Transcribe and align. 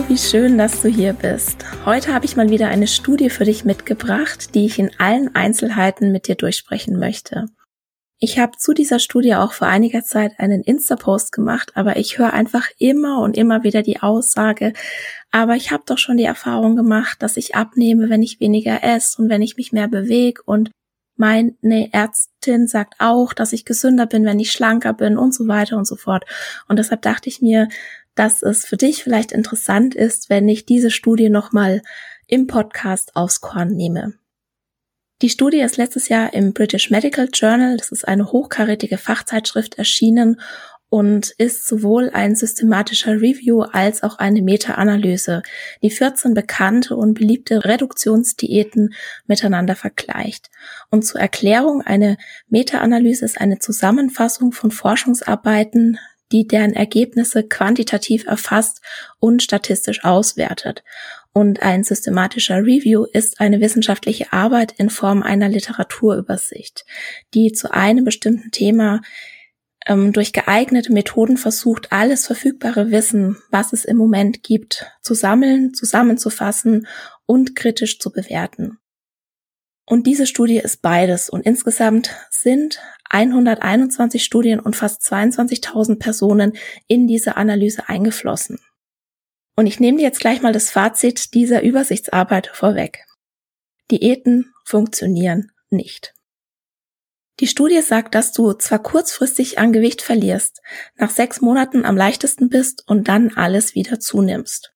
Hallo, 0.00 0.08
wie 0.08 0.16
schön, 0.16 0.56
dass 0.56 0.80
du 0.80 0.88
hier 0.88 1.12
bist. 1.12 1.62
Heute 1.84 2.14
habe 2.14 2.24
ich 2.24 2.34
mal 2.34 2.48
wieder 2.48 2.68
eine 2.68 2.86
Studie 2.86 3.28
für 3.28 3.44
dich 3.44 3.66
mitgebracht, 3.66 4.54
die 4.54 4.64
ich 4.64 4.78
in 4.78 4.90
allen 4.98 5.34
Einzelheiten 5.34 6.10
mit 6.10 6.26
dir 6.26 6.36
durchsprechen 6.36 6.98
möchte. 6.98 7.48
Ich 8.18 8.38
habe 8.38 8.56
zu 8.56 8.72
dieser 8.72 8.98
Studie 8.98 9.34
auch 9.34 9.52
vor 9.52 9.68
einiger 9.68 10.02
Zeit 10.02 10.32
einen 10.38 10.62
Insta-Post 10.62 11.32
gemacht, 11.32 11.72
aber 11.74 11.98
ich 11.98 12.16
höre 12.16 12.32
einfach 12.32 12.68
immer 12.78 13.20
und 13.20 13.36
immer 13.36 13.62
wieder 13.62 13.82
die 13.82 14.00
Aussage, 14.00 14.72
aber 15.32 15.56
ich 15.56 15.70
habe 15.70 15.82
doch 15.84 15.98
schon 15.98 16.16
die 16.16 16.24
Erfahrung 16.24 16.76
gemacht, 16.76 17.22
dass 17.22 17.36
ich 17.36 17.54
abnehme, 17.54 18.08
wenn 18.08 18.22
ich 18.22 18.40
weniger 18.40 18.82
esse 18.82 19.20
und 19.20 19.28
wenn 19.28 19.42
ich 19.42 19.58
mich 19.58 19.70
mehr 19.70 19.88
bewege 19.88 20.40
und 20.46 20.70
meine 21.20 21.92
Ärztin 21.92 22.66
sagt 22.66 22.94
auch, 22.98 23.34
dass 23.34 23.52
ich 23.52 23.66
gesünder 23.66 24.06
bin, 24.06 24.24
wenn 24.24 24.40
ich 24.40 24.52
schlanker 24.52 24.94
bin 24.94 25.18
und 25.18 25.34
so 25.34 25.46
weiter 25.48 25.76
und 25.76 25.86
so 25.86 25.96
fort. 25.96 26.24
Und 26.66 26.78
deshalb 26.78 27.02
dachte 27.02 27.28
ich 27.28 27.42
mir, 27.42 27.68
dass 28.14 28.42
es 28.42 28.66
für 28.66 28.76
dich 28.76 29.02
vielleicht 29.02 29.32
interessant 29.32 29.94
ist, 29.94 30.30
wenn 30.30 30.48
ich 30.48 30.66
diese 30.66 30.90
Studie 30.90 31.30
nochmal 31.30 31.82
im 32.26 32.46
Podcast 32.46 33.16
aufs 33.16 33.40
Korn 33.40 33.68
nehme. 33.68 34.14
Die 35.22 35.28
Studie 35.28 35.60
ist 35.60 35.76
letztes 35.76 36.08
Jahr 36.08 36.32
im 36.32 36.54
British 36.54 36.90
Medical 36.90 37.28
Journal, 37.32 37.76
das 37.76 37.92
ist 37.92 38.08
eine 38.08 38.32
hochkarätige 38.32 38.96
Fachzeitschrift, 38.96 39.76
erschienen 39.76 40.40
und 40.90 41.30
ist 41.38 41.66
sowohl 41.66 42.10
ein 42.10 42.34
systematischer 42.34 43.12
Review 43.12 43.62
als 43.62 44.02
auch 44.02 44.18
eine 44.18 44.42
Meta-Analyse, 44.42 45.42
die 45.82 45.90
14 45.90 46.34
bekannte 46.34 46.96
und 46.96 47.14
beliebte 47.14 47.64
Reduktionsdiäten 47.64 48.94
miteinander 49.26 49.76
vergleicht. 49.76 50.50
Und 50.90 51.06
zur 51.06 51.20
Erklärung, 51.20 51.80
eine 51.82 52.16
Meta-Analyse 52.48 53.24
ist 53.24 53.40
eine 53.40 53.60
Zusammenfassung 53.60 54.52
von 54.52 54.72
Forschungsarbeiten 54.72 55.98
die 56.32 56.46
deren 56.46 56.72
Ergebnisse 56.72 57.42
quantitativ 57.42 58.26
erfasst 58.26 58.80
und 59.18 59.42
statistisch 59.42 60.04
auswertet. 60.04 60.82
Und 61.32 61.62
ein 61.62 61.84
systematischer 61.84 62.58
Review 62.58 63.04
ist 63.04 63.40
eine 63.40 63.60
wissenschaftliche 63.60 64.32
Arbeit 64.32 64.72
in 64.78 64.90
Form 64.90 65.22
einer 65.22 65.48
Literaturübersicht, 65.48 66.84
die 67.34 67.52
zu 67.52 67.72
einem 67.72 68.04
bestimmten 68.04 68.50
Thema 68.50 69.00
ähm, 69.86 70.12
durch 70.12 70.32
geeignete 70.32 70.92
Methoden 70.92 71.36
versucht, 71.36 71.92
alles 71.92 72.26
verfügbare 72.26 72.90
Wissen, 72.90 73.36
was 73.50 73.72
es 73.72 73.84
im 73.84 73.96
Moment 73.96 74.42
gibt, 74.42 74.86
zu 75.02 75.14
sammeln, 75.14 75.72
zusammenzufassen 75.72 76.86
und 77.26 77.54
kritisch 77.54 77.98
zu 77.98 78.10
bewerten. 78.10 78.78
Und 79.90 80.06
diese 80.06 80.28
Studie 80.28 80.58
ist 80.58 80.82
beides 80.82 81.28
und 81.28 81.44
insgesamt 81.44 82.14
sind 82.30 82.78
121 83.10 84.22
Studien 84.22 84.60
und 84.60 84.76
fast 84.76 85.02
22.000 85.02 85.98
Personen 85.98 86.52
in 86.86 87.08
diese 87.08 87.36
Analyse 87.36 87.88
eingeflossen. 87.88 88.60
Und 89.56 89.66
ich 89.66 89.80
nehme 89.80 89.98
dir 89.98 90.04
jetzt 90.04 90.20
gleich 90.20 90.42
mal 90.42 90.52
das 90.52 90.70
Fazit 90.70 91.34
dieser 91.34 91.64
Übersichtsarbeit 91.64 92.52
vorweg. 92.54 93.04
Diäten 93.90 94.54
funktionieren 94.64 95.50
nicht. 95.70 96.14
Die 97.40 97.48
Studie 97.48 97.82
sagt, 97.82 98.14
dass 98.14 98.32
du 98.32 98.52
zwar 98.52 98.78
kurzfristig 98.78 99.58
an 99.58 99.72
Gewicht 99.72 100.02
verlierst, 100.02 100.62
nach 100.94 101.10
sechs 101.10 101.40
Monaten 101.40 101.84
am 101.84 101.96
leichtesten 101.96 102.48
bist 102.48 102.84
und 102.86 103.08
dann 103.08 103.32
alles 103.34 103.74
wieder 103.74 103.98
zunimmst. 103.98 104.72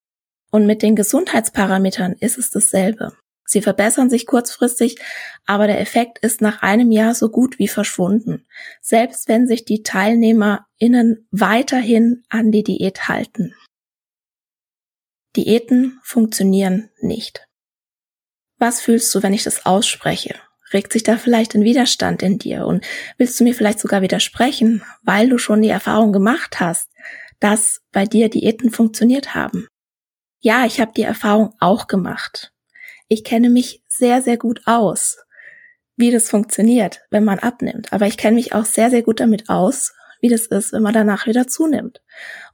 Und 0.51 0.67
mit 0.67 0.83
den 0.83 0.97
Gesundheitsparametern 0.97 2.15
ist 2.19 2.37
es 2.37 2.51
dasselbe. 2.51 3.17
Sie 3.47 3.63
verbessern 3.63 4.11
sich 4.11 4.27
kurzfristig, 4.27 4.99
aber 5.47 5.67
der 5.67 5.81
Effekt 5.81 6.19
ist 6.19 6.41
nach 6.41 6.63
einem 6.63 6.91
Jahr 6.91 7.15
so 7.15 7.29
gut 7.29 7.59
wie 7.59 7.69
verschwunden, 7.69 8.47
selbst 8.81 9.29
wenn 9.29 9.47
sich 9.47 9.65
die 9.65 9.83
TeilnehmerInnen 9.83 11.29
weiterhin 11.31 12.23
an 12.29 12.51
die 12.51 12.63
Diät 12.63 13.09
halten. 13.09 13.55
Diäten 15.37 15.99
funktionieren 16.03 16.91
nicht. 17.01 17.47
Was 18.59 18.81
fühlst 18.81 19.15
du, 19.15 19.23
wenn 19.23 19.33
ich 19.33 19.43
das 19.43 19.67
ausspreche? 19.67 20.37
Regt 20.73 20.93
sich 20.93 21.03
da 21.03 21.19
vielleicht 21.19 21.55
ein 21.55 21.65
Widerstand 21.65 22.23
in 22.23 22.39
dir 22.39 22.67
und 22.67 22.85
willst 23.19 23.39
du 23.39 23.45
mir 23.45 23.55
vielleicht 23.55 23.81
sogar 23.81 24.01
widersprechen, 24.01 24.83
weil 25.03 25.29
du 25.29 25.39
schon 25.39 25.61
die 25.61 25.69
Erfahrung 25.69 26.13
gemacht 26.13 26.61
hast, 26.61 26.91
dass 27.41 27.83
bei 27.93 28.07
dir 28.07 28.29
Diäten 28.31 28.71
funktioniert 28.71 29.35
haben? 29.35 29.69
Ja, 30.41 30.67
ich 30.67 30.81
habe 30.81 30.93
die 30.97 31.03
Erfahrung 31.03 31.55
auch 31.59 31.87
gemacht. 31.89 32.54
Ich 33.09 33.25
kenne 33.25 33.51
mich 33.51 33.83
sehr, 33.89 34.23
sehr 34.23 34.37
gut 34.37 34.63
aus, 34.67 35.19
wie 35.97 36.11
das 36.11 36.29
funktioniert, 36.29 37.03
wenn 37.11 37.25
man 37.25 37.39
abnimmt. 37.39 37.93
Aber 37.93 38.07
ich 38.07 38.17
kenne 38.17 38.37
mich 38.37 38.55
auch 38.55 38.65
sehr, 38.65 38.91
sehr 38.91 39.03
gut 39.03 39.21
damit 39.21 39.49
aus, 39.49 39.93
wie 40.21 40.29
das 40.29 40.47
ist, 40.47 40.73
wenn 40.73 40.83
man 40.83 40.95
danach 40.95 41.27
wieder 41.27 41.47
zunimmt. 41.47 42.01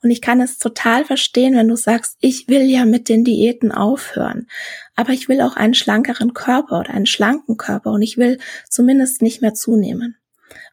Und 0.02 0.10
ich 0.10 0.20
kann 0.20 0.40
es 0.40 0.58
total 0.58 1.04
verstehen, 1.04 1.54
wenn 1.54 1.68
du 1.68 1.76
sagst, 1.76 2.16
ich 2.20 2.48
will 2.48 2.62
ja 2.62 2.84
mit 2.84 3.08
den 3.08 3.22
Diäten 3.22 3.70
aufhören, 3.70 4.48
aber 4.96 5.12
ich 5.12 5.28
will 5.28 5.40
auch 5.40 5.54
einen 5.54 5.74
schlankeren 5.74 6.34
Körper 6.34 6.80
oder 6.80 6.90
einen 6.90 7.06
schlanken 7.06 7.56
Körper 7.56 7.92
und 7.92 8.02
ich 8.02 8.18
will 8.18 8.38
zumindest 8.68 9.22
nicht 9.22 9.40
mehr 9.40 9.54
zunehmen. 9.54 10.16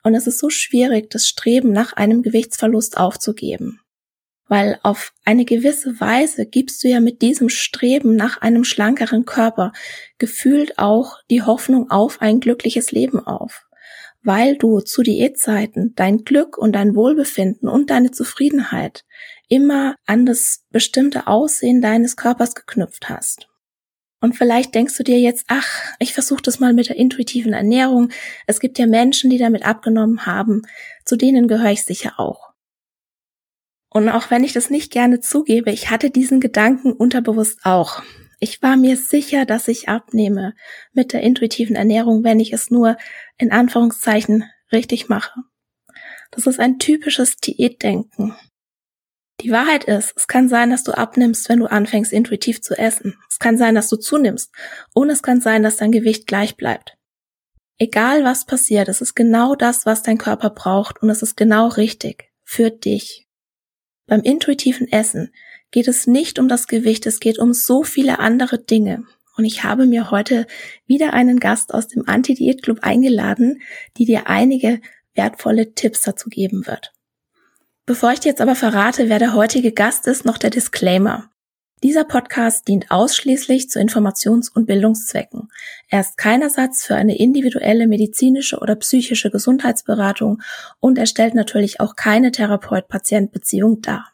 Und 0.02 0.16
es 0.16 0.26
ist 0.26 0.40
so 0.40 0.50
schwierig, 0.50 1.12
das 1.12 1.28
Streben 1.28 1.72
nach 1.72 1.94
einem 1.94 2.24
Gewichtsverlust 2.24 2.98
aufzugeben 2.98 3.80
weil 4.48 4.80
auf 4.84 5.14
eine 5.26 5.46
gewisse 5.46 6.00
Weise 6.00 6.46
gibst 6.46 6.84
du 6.84 6.88
ja 6.88 7.00
mit 7.00 7.22
diesem 7.22 7.50
Streben 7.50 8.16
nach 8.16 8.42
einem 8.42 8.64
schlankeren 8.64 9.26
Körper 9.26 9.74
gefühlt 10.18 10.78
auch 10.78 11.18
die 11.30 11.44
Hoffnung 11.44 11.90
auf 11.90 12.22
ein 12.22 12.40
glückliches 12.40 12.92
Leben 12.92 13.26
auf, 13.26 13.68
weil 14.24 14.58
du 14.58 14.80
zu 14.80 15.04
Diätzeiten 15.04 15.94
dein 15.96 16.24
Glück 16.24 16.58
und 16.58 16.74
dein 16.74 16.96
Wohlbefinden 16.96 17.68
und 17.70 17.90
deine 17.90 18.12
Zufriedenheit 18.12 19.04
immer 19.50 19.96
an 20.06 20.26
das 20.26 20.66
bestimmte 20.72 21.28
Aussehen 21.28 21.82
deines 21.82 22.16
Körpers 22.16 22.56
geknüpft 22.56 23.10
hast. 23.10 23.48
Und 24.20 24.36
vielleicht 24.36 24.74
denkst 24.74 24.98
du 24.98 25.04
dir 25.04 25.20
jetzt, 25.20 25.46
ach, 25.48 25.68
ich 26.00 26.14
versuche 26.14 26.42
das 26.42 26.60
mal 26.60 26.74
mit 26.74 26.90
der 26.90 26.96
intuitiven 26.96 27.54
Ernährung. 27.54 28.10
Es 28.48 28.60
gibt 28.60 28.80
ja 28.80 28.88
Menschen, 28.88 29.30
die 29.30 29.38
damit 29.38 29.64
abgenommen 29.64 30.26
haben. 30.26 30.64
Zu 31.06 31.18
denen 31.18 31.48
gehöre 31.48 31.72
ich 31.72 31.84
sicher 31.84 32.20
auch. 32.20 32.47
Und 33.98 34.10
auch 34.10 34.30
wenn 34.30 34.44
ich 34.44 34.54
das 34.54 34.70
nicht 34.70 34.92
gerne 34.92 35.22
zugebe, 35.22 35.72
ich 35.72 35.90
hatte 35.90 36.12
diesen 36.12 36.40
Gedanken 36.40 36.94
unterbewusst 36.94 37.62
auch. 37.64 38.04
Ich 38.40 38.62
war 38.62 38.78
mir 38.78 38.96
sicher, 38.96 39.44
dass 39.44 39.68
ich 39.68 39.90
abnehme 39.90 40.54
mit 40.94 41.14
der 41.14 41.22
intuitiven 41.22 41.76
Ernährung, 41.76 42.24
wenn 42.24 42.40
ich 42.40 42.54
es 42.54 42.70
nur 42.70 42.96
in 43.40 43.52
Anführungszeichen 43.52 44.44
richtig 44.72 45.10
mache. 45.10 45.42
Das 46.30 46.46
ist 46.46 46.60
ein 46.60 46.78
typisches 46.78 47.38
Diätdenken. 47.38 48.36
Die 49.42 49.50
Wahrheit 49.50 49.86
ist, 49.86 50.14
es 50.16 50.28
kann 50.28 50.48
sein, 50.48 50.70
dass 50.70 50.84
du 50.84 50.92
abnimmst, 50.92 51.50
wenn 51.50 51.60
du 51.60 51.66
anfängst, 51.66 52.14
intuitiv 52.14 52.62
zu 52.62 52.78
essen. 52.78 53.18
Es 53.28 53.40
kann 53.40 53.58
sein, 53.58 53.74
dass 53.74 53.90
du 53.90 53.98
zunimmst. 53.98 54.54
Und 54.94 55.10
es 55.10 55.24
kann 55.24 55.42
sein, 55.42 55.64
dass 55.64 55.78
dein 55.78 55.92
Gewicht 55.92 56.28
gleich 56.28 56.56
bleibt. 56.56 57.00
Egal 57.80 58.24
was 58.24 58.46
passiert, 58.46 58.90
es 58.90 59.02
ist 59.02 59.16
genau 59.16 59.56
das, 59.56 59.88
was 59.88 60.04
dein 60.04 60.20
Körper 60.20 60.52
braucht 60.52 61.02
und 61.02 61.10
es 61.10 61.24
ist 61.24 61.36
genau 61.36 61.70
richtig 61.70 62.32
für 62.44 62.70
dich. 62.70 63.27
Beim 64.08 64.22
intuitiven 64.22 64.92
Essen 64.92 65.32
geht 65.72 65.88
es 65.88 66.08
nicht 66.08 66.40
um 66.40 66.48
das 66.48 66.68
Gewicht, 66.68 67.06
es 67.06 67.20
geht 67.20 67.40
um 67.40 67.54
so 67.54 67.84
viele 67.84 68.20
andere 68.20 68.58
Dinge. 68.58 69.04
Und 69.36 69.46
ich 69.46 69.64
habe 69.64 69.86
mir 69.86 70.10
heute 70.10 70.48
wieder 70.88 71.14
einen 71.14 71.40
Gast 71.40 71.74
aus 71.74 71.88
dem 71.88 72.08
Anti-Diät-Club 72.08 72.80
eingeladen, 72.82 73.62
die 73.98 74.06
dir 74.06 74.28
einige 74.28 74.82
wertvolle 75.14 75.74
Tipps 75.76 76.02
dazu 76.02 76.30
geben 76.30 76.66
wird. 76.66 76.94
Bevor 77.86 78.12
ich 78.12 78.20
dir 78.20 78.30
jetzt 78.30 78.42
aber 78.42 78.56
verrate, 78.56 79.10
wer 79.10 79.20
der 79.20 79.34
heutige 79.34 79.72
Gast 79.72 80.08
ist, 80.08 80.26
noch 80.26 80.38
der 80.38 80.50
Disclaimer. 80.50 81.30
Dieser 81.84 82.06
Podcast 82.06 82.68
dient 82.68 82.90
ausschließlich 82.90 83.70
zu 83.70 83.80
Informations- 83.80 84.52
und 84.52 84.66
Bildungszwecken. 84.66 85.52
Er 85.90 86.00
ist 86.00 86.18
kein 86.18 86.42
Ersatz 86.42 86.84
für 86.84 86.96
eine 86.96 87.20
individuelle 87.20 87.88
medizinische 87.88 88.58
oder 88.58 88.76
psychische 88.78 89.30
Gesundheitsberatung 89.30 90.42
und 90.80 90.98
er 90.98 91.06
stellt 91.06 91.36
natürlich 91.36 91.80
auch 91.80 91.96
keine 91.96 92.32
Therapeut-Patient-Beziehung 92.32 93.82
dar. 93.82 94.12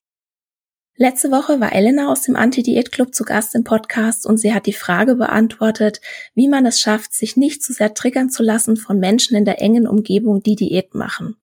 Letzte 0.97 1.31
Woche 1.31 1.61
war 1.61 1.71
Elena 1.71 2.11
aus 2.11 2.23
dem 2.23 2.35
Anti-Diät-Club 2.35 3.15
zu 3.15 3.23
Gast 3.23 3.55
im 3.55 3.63
Podcast 3.63 4.25
und 4.25 4.37
sie 4.37 4.53
hat 4.53 4.65
die 4.65 4.73
Frage 4.73 5.15
beantwortet, 5.15 6.01
wie 6.35 6.49
man 6.49 6.65
es 6.65 6.81
schafft, 6.81 7.13
sich 7.13 7.37
nicht 7.37 7.63
zu 7.63 7.71
sehr 7.71 7.93
triggern 7.93 8.29
zu 8.29 8.43
lassen 8.43 8.75
von 8.75 8.99
Menschen 8.99 9.37
in 9.37 9.45
der 9.45 9.61
engen 9.61 9.87
Umgebung, 9.87 10.43
die 10.43 10.57
Diät 10.57 10.95
machen. 10.95 11.37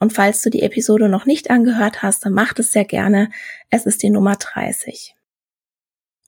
Und 0.00 0.12
falls 0.12 0.42
du 0.42 0.50
die 0.50 0.62
Episode 0.62 1.08
noch 1.08 1.24
nicht 1.24 1.50
angehört 1.50 2.02
hast, 2.02 2.26
dann 2.26 2.32
mach 2.32 2.52
es 2.58 2.72
sehr 2.72 2.84
gerne. 2.84 3.30
Es 3.70 3.86
ist 3.86 4.02
die 4.02 4.10
Nummer 4.10 4.34
30. 4.34 5.14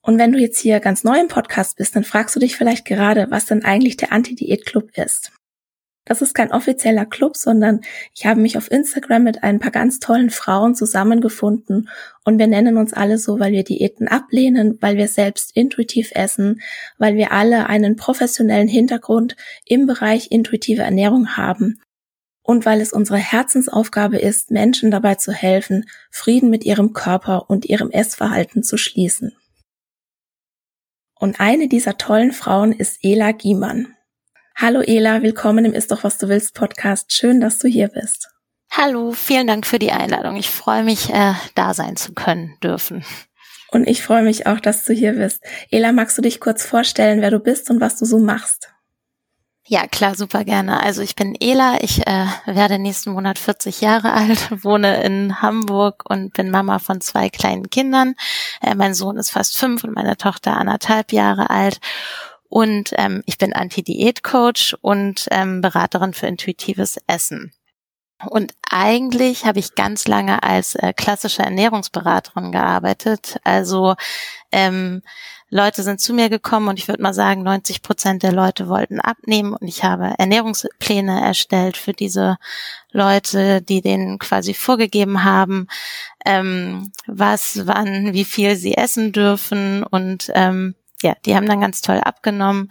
Und 0.06 0.18
wenn 0.18 0.32
du 0.32 0.38
jetzt 0.38 0.58
hier 0.58 0.80
ganz 0.80 1.02
neu 1.02 1.18
im 1.18 1.28
Podcast 1.28 1.78
bist, 1.78 1.96
dann 1.96 2.04
fragst 2.04 2.36
du 2.36 2.40
dich 2.40 2.56
vielleicht 2.56 2.84
gerade, 2.84 3.26
was 3.30 3.46
denn 3.46 3.64
eigentlich 3.64 3.96
der 3.96 4.12
Anti-Diät-Club 4.12 4.90
ist. 4.96 5.32
Das 6.04 6.20
ist 6.20 6.34
kein 6.34 6.52
offizieller 6.52 7.06
Club, 7.06 7.34
sondern 7.38 7.80
ich 8.14 8.26
habe 8.26 8.38
mich 8.38 8.58
auf 8.58 8.70
Instagram 8.70 9.22
mit 9.22 9.42
ein 9.42 9.60
paar 9.60 9.70
ganz 9.70 10.00
tollen 10.00 10.28
Frauen 10.28 10.74
zusammengefunden 10.74 11.88
und 12.24 12.38
wir 12.38 12.46
nennen 12.46 12.76
uns 12.76 12.92
alle 12.92 13.16
so, 13.16 13.40
weil 13.40 13.52
wir 13.52 13.64
Diäten 13.64 14.06
ablehnen, 14.06 14.76
weil 14.82 14.98
wir 14.98 15.08
selbst 15.08 15.56
intuitiv 15.56 16.10
essen, 16.14 16.60
weil 16.98 17.14
wir 17.14 17.32
alle 17.32 17.70
einen 17.70 17.96
professionellen 17.96 18.68
Hintergrund 18.68 19.36
im 19.64 19.86
Bereich 19.86 20.30
intuitive 20.30 20.82
Ernährung 20.82 21.38
haben 21.38 21.80
und 22.42 22.66
weil 22.66 22.82
es 22.82 22.92
unsere 22.92 23.16
Herzensaufgabe 23.16 24.18
ist, 24.18 24.50
Menschen 24.50 24.90
dabei 24.90 25.14
zu 25.14 25.32
helfen, 25.32 25.86
Frieden 26.10 26.50
mit 26.50 26.66
ihrem 26.66 26.92
Körper 26.92 27.48
und 27.48 27.64
ihrem 27.64 27.90
Essverhalten 27.90 28.62
zu 28.62 28.76
schließen. 28.76 29.32
Und 31.25 31.41
eine 31.41 31.69
dieser 31.69 31.97
tollen 31.97 32.32
Frauen 32.32 32.71
ist 32.71 32.99
Ela 33.03 33.32
Giemann. 33.32 33.97
Hallo 34.55 34.82
Ela, 34.82 35.23
willkommen 35.23 35.65
im 35.65 35.73
Ist 35.73 35.91
doch 35.91 36.05
was 36.05 36.19
du 36.19 36.29
willst 36.29 36.53
Podcast. 36.53 37.15
Schön, 37.15 37.41
dass 37.41 37.59
du 37.59 37.67
hier 37.67 37.88
bist. 37.88 38.29
Hallo, 38.71 39.12
vielen 39.12 39.47
Dank 39.47 39.65
für 39.65 39.79
die 39.79 39.91
Einladung. 39.91 40.37
Ich 40.37 40.50
freue 40.50 40.85
mich, 40.85 41.09
äh, 41.09 41.32
da 41.55 41.73
sein 41.73 41.97
zu 41.97 42.12
können 42.12 42.59
dürfen. 42.62 43.06
Und 43.71 43.88
ich 43.88 44.03
freue 44.03 44.23
mich 44.23 44.47
auch, 44.47 44.61
dass 44.61 44.85
du 44.85 44.93
hier 44.93 45.15
bist. 45.15 45.43
Ela, 45.71 45.93
magst 45.93 46.19
du 46.19 46.21
dich 46.21 46.41
kurz 46.41 46.62
vorstellen, 46.62 47.23
wer 47.23 47.31
du 47.31 47.38
bist 47.38 47.71
und 47.71 47.81
was 47.81 47.97
du 47.97 48.05
so 48.05 48.19
machst? 48.19 48.74
Ja, 49.66 49.87
klar, 49.87 50.14
super 50.14 50.44
gerne. 50.44 50.82
Also 50.82 51.00
ich 51.00 51.16
bin 51.16 51.34
Ela, 51.40 51.82
ich 51.82 52.06
äh, 52.06 52.26
werde 52.44 52.78
nächsten 52.78 53.12
Monat 53.12 53.38
40 53.38 53.81
Jahre 53.81 54.12
alt, 54.12 54.50
wohne 54.62 55.02
in 55.02 55.40
Hamburg 55.40 56.05
und 56.06 56.34
bin 56.34 56.50
Mama 56.50 56.78
von 56.78 57.00
zwei 57.00 57.31
kleinen 57.31 57.70
Kindern. 57.70 58.14
Äh, 58.61 58.75
mein 58.75 58.93
Sohn 58.93 59.16
ist 59.16 59.31
fast 59.31 59.56
fünf 59.56 59.82
und 59.82 59.94
meine 59.94 60.19
Tochter 60.19 60.58
anderthalb 60.58 61.12
Jahre 61.12 61.49
alt. 61.49 61.81
Und 62.50 62.93
ähm, 62.99 63.22
ich 63.25 63.38
bin 63.38 63.55
Anti-Diät-Coach 63.55 64.76
und 64.82 65.28
ähm, 65.31 65.62
Beraterin 65.62 66.12
für 66.12 66.26
intuitives 66.26 66.99
Essen. 67.06 67.50
Und 68.26 68.55
eigentlich 68.70 69.44
habe 69.44 69.58
ich 69.58 69.75
ganz 69.75 70.06
lange 70.06 70.43
als 70.43 70.75
äh, 70.76 70.93
klassische 70.93 71.43
Ernährungsberaterin 71.43 72.52
gearbeitet. 72.52 73.38
Also 73.44 73.94
ähm, 74.52 75.02
Leute 75.50 75.82
sind 75.82 76.00
zu 76.00 76.14
mir 76.14 76.31
gekommen 76.31 76.69
und 76.69 76.78
ich 76.78 76.88
würde 76.88 77.02
mal 77.02 77.14
sagen, 77.14 77.43
90 77.43 77.82
Prozent 77.82 78.22
der 78.22 78.32
Leute 78.32 78.69
wollten 78.69 78.99
abnehmen 78.99 79.52
und 79.55 79.69
ich 79.69 79.84
habe 79.84 80.14
Ernährungspläne 80.19 81.20
erstellt 81.20 81.76
für 81.76 81.93
diese 81.93 82.38
Leute, 82.90 83.62
die 83.62 83.81
denen 83.81 84.19
quasi 84.19 84.55
vorgegeben 84.55 85.22
haben, 85.22 85.69
ähm, 86.25 86.90
was, 87.06 87.66
wann, 87.66 88.14
wie 88.14 88.25
viel 88.25 88.56
sie 88.56 88.76
essen 88.76 89.12
dürfen 89.12 89.84
und 89.84 90.31
ähm, 90.34 90.75
ja, 91.02 91.14
die 91.25 91.37
haben 91.37 91.46
dann 91.46 91.61
ganz 91.61 91.82
toll 91.82 92.00
abgenommen. 92.00 92.70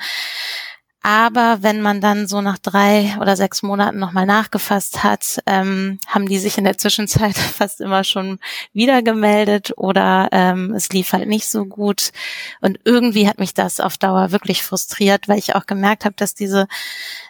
Aber 1.05 1.57
wenn 1.61 1.81
man 1.81 1.99
dann 1.99 2.27
so 2.27 2.39
nach 2.39 2.57
drei 2.57 3.17
oder 3.19 3.35
sechs 3.35 3.61
Monaten 3.61 3.99
nochmal 3.99 4.25
nachgefasst 4.25 5.03
hat, 5.03 5.43
ähm, 5.45 5.99
haben 6.07 6.29
die 6.29 6.37
sich 6.37 6.57
in 6.57 6.63
der 6.63 6.77
Zwischenzeit 6.77 7.35
fast 7.37 7.81
immer 7.81 8.05
schon 8.05 8.39
wieder 8.71 9.01
gemeldet 9.01 9.73
oder 9.75 10.29
ähm, 10.31 10.73
es 10.73 10.87
lief 10.89 11.11
halt 11.11 11.27
nicht 11.27 11.49
so 11.49 11.65
gut. 11.65 12.11
Und 12.61 12.79
irgendwie 12.85 13.27
hat 13.27 13.37
mich 13.37 13.53
das 13.53 13.81
auf 13.81 13.97
Dauer 13.97 14.31
wirklich 14.31 14.63
frustriert, 14.63 15.27
weil 15.27 15.39
ich 15.39 15.55
auch 15.55 15.65
gemerkt 15.65 16.05
habe, 16.05 16.15
dass 16.15 16.35
diese, 16.35 16.67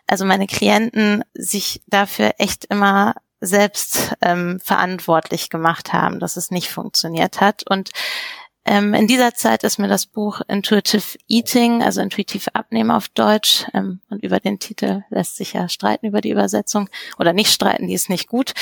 also 0.06 0.24
meine 0.24 0.46
Klienten 0.46 1.24
sich 1.34 1.82
dafür 1.88 2.36
echt 2.38 2.66
immer 2.66 3.16
selbst 3.42 4.14
ähm, 4.22 4.60
verantwortlich 4.64 5.50
gemacht 5.50 5.94
haben, 5.94 6.20
dass 6.20 6.38
es 6.38 6.52
nicht 6.52 6.70
funktioniert 6.70 7.42
hat. 7.42 7.64
Und 7.68 7.90
ähm, 8.66 8.94
in 8.94 9.08
dieser 9.08 9.34
Zeit 9.34 9.64
ist 9.64 9.78
mir 9.78 9.90
das 9.90 10.06
Buch 10.06 10.42
Intuitive 10.48 11.18
Eating, 11.28 11.84
also 11.84 12.00
intuitiv 12.00 12.48
abnehmen 12.54 12.92
auf 12.92 13.10
Deutsch, 13.10 13.66
ähm, 13.74 14.00
und 14.10 14.24
über 14.24 14.40
den 14.40 14.60
Titel 14.60 15.04
lässt 15.10 15.36
sich 15.36 15.54
ja 15.54 15.68
streiten 15.68 16.06
über 16.06 16.22
die 16.22 16.32
Übersetzung 16.32 16.90
oder 17.20 17.34
nicht 17.34 17.52
streiten, 17.52 17.88
die 17.88 17.94
ist 17.94 18.10
nicht 18.10 18.28
gut, 18.28 18.54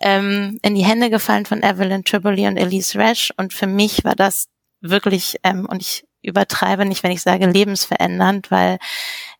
ähm, 0.00 0.60
in 0.62 0.76
die 0.76 0.84
Hände 0.84 1.10
gefallen 1.10 1.44
von 1.44 1.62
Evelyn 1.62 2.04
Triboli 2.04 2.46
und 2.46 2.56
Elise 2.56 2.98
Rash. 2.98 3.32
Und 3.36 3.52
für 3.52 3.66
mich 3.66 4.04
war 4.04 4.14
das 4.14 4.46
wirklich, 4.80 5.38
ähm, 5.42 5.66
und 5.68 5.82
ich 5.82 6.04
übertreibe 6.22 6.84
nicht, 6.84 7.02
wenn 7.02 7.10
ich 7.10 7.22
sage 7.22 7.46
lebensverändernd, 7.46 8.52
weil 8.52 8.78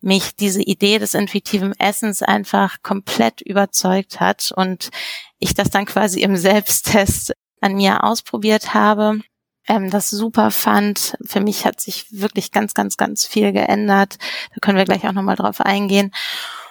mich 0.01 0.35
diese 0.35 0.63
Idee 0.63 0.99
des 0.99 1.15
intuitiven 1.15 1.79
Essens 1.79 2.23
einfach 2.23 2.83
komplett 2.83 3.41
überzeugt 3.41 4.19
hat 4.19 4.53
und 4.55 4.91
ich 5.39 5.55
das 5.55 5.71
dann 5.71 5.87
quasi 5.87 6.23
im 6.23 6.37
Selbsttest 6.37 7.35
an 7.61 7.75
mir 7.75 8.03
ausprobiert 8.05 8.75
habe 8.75 9.21
ähm, 9.69 9.91
das 9.91 10.11
super 10.11 10.51
fand. 10.51 11.17
Für 11.25 11.41
mich 11.41 11.65
hat 11.65 11.81
sich 11.81 12.07
wirklich 12.11 12.53
ganz, 12.53 12.75
ganz, 12.75 12.97
ganz 12.97 13.27
viel 13.27 13.53
geändert. 13.53 14.19
Da 14.55 14.61
können 14.61 14.79
wir 14.79 14.85
gleich 14.85 15.07
auch 15.07 15.13
nochmal 15.13 15.37
drauf 15.37 15.61
eingehen. 15.61 16.13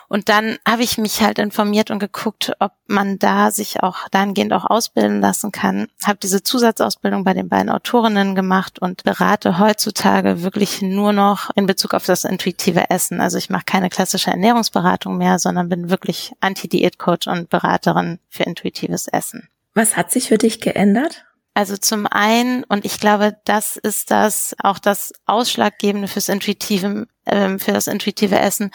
Und 0.09 0.29
dann 0.29 0.57
habe 0.65 0.83
ich 0.83 0.97
mich 0.97 1.21
halt 1.21 1.38
informiert 1.38 1.91
und 1.91 1.99
geguckt, 1.99 2.54
ob 2.59 2.71
man 2.87 3.19
da 3.19 3.51
sich 3.51 3.83
auch 3.83 4.07
dahingehend 4.09 4.54
auch 4.54 4.66
ausbilden 4.66 5.19
lassen 5.19 5.51
kann. 5.51 5.89
Habe 6.06 6.19
diese 6.21 6.44
Zusatzausbildung 6.44 7.25
bei 7.25 7.33
den 7.33 7.49
beiden 7.49 7.69
Autorinnen 7.69 8.33
gemacht 8.33 8.80
und 8.80 9.04
berate 9.04 9.59
heutzutage 9.59 10.44
wirklich 10.44 10.81
nur 10.81 11.11
noch 11.11 11.49
in 11.56 11.66
Bezug 11.66 11.94
auf 11.94 12.06
das 12.06 12.23
intuitive 12.23 12.89
Essen. 12.89 13.19
Also 13.19 13.37
ich 13.37 13.49
mache 13.49 13.66
keine 13.66 13.89
klassische 13.89 14.31
Ernährungsberatung 14.31 15.18
mehr, 15.18 15.39
sondern 15.39 15.68
bin 15.68 15.89
wirklich 15.89 16.31
Anti-Diät-Coach 16.39 17.27
und 17.27 17.49
Beraterin 17.49 18.19
für 18.30 18.44
intuitives 18.44 19.09
Essen. 19.09 19.49
Was 19.73 19.97
hat 19.97 20.11
sich 20.11 20.30
für 20.30 20.37
dich 20.37 20.61
geändert? 20.61 21.26
Also 21.57 21.76
zum 21.76 22.06
einen, 22.06 22.64
und 22.66 22.85
ich 22.85 22.99
glaube, 22.99 23.35
das 23.44 23.78
ist 23.78 24.11
das 24.11 24.56
auch 24.61 24.78
das 24.78 25.11
Ausschlaggebende 25.26 26.07
fürs 26.07 26.30
intuitive, 26.30 27.07
äh, 27.26 27.57
für 27.57 27.71
das 27.71 27.87
intuitive 27.87 28.37
Essen. 28.37 28.69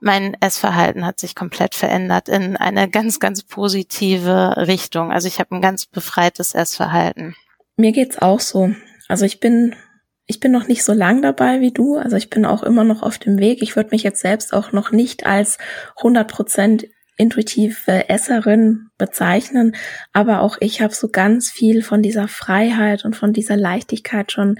Mein 0.00 0.34
Essverhalten 0.40 1.04
hat 1.04 1.20
sich 1.20 1.34
komplett 1.34 1.74
verändert 1.74 2.30
in 2.30 2.56
eine 2.56 2.88
ganz, 2.88 3.20
ganz 3.20 3.42
positive 3.42 4.54
Richtung. 4.56 5.12
Also 5.12 5.28
ich 5.28 5.38
habe 5.38 5.54
ein 5.54 5.60
ganz 5.60 5.84
befreites 5.84 6.54
Essverhalten. 6.54 7.36
Mir 7.76 7.92
geht's 7.92 8.16
auch 8.22 8.40
so. 8.40 8.74
Also 9.06 9.26
ich 9.26 9.38
bin 9.38 9.76
ich 10.24 10.40
bin 10.40 10.50
noch 10.50 10.66
nicht 10.66 10.82
so 10.82 10.94
lang 10.94 11.20
dabei 11.20 11.60
wie 11.60 11.72
du, 11.72 11.98
also 11.98 12.16
ich 12.16 12.30
bin 12.30 12.46
auch 12.46 12.62
immer 12.62 12.84
noch 12.84 13.02
auf 13.02 13.18
dem 13.18 13.38
Weg. 13.38 13.60
Ich 13.60 13.76
würde 13.76 13.90
mich 13.90 14.02
jetzt 14.02 14.22
selbst 14.22 14.54
auch 14.54 14.72
noch 14.72 14.92
nicht 14.92 15.26
als 15.26 15.58
100 15.98 16.26
Prozent 16.26 16.86
intuitive 17.16 18.08
Esserin 18.08 18.88
bezeichnen, 18.98 19.76
aber 20.12 20.40
auch 20.40 20.56
ich 20.60 20.80
habe 20.80 20.94
so 20.94 21.08
ganz 21.08 21.50
viel 21.50 21.82
von 21.82 22.02
dieser 22.02 22.28
Freiheit 22.28 23.04
und 23.04 23.14
von 23.14 23.32
dieser 23.32 23.56
Leichtigkeit 23.56 24.32
schon 24.32 24.58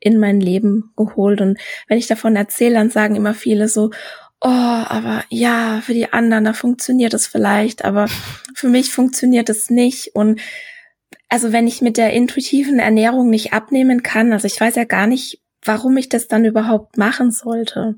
in 0.00 0.18
mein 0.18 0.40
Leben 0.40 0.92
geholt. 0.96 1.40
Und 1.40 1.58
wenn 1.88 1.98
ich 1.98 2.06
davon 2.06 2.36
erzähle, 2.36 2.74
dann 2.74 2.90
sagen 2.90 3.16
immer 3.16 3.34
viele 3.34 3.68
so, 3.68 3.90
oh, 4.40 4.48
aber 4.48 5.24
ja, 5.30 5.80
für 5.82 5.94
die 5.94 6.12
anderen, 6.12 6.44
da 6.44 6.52
funktioniert 6.52 7.14
es 7.14 7.26
vielleicht, 7.26 7.84
aber 7.84 8.08
für 8.54 8.68
mich 8.68 8.90
funktioniert 8.90 9.48
es 9.48 9.70
nicht. 9.70 10.14
Und 10.14 10.40
also 11.30 11.52
wenn 11.52 11.66
ich 11.66 11.80
mit 11.80 11.96
der 11.96 12.12
intuitiven 12.12 12.78
Ernährung 12.78 13.30
nicht 13.30 13.54
abnehmen 13.54 14.02
kann, 14.02 14.32
also 14.32 14.46
ich 14.46 14.60
weiß 14.60 14.74
ja 14.74 14.84
gar 14.84 15.06
nicht, 15.06 15.40
warum 15.64 15.96
ich 15.96 16.10
das 16.10 16.28
dann 16.28 16.44
überhaupt 16.44 16.98
machen 16.98 17.30
sollte. 17.30 17.96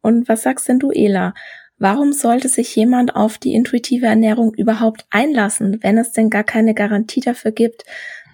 Und 0.00 0.28
was 0.28 0.42
sagst 0.42 0.68
denn 0.68 0.78
du, 0.78 0.90
Ela? 0.90 1.34
Warum 1.78 2.12
sollte 2.12 2.48
sich 2.48 2.74
jemand 2.76 3.16
auf 3.16 3.38
die 3.38 3.54
intuitive 3.54 4.06
Ernährung 4.06 4.54
überhaupt 4.54 5.06
einlassen, 5.10 5.82
wenn 5.82 5.98
es 5.98 6.12
denn 6.12 6.30
gar 6.30 6.44
keine 6.44 6.74
Garantie 6.74 7.20
dafür 7.20 7.50
gibt, 7.50 7.84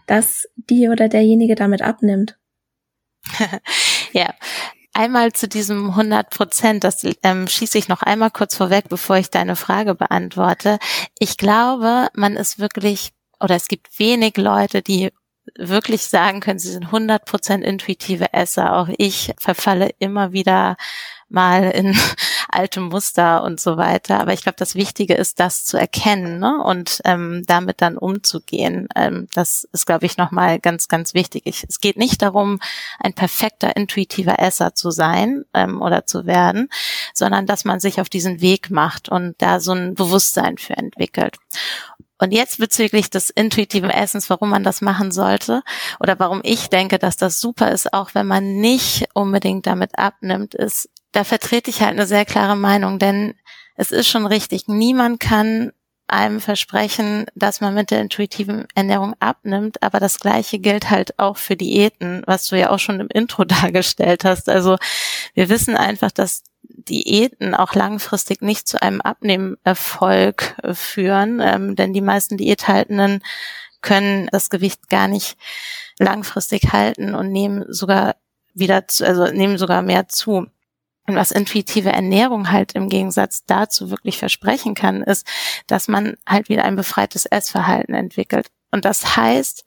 dass 0.06 0.47
die 0.56 0.88
oder 0.88 1.09
derjenige 1.09 1.54
damit 1.54 1.82
abnimmt? 1.82 2.38
ja, 4.12 4.35
einmal 4.92 5.32
zu 5.32 5.49
diesem 5.49 5.90
100 5.90 6.30
Prozent, 6.30 6.85
das 6.85 7.02
ähm, 7.23 7.49
schieße 7.49 7.78
ich 7.78 7.88
noch 7.88 8.02
einmal 8.02 8.30
kurz 8.30 8.56
vorweg, 8.56 8.88
bevor 8.88 9.16
ich 9.16 9.30
deine 9.30 9.56
Frage 9.56 9.94
beantworte. 9.94 10.78
Ich 11.18 11.37
glaube, 11.37 12.09
man 12.14 12.37
ist 12.37 12.59
wirklich, 12.59 13.11
oder 13.40 13.54
es 13.54 13.68
gibt 13.68 13.99
wenig 13.99 14.37
Leute, 14.37 14.82
die 14.82 15.11
wirklich 15.57 16.07
sagen 16.07 16.40
können, 16.40 16.59
sie 16.59 16.73
sind 16.73 16.87
100% 16.87 17.62
intuitive 17.62 18.33
Esser. 18.33 18.76
Auch 18.76 18.88
ich 18.97 19.33
verfalle 19.38 19.90
immer 19.99 20.33
wieder 20.33 20.76
mal 21.30 21.71
in 21.71 21.97
alte 22.49 22.80
Muster 22.80 23.42
und 23.42 23.61
so 23.61 23.76
weiter. 23.76 24.21
Aber 24.21 24.33
ich 24.33 24.42
glaube, 24.42 24.57
das 24.59 24.75
Wichtige 24.75 25.14
ist, 25.14 25.40
das 25.40 25.64
zu 25.64 25.76
erkennen 25.76 26.38
ne? 26.40 26.62
und 26.62 27.00
ähm, 27.04 27.45
damit 27.47 27.80
dann 27.80 27.97
umzugehen. 27.97 28.88
Ähm, 28.97 29.28
das 29.35 29.66
ist, 29.73 29.87
glaube 29.87 30.07
ich, 30.07 30.16
nochmal 30.16 30.59
ganz, 30.59 30.88
ganz 30.88 31.14
wichtig. 31.14 31.42
Ich, 31.47 31.64
es 31.69 31.80
geht 31.80 31.97
nicht 31.97 32.21
darum, 32.21 32.59
ein 32.99 33.14
perfekter, 33.14 33.76
intuitiver 33.76 34.38
Esser 34.40 34.75
zu 34.75 34.90
sein 34.90 35.45
ähm, 35.54 35.80
oder 35.80 36.04
zu 36.04 36.26
werden, 36.26 36.69
sondern 37.14 37.47
dass 37.47 37.64
man 37.64 37.80
sich 37.80 38.00
auf 38.00 38.09
diesen 38.09 38.40
Weg 38.40 38.71
macht 38.71 39.09
und 39.09 39.35
da 39.38 39.61
so 39.61 39.73
ein 39.73 39.95
Bewusstsein 39.95 40.59
für 40.59 40.76
entwickelt. 40.76 41.37
Und 42.21 42.33
jetzt 42.33 42.59
bezüglich 42.59 43.09
des 43.09 43.31
intuitiven 43.31 43.89
Essens, 43.89 44.29
warum 44.29 44.50
man 44.50 44.62
das 44.62 44.83
machen 44.83 45.11
sollte 45.11 45.62
oder 46.00 46.19
warum 46.19 46.41
ich 46.45 46.69
denke, 46.69 46.99
dass 46.99 47.17
das 47.17 47.41
super 47.41 47.71
ist, 47.73 47.95
auch 47.95 48.15
wenn 48.15 48.27
man 48.27 48.61
nicht 48.61 49.09
unbedingt 49.15 49.67
damit 49.67 49.99
abnimmt, 49.99 50.55
ist, 50.55 50.91
da 51.12 51.25
vertrete 51.25 51.71
ich 51.71 51.81
halt 51.81 51.93
eine 51.93 52.07
sehr 52.07 52.27
klare 52.27 52.57
Meinung, 52.57 52.99
denn 52.99 53.35
es 53.75 53.91
ist 53.91 54.09
schon 54.09 54.27
richtig, 54.27 54.69
niemand 54.69 55.19
kann 55.19 55.73
einem 56.11 56.41
versprechen, 56.41 57.27
dass 57.35 57.61
man 57.61 57.73
mit 57.73 57.91
der 57.91 58.00
intuitiven 58.00 58.67
Ernährung 58.75 59.15
abnimmt, 59.21 59.83
aber 59.83 60.00
das 60.00 60.19
gleiche 60.19 60.59
gilt 60.59 60.91
halt 60.91 61.19
auch 61.19 61.39
für 61.39 61.57
Diäten, 61.57 62.23
was 62.27 62.47
du 62.49 62.59
ja 62.59 62.71
auch 62.71 62.79
schon 62.79 63.00
im 63.00 63.09
Intro 63.09 63.45
dargestellt 63.47 64.25
hast. 64.25 64.49
Also 64.49 64.77
wir 65.35 65.49
wissen 65.49 65.77
einfach, 65.77 66.11
dass 66.11 66.43
Diäten 66.62 67.55
auch 67.55 67.75
langfristig 67.75 68.43
nicht 68.43 68.67
zu 68.67 68.83
einem 68.83 69.00
Abnehmerfolg 69.00 70.57
führen, 70.73 71.40
ähm, 71.40 71.76
denn 71.76 71.93
die 71.93 72.00
meisten 72.00 72.37
Diäthaltenden 72.37 73.23
können 73.81 74.29
das 74.33 74.50
Gewicht 74.50 74.88
gar 74.90 75.09
nicht 75.09 75.37
langfristig 75.99 76.73
halten 76.73 77.14
und 77.14 77.31
nehmen 77.31 77.64
sogar 77.69 78.17
wieder 78.55 78.88
zu, 78.88 79.07
also 79.07 79.26
nehmen 79.26 79.59
sogar 79.59 79.83
mehr 79.83 80.09
zu. 80.09 80.47
Und 81.07 81.17
was 81.17 81.31
intuitive 81.31 81.90
Ernährung 81.90 82.50
halt 82.50 82.73
im 82.73 82.88
Gegensatz 82.88 83.45
dazu 83.47 83.90
wirklich 83.90 84.19
versprechen 84.19 84.75
kann, 84.75 85.02
ist, 85.02 85.26
dass 85.67 85.88
man 85.88 86.17
halt 86.26 86.49
wieder 86.49 86.64
ein 86.64 86.76
befreites 86.76 87.26
Essverhalten 87.26 87.95
entwickelt. 87.95 88.50
Und 88.71 88.85
das 88.85 89.17
heißt, 89.17 89.64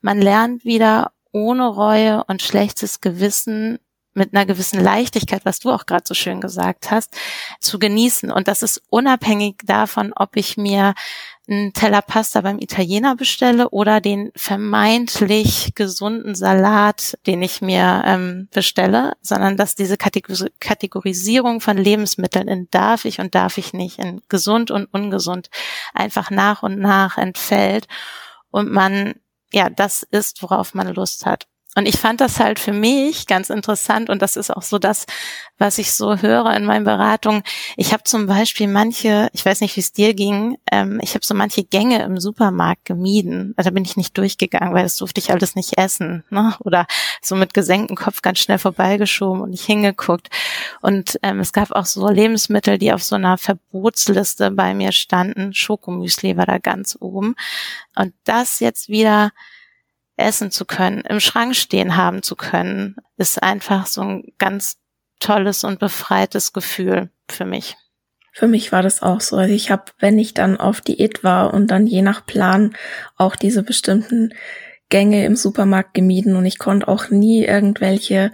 man 0.00 0.20
lernt 0.20 0.64
wieder 0.64 1.12
ohne 1.32 1.66
Reue 1.66 2.24
und 2.24 2.40
schlechtes 2.40 3.00
Gewissen 3.00 3.78
mit 4.16 4.34
einer 4.34 4.46
gewissen 4.46 4.80
Leichtigkeit, 4.80 5.44
was 5.44 5.58
du 5.58 5.70
auch 5.70 5.86
gerade 5.86 6.04
so 6.06 6.14
schön 6.14 6.40
gesagt 6.40 6.90
hast, 6.90 7.14
zu 7.60 7.78
genießen. 7.78 8.30
Und 8.30 8.48
das 8.48 8.62
ist 8.62 8.82
unabhängig 8.88 9.56
davon, 9.64 10.12
ob 10.14 10.36
ich 10.36 10.56
mir 10.56 10.94
einen 11.48 11.72
Teller 11.72 12.02
Pasta 12.02 12.40
beim 12.40 12.58
Italiener 12.58 13.14
bestelle 13.14 13.70
oder 13.70 14.00
den 14.00 14.32
vermeintlich 14.34 15.74
gesunden 15.74 16.34
Salat, 16.34 17.16
den 17.26 17.40
ich 17.42 17.62
mir 17.62 18.02
ähm, 18.04 18.48
bestelle, 18.52 19.12
sondern 19.22 19.56
dass 19.56 19.76
diese 19.76 19.96
Kategorisierung 19.96 21.60
von 21.60 21.76
Lebensmitteln 21.76 22.48
in 22.48 22.68
darf 22.70 23.04
ich 23.04 23.20
und 23.20 23.34
darf 23.34 23.58
ich 23.58 23.72
nicht, 23.72 23.98
in 23.98 24.22
gesund 24.28 24.70
und 24.70 24.86
ungesund 24.86 25.50
einfach 25.94 26.30
nach 26.30 26.62
und 26.62 26.80
nach 26.80 27.16
entfällt 27.16 27.86
und 28.50 28.70
man 28.70 29.14
ja 29.52 29.70
das 29.70 30.02
ist, 30.02 30.42
worauf 30.42 30.74
man 30.74 30.92
Lust 30.94 31.26
hat. 31.26 31.46
Und 31.76 31.86
ich 31.86 31.98
fand 31.98 32.22
das 32.22 32.40
halt 32.40 32.58
für 32.58 32.72
mich 32.72 33.26
ganz 33.26 33.50
interessant 33.50 34.08
und 34.08 34.22
das 34.22 34.36
ist 34.36 34.50
auch 34.50 34.62
so 34.62 34.78
das, 34.78 35.04
was 35.58 35.76
ich 35.76 35.92
so 35.92 36.16
höre 36.16 36.54
in 36.56 36.64
meinen 36.64 36.84
Beratungen. 36.84 37.42
Ich 37.76 37.92
habe 37.92 38.02
zum 38.02 38.26
Beispiel 38.26 38.66
manche, 38.66 39.28
ich 39.34 39.44
weiß 39.44 39.60
nicht, 39.60 39.76
wie 39.76 39.80
es 39.80 39.92
dir 39.92 40.14
ging, 40.14 40.56
ähm, 40.72 41.00
ich 41.02 41.14
habe 41.14 41.24
so 41.24 41.34
manche 41.34 41.64
Gänge 41.64 42.02
im 42.02 42.18
Supermarkt 42.18 42.86
gemieden. 42.86 43.54
Da 43.58 43.68
bin 43.68 43.84
ich 43.84 43.98
nicht 43.98 44.16
durchgegangen, 44.16 44.72
weil 44.72 44.84
das 44.84 44.96
durfte 44.96 45.20
ich 45.20 45.30
alles 45.30 45.54
nicht 45.54 45.76
essen. 45.76 46.24
Ne? 46.30 46.54
Oder 46.60 46.86
so 47.20 47.36
mit 47.36 47.52
gesenktem 47.52 47.94
Kopf 47.94 48.22
ganz 48.22 48.38
schnell 48.38 48.58
vorbeigeschoben 48.58 49.42
und 49.42 49.50
nicht 49.50 49.66
hingeguckt. 49.66 50.30
Und 50.80 51.18
ähm, 51.22 51.40
es 51.40 51.52
gab 51.52 51.72
auch 51.72 51.86
so 51.86 52.08
Lebensmittel, 52.08 52.78
die 52.78 52.94
auf 52.94 53.02
so 53.02 53.16
einer 53.16 53.36
Verbotsliste 53.36 54.50
bei 54.50 54.72
mir 54.72 54.92
standen. 54.92 55.52
Schokomüsli 55.52 56.38
war 56.38 56.46
da 56.46 56.56
ganz 56.56 56.96
oben. 56.98 57.34
Und 57.94 58.14
das 58.24 58.60
jetzt 58.60 58.88
wieder 58.88 59.32
essen 60.16 60.50
zu 60.50 60.64
können, 60.64 61.02
im 61.02 61.20
Schrank 61.20 61.54
stehen 61.54 61.96
haben 61.96 62.22
zu 62.22 62.36
können, 62.36 62.96
ist 63.16 63.42
einfach 63.42 63.86
so 63.86 64.00
ein 64.02 64.32
ganz 64.38 64.78
tolles 65.20 65.64
und 65.64 65.78
befreites 65.78 66.52
Gefühl 66.52 67.10
für 67.28 67.44
mich. 67.44 67.76
Für 68.32 68.48
mich 68.48 68.70
war 68.70 68.82
das 68.82 69.02
auch 69.02 69.20
so. 69.22 69.36
Also 69.36 69.54
ich 69.54 69.70
habe, 69.70 69.84
wenn 69.98 70.18
ich 70.18 70.34
dann 70.34 70.58
auf 70.58 70.82
Diät 70.82 71.24
war 71.24 71.54
und 71.54 71.68
dann 71.70 71.86
je 71.86 72.02
nach 72.02 72.26
Plan 72.26 72.76
auch 73.16 73.34
diese 73.34 73.62
bestimmten 73.62 74.34
Gänge 74.88 75.24
im 75.24 75.36
Supermarkt 75.36 75.94
gemieden 75.94 76.36
und 76.36 76.44
ich 76.44 76.58
konnte 76.58 76.88
auch 76.88 77.08
nie 77.08 77.44
irgendwelche 77.44 78.32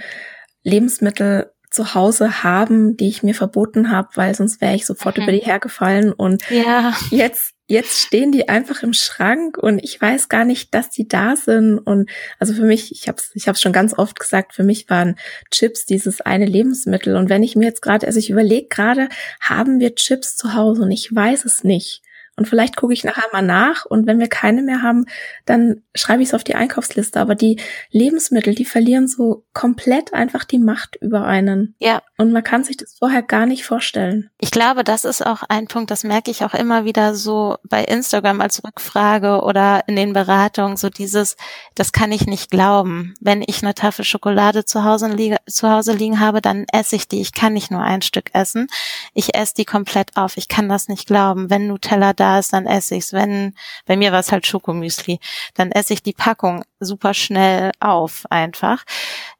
Lebensmittel 0.64 1.52
zu 1.70 1.94
Hause 1.94 2.42
haben, 2.42 2.96
die 2.96 3.08
ich 3.08 3.22
mir 3.22 3.34
verboten 3.34 3.90
habe, 3.90 4.08
weil 4.14 4.34
sonst 4.34 4.60
wäre 4.60 4.74
ich 4.74 4.84
sofort 4.84 5.16
mhm. 5.16 5.22
über 5.22 5.32
die 5.32 5.38
hergefallen. 5.38 6.12
Und 6.12 6.48
ja. 6.50 6.92
jetzt, 7.10 7.54
jetzt 7.72 8.00
stehen 8.00 8.32
die 8.32 8.50
einfach 8.50 8.82
im 8.82 8.92
Schrank 8.92 9.56
und 9.56 9.78
ich 9.82 9.98
weiß 9.98 10.28
gar 10.28 10.44
nicht, 10.44 10.74
dass 10.74 10.90
die 10.90 11.08
da 11.08 11.36
sind. 11.36 11.78
Und 11.78 12.10
also 12.38 12.52
für 12.52 12.64
mich, 12.64 12.92
ich 12.92 13.08
habe 13.08 13.18
es 13.18 13.30
ich 13.34 13.48
hab's 13.48 13.62
schon 13.62 13.72
ganz 13.72 13.96
oft 13.96 14.20
gesagt, 14.20 14.52
für 14.52 14.62
mich 14.62 14.90
waren 14.90 15.16
Chips 15.50 15.86
dieses 15.86 16.20
eine 16.20 16.44
Lebensmittel. 16.44 17.16
Und 17.16 17.30
wenn 17.30 17.42
ich 17.42 17.56
mir 17.56 17.64
jetzt 17.64 17.80
gerade, 17.80 18.06
also 18.06 18.18
ich 18.18 18.28
überlege 18.28 18.68
gerade, 18.68 19.08
haben 19.40 19.80
wir 19.80 19.94
Chips 19.94 20.36
zu 20.36 20.54
Hause 20.54 20.82
und 20.82 20.90
ich 20.90 21.14
weiß 21.14 21.46
es 21.46 21.64
nicht. 21.64 22.02
Und 22.36 22.48
vielleicht 22.48 22.76
gucke 22.76 22.94
ich 22.94 23.04
nachher 23.04 23.28
mal 23.32 23.42
nach 23.42 23.84
und 23.84 24.06
wenn 24.06 24.18
wir 24.18 24.28
keine 24.28 24.62
mehr 24.62 24.80
haben, 24.80 25.04
dann 25.44 25.82
schreibe 25.94 26.22
ich 26.22 26.30
es 26.30 26.34
auf 26.34 26.44
die 26.44 26.54
Einkaufsliste. 26.54 27.20
Aber 27.20 27.34
die 27.34 27.60
Lebensmittel, 27.90 28.54
die 28.54 28.64
verlieren 28.64 29.06
so 29.06 29.44
komplett 29.52 30.14
einfach 30.14 30.44
die 30.44 30.58
Macht 30.58 30.96
über 30.96 31.26
einen. 31.26 31.74
Ja. 31.78 32.02
Und 32.16 32.32
man 32.32 32.42
kann 32.42 32.64
sich 32.64 32.78
das 32.78 32.96
vorher 32.98 33.22
gar 33.22 33.44
nicht 33.44 33.66
vorstellen. 33.66 34.30
Ich 34.38 34.50
glaube, 34.50 34.82
das 34.82 35.04
ist 35.04 35.24
auch 35.26 35.42
ein 35.50 35.66
Punkt, 35.66 35.90
das 35.90 36.04
merke 36.04 36.30
ich 36.30 36.42
auch 36.42 36.54
immer 36.54 36.86
wieder 36.86 37.14
so 37.14 37.58
bei 37.68 37.84
Instagram 37.84 38.40
als 38.40 38.64
Rückfrage 38.64 39.42
oder 39.42 39.82
in 39.86 39.96
den 39.96 40.14
Beratungen, 40.14 40.78
so 40.78 40.88
dieses, 40.88 41.36
das 41.74 41.92
kann 41.92 42.12
ich 42.12 42.26
nicht 42.26 42.50
glauben. 42.50 43.12
Wenn 43.20 43.44
ich 43.46 43.62
eine 43.62 43.74
Tafel 43.74 44.06
Schokolade 44.06 44.64
zu 44.64 44.84
Hause, 44.84 45.08
liege, 45.08 45.36
zu 45.46 45.68
Hause 45.68 45.92
liegen 45.92 46.18
habe, 46.18 46.40
dann 46.40 46.64
esse 46.72 46.96
ich 46.96 47.08
die. 47.08 47.20
Ich 47.20 47.34
kann 47.34 47.52
nicht 47.52 47.70
nur 47.70 47.82
ein 47.82 48.00
Stück 48.00 48.30
essen. 48.32 48.68
Ich 49.12 49.34
esse 49.34 49.52
die 49.54 49.66
komplett 49.66 50.16
auf. 50.16 50.38
Ich 50.38 50.48
kann 50.48 50.70
das 50.70 50.88
nicht 50.88 51.06
glauben. 51.06 51.50
Wenn 51.50 51.66
Nutella 51.66 52.14
da 52.22 52.38
ist, 52.38 52.52
dann 52.52 52.66
esse 52.66 52.94
ich's. 52.94 53.12
Wenn, 53.12 53.54
bei 53.84 53.96
mir 53.96 54.12
war 54.12 54.20
es 54.20 54.30
halt 54.30 54.46
Schokomüsli, 54.46 55.18
dann 55.54 55.72
esse 55.72 55.92
ich 55.92 56.02
die 56.02 56.12
Packung 56.12 56.64
super 56.80 57.14
schnell 57.14 57.72
auf 57.80 58.24
einfach. 58.30 58.84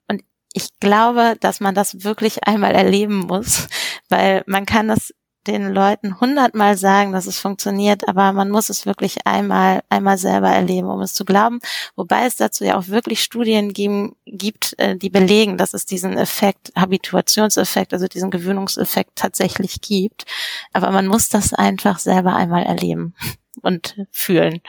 Und 0.09 0.23
ich 0.53 0.69
glaube, 0.81 1.37
dass 1.41 1.61
man 1.61 1.75
das 1.75 2.05
wirklich 2.05 2.45
einmal 2.45 2.75
erleben 2.75 3.21
muss, 3.21 3.69
weil 4.09 4.43
man 4.47 4.67
kann 4.67 4.89
das 4.89 5.15
den 5.47 5.73
Leuten 5.73 6.21
hundertmal 6.21 6.77
sagen, 6.77 7.13
dass 7.13 7.27
es 7.27 7.39
funktioniert, 7.39 8.09
aber 8.09 8.33
man 8.33 8.51
muss 8.51 8.69
es 8.69 8.87
wirklich 8.87 9.27
einmal, 9.27 9.83
einmal 9.89 10.19
selber 10.19 10.49
erleben, 10.49 10.89
um 10.89 11.01
es 11.01 11.15
zu 11.15 11.25
glauben. 11.25 11.61
Wobei 11.97 12.27
es 12.27 12.37
dazu 12.37 12.65
ja 12.65 12.77
auch 12.77 12.89
wirklich 12.89 13.23
Studien 13.23 13.73
geben, 13.73 14.17
gibt, 14.25 14.75
äh, 14.79 14.97
die 14.97 15.11
belegen, 15.11 15.57
dass 15.57 15.75
es 15.75 15.87
diesen 15.87 16.17
Effekt, 16.17 16.73
Habituationseffekt, 16.77 17.93
also 17.93 18.07
diesen 18.07 18.31
Gewöhnungseffekt 18.31 19.17
tatsächlich 19.17 19.81
gibt. 19.81 20.25
Aber 20.73 20.91
man 20.91 21.07
muss 21.07 21.29
das 21.29 21.53
einfach 21.53 21.99
selber 21.99 22.35
einmal 22.35 22.65
erleben 22.65 23.15
und 23.63 23.97
fühlen. 24.11 24.61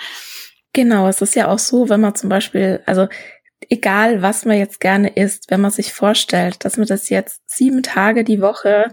Genau, 0.74 1.08
es 1.08 1.22
ist 1.22 1.36
ja 1.36 1.50
auch 1.50 1.60
so, 1.60 1.90
wenn 1.90 2.02
man 2.02 2.16
zum 2.16 2.30
Beispiel, 2.30 2.82
also 2.88 3.08
egal 3.70 4.22
was 4.22 4.46
man 4.46 4.58
jetzt 4.58 4.80
gerne 4.80 5.10
isst, 5.10 5.50
wenn 5.50 5.62
man 5.62 5.72
sich 5.72 5.94
vorstellt, 5.94 6.66
dass 6.66 6.78
man 6.78 6.88
das 6.88 7.10
jetzt 7.10 7.42
sieben 7.46 7.84
Tage 7.84 8.24
die 8.24 8.42
Woche 8.42 8.92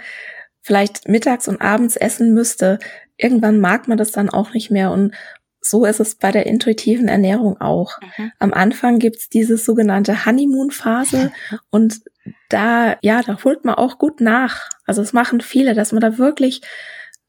vielleicht 0.62 1.08
mittags 1.08 1.48
und 1.48 1.60
abends 1.60 1.96
essen 1.96 2.34
müsste, 2.34 2.78
irgendwann 3.16 3.60
mag 3.60 3.88
man 3.88 3.98
das 3.98 4.12
dann 4.12 4.30
auch 4.30 4.52
nicht 4.52 4.70
mehr. 4.70 4.90
Und 4.90 5.14
so 5.60 5.84
ist 5.84 6.00
es 6.00 6.14
bei 6.14 6.32
der 6.32 6.46
intuitiven 6.46 7.08
Ernährung 7.08 7.60
auch. 7.60 7.98
Mhm. 8.00 8.32
Am 8.38 8.52
Anfang 8.52 8.98
gibt's 8.98 9.28
diese 9.28 9.56
sogenannte 9.58 10.24
Honeymoon-Phase 10.24 11.32
und 11.70 12.00
da, 12.48 12.96
ja, 13.02 13.22
da 13.22 13.42
holt 13.44 13.64
man 13.64 13.74
auch 13.74 13.98
gut 13.98 14.20
nach. 14.20 14.68
Also 14.86 15.02
es 15.02 15.12
machen 15.12 15.40
viele, 15.40 15.74
dass 15.74 15.92
man 15.92 16.00
da 16.00 16.18
wirklich 16.18 16.62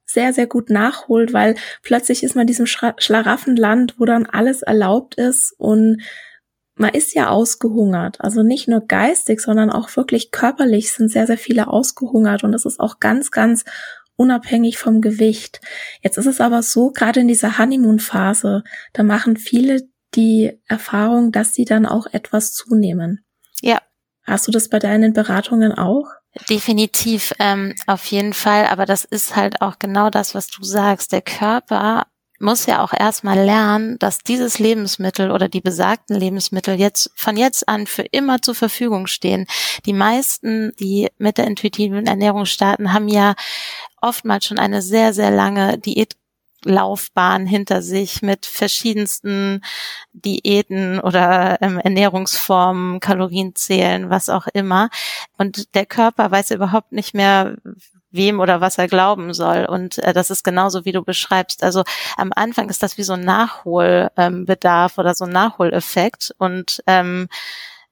sehr, 0.06 0.34
sehr 0.34 0.48
gut 0.48 0.70
nachholt, 0.70 1.34
weil 1.34 1.56
plötzlich 1.84 2.24
ist 2.24 2.36
man 2.36 2.42
in 2.42 2.48
diesem 2.48 2.66
Schlaraffenland, 2.66 3.96
wo 3.98 4.06
dann 4.06 4.26
alles 4.26 4.62
erlaubt 4.62 5.16
ist 5.16 5.54
und 5.58 6.02
man 6.82 6.94
ist 6.94 7.14
ja 7.14 7.30
ausgehungert. 7.30 8.20
Also 8.20 8.44
nicht 8.44 8.68
nur 8.68 8.82
geistig, 8.82 9.40
sondern 9.40 9.70
auch 9.70 9.96
wirklich 9.96 10.32
körperlich 10.32 10.92
sind 10.92 11.10
sehr, 11.10 11.28
sehr 11.28 11.38
viele 11.38 11.68
ausgehungert 11.68 12.44
und 12.44 12.52
das 12.52 12.66
ist 12.66 12.80
auch 12.80 13.00
ganz, 13.00 13.32
ganz 13.32 13.64
unabhängig 14.16 14.78
vom 14.78 15.02
Gewicht. 15.02 15.62
Jetzt 16.02 16.18
ist 16.18 16.26
es 16.26 16.42
aber 16.42 16.62
so, 16.64 16.92
gerade 16.92 17.22
in 17.22 17.28
dieser 17.28 17.58
Honeymoon-Phase, 17.58 18.64
da 18.94 19.04
machen 19.04 19.38
viele 19.38 19.88
die 20.14 20.60
Erfahrung, 20.68 21.32
dass 21.32 21.54
sie 21.54 21.66
dann 21.66 21.86
auch 21.86 22.08
etwas 22.12 22.54
zunehmen. 22.54 23.24
Ja. 23.62 23.82
Hast 24.24 24.48
du 24.48 24.52
das 24.52 24.70
bei 24.70 24.80
deinen 24.80 25.14
Beratungen 25.14 25.72
auch? 25.72 26.08
Definitiv, 26.50 27.34
ähm, 27.40 27.74
auf 27.88 28.06
jeden 28.06 28.34
Fall. 28.34 28.68
Aber 28.68 28.86
das 28.86 29.04
ist 29.06 29.36
halt 29.36 29.62
auch 29.62 29.80
genau 29.80 30.10
das, 30.10 30.36
was 30.36 30.48
du 30.48 30.64
sagst. 30.64 31.12
Der 31.12 31.22
Körper 31.22 32.06
muss 32.42 32.66
ja 32.66 32.84
auch 32.84 32.94
erstmal 32.94 33.40
lernen, 33.40 33.98
dass 34.00 34.20
dieses 34.20 34.60
Lebensmittel 34.60 35.32
oder 35.32 35.48
die 35.48 35.62
besagten 35.62 36.16
Lebensmittel 36.16 36.80
jetzt 36.80 37.12
von 37.16 37.38
jetzt 37.38 37.68
an 37.68 37.88
für 37.88 38.04
immer 38.04 38.42
zur 38.42 38.56
Verfügung 38.56 39.08
stehen. 39.08 39.46
Die 39.86 39.94
meisten, 39.94 40.74
die 40.80 41.10
mit 41.18 41.38
der 41.38 41.48
intuitiven 41.48 42.08
Ernährung 42.08 42.46
starten, 42.46 42.94
haben 42.94 43.08
ja 43.08 43.36
oftmals 44.02 44.46
schon 44.46 44.60
eine 44.60 44.82
sehr, 44.82 45.14
sehr 45.14 45.32
lange 45.32 45.78
Diät 45.78 46.16
Laufbahn 46.64 47.46
hinter 47.48 47.82
sich 47.82 48.22
mit 48.22 48.46
verschiedensten 48.46 49.64
Diäten 50.14 51.00
oder 51.00 51.60
ähm, 51.62 51.80
Ernährungsformen, 51.80 53.00
Kalorienzählen, 53.00 54.10
was 54.10 54.30
auch 54.30 54.48
immer. 54.54 54.90
Und 55.38 55.74
der 55.74 55.86
Körper 55.86 56.30
weiß 56.30 56.52
überhaupt 56.52 56.92
nicht 56.92 57.14
mehr, 57.14 57.56
wem 58.12 58.40
oder 58.40 58.62
was 58.62 58.78
er 58.78 58.88
glauben 58.88 59.34
soll. 59.34 59.66
Und 59.66 59.98
äh, 60.00 60.14
das 60.14 60.30
ist 60.30 60.44
genauso, 60.44 60.86
wie 60.86 60.92
du 60.92 61.04
beschreibst. 61.04 61.64
Also 61.64 61.84
am 62.18 62.32
Anfang 62.36 62.70
ist 62.70 62.84
das 62.84 62.98
wie 62.98 63.04
so 63.04 63.14
ein 63.14 63.22
Nachholbedarf 63.22 64.98
ähm, 64.98 65.02
oder 65.02 65.14
so 65.16 65.26
ein 65.26 65.32
Nachholeffekt. 65.32 66.34
Und 66.38 66.84
ähm, 66.88 67.28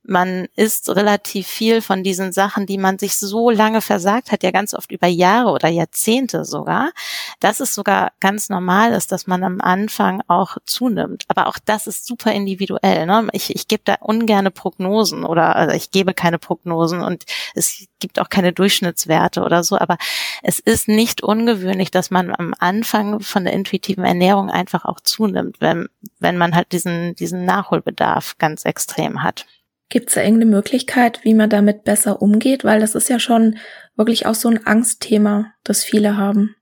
man 0.03 0.47
isst 0.55 0.89
relativ 0.89 1.47
viel 1.47 1.81
von 1.81 2.03
diesen 2.03 2.31
Sachen, 2.31 2.65
die 2.65 2.77
man 2.77 2.97
sich 2.97 3.17
so 3.17 3.49
lange 3.49 3.81
versagt 3.81 4.31
hat, 4.31 4.43
ja 4.43 4.51
ganz 4.51 4.73
oft 4.73 4.91
über 4.91 5.07
Jahre 5.07 5.51
oder 5.51 5.67
Jahrzehnte 5.67 6.45
sogar, 6.45 6.91
dass 7.39 7.59
es 7.59 7.75
sogar 7.75 8.11
ganz 8.19 8.49
normal 8.49 8.93
ist, 8.93 9.11
dass 9.11 9.27
man 9.27 9.43
am 9.43 9.61
Anfang 9.61 10.21
auch 10.27 10.57
zunimmt. 10.65 11.25
Aber 11.27 11.47
auch 11.47 11.57
das 11.63 11.85
ist 11.85 12.05
super 12.05 12.31
individuell. 12.31 13.05
Ne? 13.05 13.27
Ich, 13.33 13.53
ich 13.53 13.67
gebe 13.67 13.83
da 13.85 13.95
ungerne 13.99 14.51
Prognosen 14.51 15.23
oder 15.25 15.55
also 15.55 15.75
ich 15.75 15.91
gebe 15.91 16.13
keine 16.13 16.39
Prognosen 16.39 17.01
und 17.01 17.25
es 17.53 17.85
gibt 17.99 18.19
auch 18.19 18.29
keine 18.29 18.53
Durchschnittswerte 18.53 19.43
oder 19.43 19.63
so. 19.63 19.77
Aber 19.77 19.97
es 20.41 20.59
ist 20.59 20.87
nicht 20.87 21.21
ungewöhnlich, 21.21 21.91
dass 21.91 22.09
man 22.09 22.33
am 22.33 22.53
Anfang 22.57 23.19
von 23.19 23.43
der 23.43 23.53
intuitiven 23.53 24.05
Ernährung 24.05 24.49
einfach 24.49 24.85
auch 24.85 25.01
zunimmt, 25.01 25.57
wenn, 25.59 25.87
wenn 26.19 26.37
man 26.37 26.55
halt 26.55 26.71
diesen, 26.71 27.15
diesen 27.15 27.45
Nachholbedarf 27.45 28.37
ganz 28.37 28.65
extrem 28.65 29.23
hat. 29.23 29.45
Gibt 29.89 30.09
es 30.09 30.15
da 30.15 30.21
irgendeine 30.21 30.51
Möglichkeit, 30.51 31.23
wie 31.23 31.33
man 31.33 31.49
damit 31.49 31.83
besser 31.83 32.21
umgeht? 32.21 32.63
Weil 32.63 32.79
das 32.79 32.95
ist 32.95 33.09
ja 33.09 33.19
schon 33.19 33.57
wirklich 33.95 34.25
auch 34.25 34.35
so 34.35 34.47
ein 34.47 34.65
Angstthema, 34.65 35.53
das 35.63 35.83
viele 35.83 36.15
haben. 36.15 36.55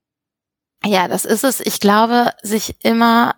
Ja, 0.86 1.08
das 1.08 1.26
ist 1.26 1.44
es. 1.44 1.60
Ich 1.60 1.80
glaube, 1.80 2.32
sich 2.42 2.76
immer, 2.84 3.36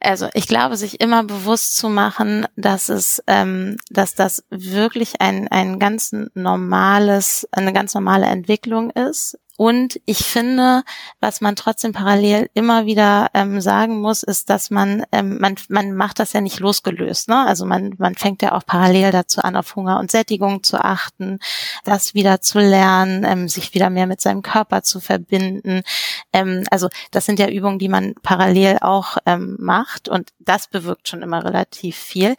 also 0.00 0.28
ich 0.32 0.48
glaube, 0.48 0.76
sich 0.76 1.00
immer 1.00 1.24
bewusst 1.24 1.76
zu 1.76 1.88
machen, 1.88 2.46
dass 2.56 2.88
es, 2.88 3.22
ähm, 3.26 3.76
dass 3.90 4.14
das 4.14 4.44
wirklich 4.48 5.20
ein 5.20 5.48
ein 5.48 5.78
ganz 5.78 6.14
normales, 6.34 7.46
eine 7.52 7.72
ganz 7.72 7.94
normale 7.94 8.26
Entwicklung 8.26 8.90
ist 8.90 9.38
und 9.56 10.00
ich 10.04 10.18
finde, 10.18 10.82
was 11.20 11.40
man 11.40 11.54
trotzdem 11.54 11.92
parallel 11.92 12.50
immer 12.54 12.86
wieder 12.86 13.28
ähm, 13.34 13.60
sagen 13.60 14.00
muss, 14.00 14.24
ist, 14.24 14.50
dass 14.50 14.70
man, 14.70 15.04
ähm, 15.12 15.38
man, 15.38 15.54
man 15.68 15.92
macht 15.94 16.18
das 16.18 16.32
ja 16.32 16.40
nicht 16.40 16.58
losgelöst. 16.58 17.28
Ne? 17.28 17.46
Also 17.46 17.64
man, 17.64 17.94
man 17.98 18.16
fängt 18.16 18.42
ja 18.42 18.52
auch 18.52 18.66
parallel 18.66 19.12
dazu 19.12 19.42
an, 19.42 19.54
auf 19.54 19.76
Hunger 19.76 20.00
und 20.00 20.10
Sättigung 20.10 20.64
zu 20.64 20.78
achten, 20.82 21.38
das 21.84 22.14
wieder 22.14 22.40
zu 22.40 22.58
lernen, 22.58 23.24
ähm, 23.24 23.48
sich 23.48 23.74
wieder 23.74 23.90
mehr 23.90 24.08
mit 24.08 24.20
seinem 24.20 24.42
Körper 24.42 24.82
zu 24.82 24.98
verbinden. 24.98 25.82
Ähm, 26.32 26.64
also 26.70 26.88
das 27.12 27.24
sind 27.24 27.38
ja 27.38 27.48
Übungen, 27.48 27.78
die 27.78 27.88
man 27.88 28.14
parallel 28.22 28.78
auch 28.80 29.18
ähm, 29.24 29.56
macht 29.60 30.08
und 30.08 30.30
das 30.40 30.66
bewirkt 30.66 31.08
schon 31.08 31.22
immer 31.22 31.44
relativ 31.44 31.96
viel. 31.96 32.34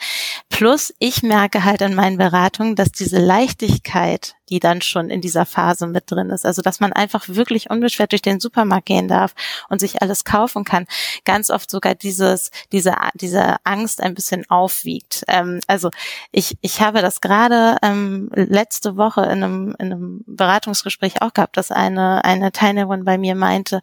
Plus 0.50 0.93
ich 1.00 1.24
merke 1.24 1.63
halt 1.63 1.81
in 1.81 1.95
meinen 1.95 2.17
Beratungen, 2.17 2.75
dass 2.75 2.91
diese 2.91 3.19
Leichtigkeit, 3.19 4.36
die 4.50 4.60
dann 4.60 4.82
schon 4.82 5.10
in 5.10 5.22
dieser 5.22 5.46
Phase 5.46 5.88
mit 5.88 6.10
drin 6.10 6.30
ist. 6.30 6.46
Also 6.46 6.62
dass 6.62 6.80
man 6.80 6.94
einfach 6.94 7.25
wirklich 7.28 7.70
unbeschwert 7.70 8.12
durch 8.12 8.22
den 8.22 8.40
Supermarkt 8.40 8.86
gehen 8.86 9.08
darf 9.08 9.34
und 9.70 9.80
sich 9.80 10.02
alles 10.02 10.25
kaufen 10.25 10.64
kann. 10.64 10.86
Ganz 11.24 11.50
oft 11.50 11.70
sogar 11.70 11.96
dieses, 11.96 12.51
diese, 12.72 12.96
diese 13.16 13.58
Angst 13.64 14.01
ein 14.01 14.14
bisschen 14.14 14.50
aufwiegt. 14.50 15.24
Ähm, 15.27 15.60
also 15.68 15.90
ich, 16.31 16.58
ich 16.62 16.81
habe 16.81 17.01
das 17.01 17.22
gerade 17.22 17.77
ähm, 17.81 18.29
letzte 18.34 18.98
Woche 18.98 19.22
in 19.24 19.44
einem, 19.44 19.75
in 19.79 19.92
einem 19.92 20.24
Beratungsgespräch 20.27 21.22
auch 21.22 21.34
gehabt, 21.34 21.58
dass 21.58 21.72
eine, 21.72 22.24
eine 22.25 22.51
Teilnehmerin 22.51 23.05
bei 23.05 23.18
mir 23.18 23.36
meinte, 23.36 23.81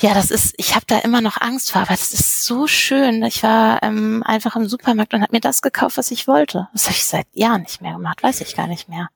ja, 0.00 0.14
das 0.14 0.30
ist, 0.30 0.54
ich 0.56 0.74
habe 0.74 0.86
da 0.86 0.98
immer 0.98 1.20
noch 1.20 1.40
Angst 1.40 1.72
vor, 1.72 1.82
aber 1.82 1.90
das 1.90 2.12
ist 2.12 2.44
so 2.44 2.66
schön. 2.66 3.22
Ich 3.22 3.42
war 3.42 3.82
ähm, 3.82 4.22
einfach 4.24 4.56
im 4.56 4.66
Supermarkt 4.66 5.12
und 5.12 5.22
habe 5.22 5.32
mir 5.34 5.40
das 5.40 5.60
gekauft, 5.60 5.98
was 5.98 6.10
ich 6.10 6.26
wollte. 6.26 6.68
Das 6.72 6.84
habe 6.84 6.94
ich 6.94 7.04
seit 7.04 7.26
Jahren 7.34 7.62
nicht 7.62 7.82
mehr 7.82 7.92
gemacht, 7.92 8.22
weiß 8.22 8.40
ich 8.40 8.56
gar 8.56 8.66
nicht 8.66 8.88
mehr. 8.88 9.08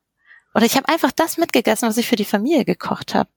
Oder 0.55 0.65
ich 0.65 0.77
habe 0.77 0.87
einfach 0.87 1.11
das 1.11 1.37
mitgegessen, 1.37 1.87
was 1.87 1.97
ich 1.97 2.07
für 2.07 2.15
die 2.15 2.25
Familie 2.25 2.63
gekocht 2.63 3.13
habe. 3.13 3.29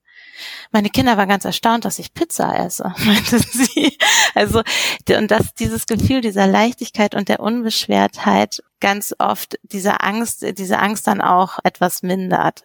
Meine 0.71 0.89
Kinder 0.89 1.17
waren 1.17 1.27
ganz 1.27 1.43
erstaunt, 1.43 1.83
dass 1.83 1.99
ich 1.99 2.13
Pizza 2.13 2.57
esse, 2.57 2.93
meinte 3.05 3.39
sie. 3.39 3.97
Also, 4.35 4.63
und 5.09 5.29
dass 5.29 5.53
dieses 5.53 5.85
Gefühl 5.85 6.21
dieser 6.21 6.47
Leichtigkeit 6.47 7.15
und 7.15 7.27
der 7.27 7.41
Unbeschwertheit 7.41 8.63
ganz 8.79 9.13
oft 9.19 9.59
diese 9.63 9.99
Angst, 9.99 10.45
diese 10.57 10.79
Angst 10.79 11.07
dann 11.07 11.19
auch 11.19 11.59
etwas 11.63 12.03
mindert. 12.03 12.63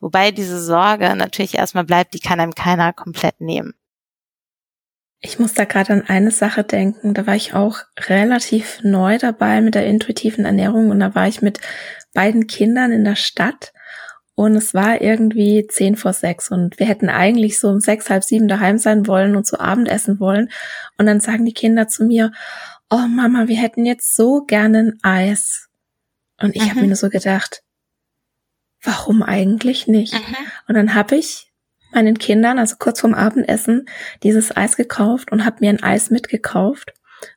Wobei 0.00 0.30
diese 0.30 0.62
Sorge 0.62 1.14
natürlich 1.14 1.54
erstmal 1.54 1.84
bleibt, 1.84 2.14
die 2.14 2.20
kann 2.20 2.40
einem 2.40 2.54
keiner 2.54 2.94
komplett 2.94 3.40
nehmen. 3.40 3.74
Ich 5.26 5.38
muss 5.38 5.54
da 5.54 5.64
gerade 5.64 5.94
an 5.94 6.02
eine 6.06 6.30
Sache 6.30 6.64
denken. 6.64 7.14
Da 7.14 7.26
war 7.26 7.34
ich 7.34 7.54
auch 7.54 7.78
relativ 8.08 8.80
neu 8.82 9.16
dabei 9.16 9.62
mit 9.62 9.74
der 9.74 9.86
intuitiven 9.86 10.44
Ernährung 10.44 10.90
und 10.90 11.00
da 11.00 11.14
war 11.14 11.26
ich 11.26 11.40
mit 11.40 11.60
beiden 12.12 12.46
Kindern 12.46 12.92
in 12.92 13.04
der 13.04 13.16
Stadt 13.16 13.72
und 14.34 14.54
es 14.54 14.74
war 14.74 15.00
irgendwie 15.00 15.66
zehn 15.66 15.96
vor 15.96 16.12
sechs 16.12 16.50
und 16.50 16.78
wir 16.78 16.86
hätten 16.86 17.08
eigentlich 17.08 17.58
so 17.58 17.70
um 17.70 17.80
sechs, 17.80 18.10
halb 18.10 18.22
sieben 18.22 18.48
daheim 18.48 18.76
sein 18.76 19.06
wollen 19.06 19.34
und 19.34 19.46
zu 19.46 19.58
Abend 19.58 19.88
essen 19.88 20.20
wollen. 20.20 20.50
Und 20.98 21.06
dann 21.06 21.20
sagen 21.20 21.46
die 21.46 21.54
Kinder 21.54 21.88
zu 21.88 22.04
mir, 22.04 22.30
oh 22.90 23.06
Mama, 23.08 23.48
wir 23.48 23.56
hätten 23.56 23.86
jetzt 23.86 24.14
so 24.14 24.44
gerne 24.44 24.78
ein 24.78 24.98
Eis. 25.02 25.70
Und 26.38 26.54
ich 26.54 26.64
mhm. 26.64 26.70
habe 26.70 26.80
mir 26.80 26.86
nur 26.88 26.96
so 26.96 27.08
gedacht, 27.08 27.62
warum 28.82 29.22
eigentlich 29.22 29.86
nicht? 29.86 30.12
Mhm. 30.12 30.36
Und 30.68 30.74
dann 30.74 30.94
habe 30.94 31.16
ich 31.16 31.50
meinen 31.94 32.18
Kindern, 32.18 32.58
also 32.58 32.76
kurz 32.78 33.00
vorm 33.00 33.14
Abendessen, 33.14 33.86
dieses 34.22 34.56
Eis 34.56 34.76
gekauft 34.76 35.32
und 35.32 35.44
habe 35.44 35.58
mir 35.60 35.70
ein 35.70 35.82
Eis 35.82 36.10
mitgekauft. 36.10 36.92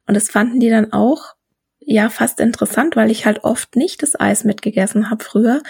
Und 0.06 0.15
das 0.15 0.30
fanden 0.30 0.60
die 0.60 0.70
dann 0.70 0.91
auch 0.93 1.36
ja 1.80 2.10
fast 2.10 2.41
interessant, 2.41 2.98
weil 2.98 3.10
ich 3.10 3.26
halt 3.26 3.46
oft 3.46 3.78
nicht 3.78 4.04
das 4.04 4.20
Eis 4.20 4.43
mitgegessen 4.43 5.10
habe 5.10 5.24
früher. 5.24 5.62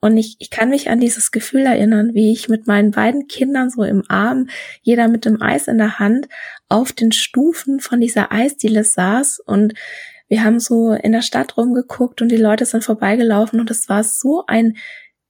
Und 0.00 0.16
ich, 0.16 0.36
ich 0.38 0.48
kann 0.48 0.70
mich 0.70 0.88
an 0.88 0.98
dieses 0.98 1.30
Gefühl 1.30 1.66
erinnern, 1.66 2.14
wie 2.14 2.32
ich 2.32 2.48
mit 2.48 2.66
meinen 2.66 2.90
beiden 2.90 3.28
Kindern 3.28 3.68
so 3.68 3.82
im 3.82 4.02
Arm, 4.08 4.48
jeder 4.80 5.08
mit 5.08 5.26
dem 5.26 5.42
Eis 5.42 5.68
in 5.68 5.76
der 5.76 5.98
Hand, 5.98 6.28
auf 6.68 6.92
den 6.92 7.12
Stufen 7.12 7.80
von 7.80 8.00
dieser 8.00 8.32
Eisdiele 8.32 8.82
saß 8.82 9.40
und 9.40 9.74
wir 10.28 10.44
haben 10.44 10.60
so 10.60 10.92
in 10.92 11.12
der 11.12 11.22
Stadt 11.22 11.56
rumgeguckt 11.56 12.22
und 12.22 12.30
die 12.30 12.36
Leute 12.36 12.64
sind 12.64 12.84
vorbeigelaufen 12.84 13.60
und 13.60 13.70
es 13.70 13.88
war 13.88 14.04
so 14.04 14.44
ein 14.46 14.76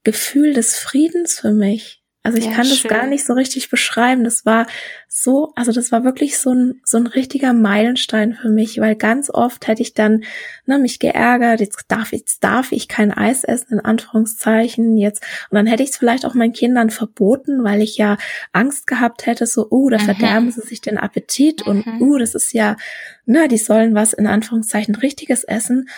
Gefühl 0.05 0.53
des 0.53 0.77
Friedens 0.77 1.41
für 1.41 1.53
mich. 1.53 2.03
Also 2.29 2.41
ich 2.41 2.45
ja, 2.45 2.53
kann 2.53 2.67
schön. 2.67 2.91
das 2.91 2.99
gar 2.99 3.07
nicht 3.07 3.25
so 3.25 3.33
richtig 3.33 3.71
beschreiben. 3.71 4.23
Das 4.23 4.45
war 4.45 4.67
so, 5.09 5.51
also 5.57 5.73
das 5.73 5.91
war 5.93 6.05
wirklich 6.05 6.37
so 6.37 6.53
ein, 6.53 6.83
so 6.85 6.99
ein 6.99 7.07
richtiger 7.07 7.55
Meilenstein 7.55 8.35
für 8.35 8.51
mich, 8.51 8.79
weil 8.83 8.97
ganz 8.97 9.31
oft 9.31 9.67
hätte 9.67 9.81
ich 9.81 9.95
dann 9.95 10.25
ne, 10.67 10.79
mich 10.79 10.99
geärgert, 10.99 11.61
jetzt 11.61 11.87
darf, 11.89 12.13
jetzt 12.13 12.45
darf 12.45 12.71
ich 12.73 12.87
kein 12.87 13.13
Eis 13.13 13.45
essen, 13.45 13.79
in 13.79 13.81
Anführungszeichen, 13.81 14.99
jetzt. 14.99 15.23
Und 15.49 15.57
dann 15.57 15.67
hätte 15.67 15.83
ich 15.83 15.89
es 15.89 15.97
vielleicht 15.97 16.27
auch 16.27 16.35
meinen 16.35 16.53
Kindern 16.53 16.91
verboten, 16.91 17.65
weil 17.65 17.81
ich 17.81 17.97
ja 17.97 18.19
Angst 18.53 18.87
gehabt 18.87 19.25
hätte, 19.25 19.47
so, 19.47 19.67
uh, 19.71 19.89
da 19.89 19.97
mhm. 19.97 20.03
verderben 20.03 20.51
sie 20.51 20.61
sich 20.61 20.83
den 20.83 20.99
Appetit 20.99 21.67
mhm. 21.67 21.73
und 21.73 22.01
uh, 22.03 22.19
das 22.19 22.35
ist 22.35 22.53
ja, 22.53 22.77
ne, 23.25 23.49
die 23.49 23.57
sollen 23.57 23.95
was 23.95 24.13
in 24.13 24.27
Anführungszeichen 24.27 24.97
richtiges 24.97 25.45
essen. 25.45 25.89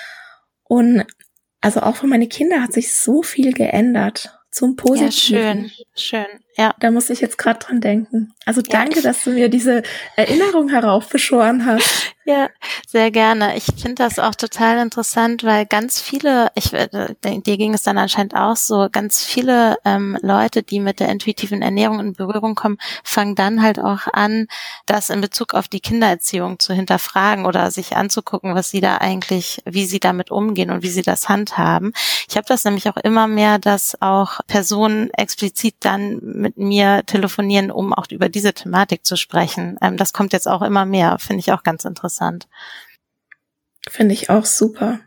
Und 0.63 1.05
also 1.61 1.81
auch 1.81 1.97
für 1.97 2.07
meine 2.07 2.29
Kinder 2.29 2.63
hat 2.63 2.73
sich 2.73 2.95
so 2.95 3.25
viel 3.25 3.53
geändert 3.53 4.40
zum 4.51 4.77
Positiven. 4.77 5.11
Ja, 5.39 5.53
schön, 5.53 5.71
schön. 5.97 6.41
Ja. 6.57 6.75
Da 6.81 6.91
muss 6.91 7.11
ich 7.11 7.21
jetzt 7.21 7.39
gerade 7.39 7.59
dran 7.59 7.81
denken. 7.81 8.33
Also 8.45 8.63
danke, 8.63 8.97
ja. 8.97 9.03
dass 9.03 9.25
du 9.25 9.31
mir 9.31 9.49
diese 9.49 9.83
Erinnerung 10.17 10.69
heraufbeschworen 10.69 11.65
hast. 11.67 12.15
Ja, 12.31 12.49
sehr 12.87 13.11
gerne. 13.11 13.57
Ich 13.57 13.65
finde 13.65 13.97
das 13.97 14.21
auch 14.21 14.37
total 14.37 14.79
interessant, 14.79 15.43
weil 15.43 15.67
ganz 15.67 16.01
viele, 16.01 16.53
ich, 16.55 16.73
äh, 16.73 17.09
dir 17.25 17.57
ging 17.57 17.75
es 17.75 17.83
dann 17.83 17.99
anscheinend 17.99 18.37
auch 18.37 18.55
so, 18.55 18.87
ganz 18.93 19.25
viele 19.25 19.79
ähm, 19.85 20.17
Leute, 20.23 20.63
die 20.63 20.79
mit 20.79 21.01
der 21.01 21.09
intuitiven 21.09 21.61
Ernährung 21.61 21.99
in 21.99 22.13
Berührung 22.13 22.55
kommen, 22.55 22.79
fangen 23.03 23.35
dann 23.35 23.63
halt 23.63 23.81
auch 23.81 24.07
an, 24.13 24.47
das 24.87 25.11
in 25.11 25.21
Bezug 25.21 25.55
auf 25.55 25.67
die 25.67 25.81
Kindererziehung 25.81 26.61
zu 26.61 26.73
hinterfragen 26.73 27.47
oder 27.47 27.73
sich 27.73 27.97
anzugucken, 27.97 28.55
was 28.55 28.71
sie 28.71 28.81
da 28.81 28.99
eigentlich, 28.99 29.61
wie 29.65 29.87
sie 29.87 29.99
damit 29.99 30.31
umgehen 30.31 30.71
und 30.71 30.85
wie 30.85 30.91
sie 30.91 31.03
das 31.03 31.29
handhaben. 31.29 31.93
Ich 32.29 32.37
habe 32.37 32.47
das 32.47 32.65
nämlich 32.65 32.89
auch 32.89 32.97
immer 32.99 33.27
mehr, 33.27 33.59
dass 33.59 34.01
auch 34.01 34.39
Personen 34.47 35.11
explizit 35.15 35.75
dann 35.81 36.21
mit 36.23 36.59
mir 36.59 37.03
telefonieren, 37.07 37.73
um 37.73 37.93
auch 37.93 38.07
über 38.09 38.29
diese 38.29 38.53
Thematik 38.55 39.05
zu 39.05 39.17
sprechen. 39.17 39.79
Ähm, 39.83 39.97
das 39.97 40.13
kommt 40.13 40.33
jetzt 40.33 40.47
auch 40.47 40.63
immer 40.63 40.85
mehr, 40.87 41.19
finde 41.19 41.41
ich 41.41 41.51
auch 41.51 41.65
ganz 41.65 41.85
interessant. 41.85 42.20
Finde 43.89 44.15
ich 44.15 44.31
auch 44.31 44.45
super. 44.45 45.01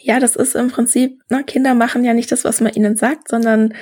Ja, 0.00 0.18
das 0.20 0.36
ist 0.36 0.54
im 0.54 0.70
Prinzip, 0.70 1.20
ne, 1.28 1.44
Kinder 1.44 1.74
machen 1.74 2.04
ja 2.04 2.14
nicht 2.14 2.32
das, 2.32 2.44
was 2.44 2.60
man 2.60 2.72
ihnen 2.72 2.96
sagt, 2.96 3.28
sondern 3.28 3.74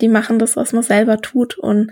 die 0.00 0.08
machen 0.08 0.38
das, 0.38 0.56
was 0.56 0.72
man 0.72 0.82
selber 0.82 1.20
tut. 1.20 1.58
Und 1.58 1.90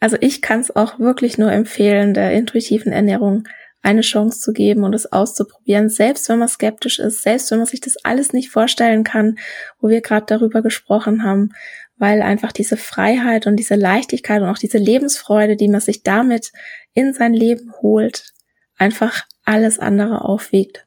Also 0.00 0.16
ich 0.20 0.42
kann 0.42 0.60
es 0.60 0.74
auch 0.74 0.98
wirklich 0.98 1.38
nur 1.38 1.50
empfehlen, 1.52 2.14
der 2.14 2.32
intuitiven 2.32 2.92
Ernährung 2.92 3.44
eine 3.82 4.00
Chance 4.00 4.40
zu 4.40 4.52
geben 4.52 4.82
und 4.82 4.94
es 4.94 5.12
auszuprobieren, 5.12 5.88
selbst 5.90 6.28
wenn 6.28 6.38
man 6.38 6.48
skeptisch 6.48 6.98
ist, 6.98 7.22
selbst 7.22 7.50
wenn 7.50 7.58
man 7.58 7.66
sich 7.66 7.80
das 7.80 7.96
alles 8.02 8.32
nicht 8.32 8.50
vorstellen 8.50 9.04
kann, 9.04 9.38
wo 9.78 9.88
wir 9.88 10.00
gerade 10.00 10.26
darüber 10.26 10.62
gesprochen 10.62 11.22
haben, 11.22 11.50
weil 11.96 12.22
einfach 12.22 12.50
diese 12.52 12.76
Freiheit 12.76 13.46
und 13.46 13.56
diese 13.56 13.76
Leichtigkeit 13.76 14.42
und 14.42 14.48
auch 14.48 14.58
diese 14.58 14.78
Lebensfreude, 14.78 15.56
die 15.56 15.68
man 15.68 15.80
sich 15.80 16.02
damit 16.02 16.50
in 16.94 17.12
sein 17.12 17.34
Leben 17.34 17.72
holt, 17.82 18.32
einfach 18.76 19.24
alles 19.44 19.78
andere 19.78 20.24
aufwiegt. 20.24 20.86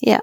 Ja, 0.00 0.20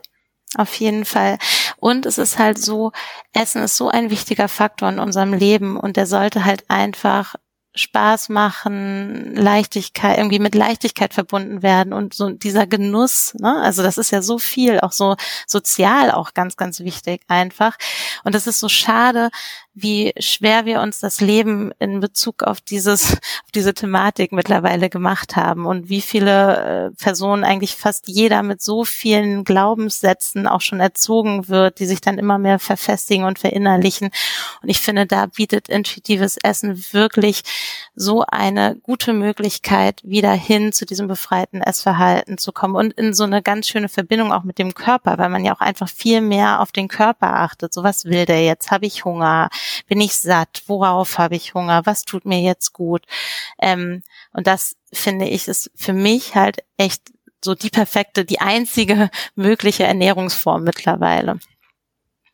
auf 0.58 0.74
jeden 0.76 1.06
Fall. 1.06 1.38
Und 1.78 2.06
es 2.06 2.18
ist 2.18 2.40
halt 2.40 2.58
so, 2.58 2.92
Essen 3.34 3.64
ist 3.64 3.78
so 3.78 3.90
ein 3.90 4.10
wichtiger 4.10 4.48
Faktor 4.48 4.90
in 4.90 5.00
unserem 5.00 5.34
Leben 5.34 5.78
und 5.78 5.98
der 5.98 6.08
sollte 6.08 6.46
halt 6.46 6.70
einfach 6.70 7.36
Spaß 7.78 8.30
machen, 8.30 9.36
Leichtigkeit, 9.36 10.18
irgendwie 10.18 10.40
mit 10.40 10.56
Leichtigkeit 10.56 11.14
verbunden 11.14 11.62
werden 11.62 11.92
und 11.92 12.14
so 12.14 12.30
dieser 12.30 12.68
Genuss, 12.68 13.34
ne? 13.36 13.62
Also 13.62 13.84
das 13.84 13.98
ist 13.98 14.12
ja 14.12 14.22
so 14.22 14.38
viel, 14.38 14.80
auch 14.80 14.94
so 14.94 15.16
sozial 15.46 16.12
auch 16.12 16.34
ganz, 16.34 16.56
ganz 16.56 16.80
wichtig 16.80 17.24
einfach. 17.28 17.76
Und 18.24 18.34
das 18.34 18.48
ist 18.48 18.62
so 18.62 18.70
schade, 18.70 19.30
wie 19.76 20.14
schwer 20.18 20.66
wir 20.66 20.80
uns 20.80 21.00
das 21.00 21.20
Leben 21.20 21.72
in 21.80 22.00
Bezug 22.00 22.44
auf 22.44 22.62
dieses, 22.62 23.12
auf 23.14 23.52
diese 23.54 23.74
Thematik 23.74 24.32
mittlerweile 24.32 24.90
gemacht 24.90 25.36
haben 25.36 25.66
und 25.66 25.90
wie 25.90 26.02
viele 26.02 26.92
äh, 26.92 26.92
Personen 26.92 27.44
eigentlich 27.44 27.76
fast 27.76 28.08
jeder 28.08 28.42
mit 28.42 28.62
so 28.62 28.86
vielen 28.86 29.44
Glaubenssätzen 29.44 30.48
auch 30.48 30.62
schon 30.62 30.80
erzogen 30.80 31.50
wird, 31.50 31.80
die 31.80 31.86
sich 31.86 32.00
dann 32.00 32.18
immer 32.18 32.38
mehr 32.38 32.58
verfestigen 32.58 33.26
und 33.26 33.38
verinnerlichen. 33.38 34.12
Und 34.64 34.70
ich 34.70 34.80
finde, 34.80 35.06
da 35.06 35.26
bietet 35.26 35.68
intuitives 35.68 36.38
Essen 36.38 36.86
wirklich 36.92 37.42
so 37.96 38.24
eine 38.26 38.78
gute 38.82 39.12
Möglichkeit, 39.12 40.02
wieder 40.06 40.32
hin 40.32 40.72
zu 40.72 40.86
diesem 40.86 41.08
befreiten 41.08 41.62
Essverhalten 41.62 42.38
zu 42.38 42.54
kommen 42.54 42.76
und 42.76 42.94
in 42.94 43.14
so 43.14 43.26
eine 43.26 43.42
ganz 43.42 43.68
schöne 43.68 43.90
Verbindung 43.90 44.32
auch 44.32 44.44
mit 44.44 44.58
dem 44.58 44.74
Körper, 44.74 45.18
weil 45.18 45.30
man 45.30 45.44
ja 45.44 45.54
auch 45.54 45.62
einfach 45.62 45.90
viel 45.90 46.22
mehr 46.22 46.62
auf 46.62 46.72
den 46.72 46.88
Körper 46.88 47.36
achtet. 47.42 47.74
So 47.74 47.84
was 47.84 48.06
will 48.06 48.26
der 48.26 48.44
jetzt? 48.44 48.72
Habe 48.72 48.86
ich 48.86 49.04
Hunger? 49.04 49.50
Bin 49.88 50.02
ich 50.02 50.16
satt? 50.16 50.64
Worauf 50.68 51.18
habe 51.18 51.36
ich 51.36 51.54
Hunger? 51.54 51.86
Was 51.86 52.04
tut 52.04 52.26
mir 52.26 52.42
jetzt 52.42 52.74
gut? 52.74 53.04
Ähm, 53.62 54.02
und 54.32 54.48
das 54.48 54.76
finde 54.94 55.28
ich 55.28 55.48
ist 55.48 55.72
für 55.76 55.94
mich 55.94 56.36
halt 56.36 56.64
echt 56.78 57.12
so 57.44 57.56
die 57.56 57.70
perfekte, 57.70 58.26
die 58.26 58.40
einzige 58.40 59.10
mögliche 59.36 59.84
Ernährungsform 59.84 60.64
mittlerweile. 60.64 61.40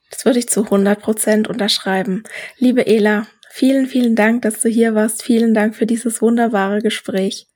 Das 0.09 0.25
würde 0.25 0.39
ich 0.39 0.49
zu 0.49 0.65
100 0.65 1.01
Prozent 1.01 1.47
unterschreiben. 1.47 2.23
Liebe 2.57 2.85
Ela, 2.85 3.27
vielen, 3.49 3.87
vielen 3.87 4.15
Dank, 4.15 4.41
dass 4.41 4.61
du 4.61 4.69
hier 4.69 4.93
warst. 4.93 5.23
Vielen 5.23 5.53
Dank 5.53 5.75
für 5.75 5.85
dieses 5.85 6.21
wunderbare 6.21 6.79
Gespräch. 6.79 7.47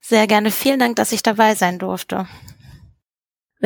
Sehr 0.00 0.26
gerne. 0.26 0.50
Vielen 0.50 0.78
Dank, 0.78 0.96
dass 0.96 1.12
ich 1.12 1.22
dabei 1.22 1.54
sein 1.54 1.78
durfte. 1.78 2.28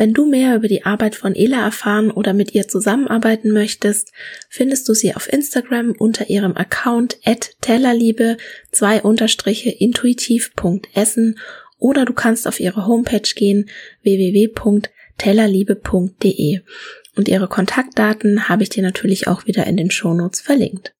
Wenn 0.01 0.13
du 0.13 0.25
mehr 0.25 0.55
über 0.55 0.67
die 0.67 0.83
Arbeit 0.83 1.13
von 1.13 1.35
Ela 1.35 1.63
erfahren 1.63 2.09
oder 2.09 2.33
mit 2.33 2.55
ihr 2.55 2.67
zusammenarbeiten 2.67 3.51
möchtest, 3.51 4.11
findest 4.49 4.89
du 4.89 4.95
sie 4.95 5.13
auf 5.13 5.31
Instagram 5.31 5.91
unter 5.91 6.27
ihrem 6.27 6.57
Account 6.57 7.19
at 7.23 7.51
tellerliebe 7.61 8.37
2 8.71 9.03
unterstriche 9.03 9.69
intuitiv.essen 9.69 11.37
oder 11.77 12.05
du 12.05 12.13
kannst 12.13 12.47
auf 12.47 12.59
ihre 12.59 12.87
Homepage 12.87 13.29
gehen 13.35 13.69
www.tellerliebe.de 14.01 16.61
und 17.15 17.27
ihre 17.27 17.47
Kontaktdaten 17.47 18.49
habe 18.49 18.63
ich 18.63 18.69
dir 18.69 18.81
natürlich 18.81 19.27
auch 19.27 19.45
wieder 19.45 19.67
in 19.67 19.77
den 19.77 19.91
Shownotes 19.91 20.41
verlinkt. 20.41 20.95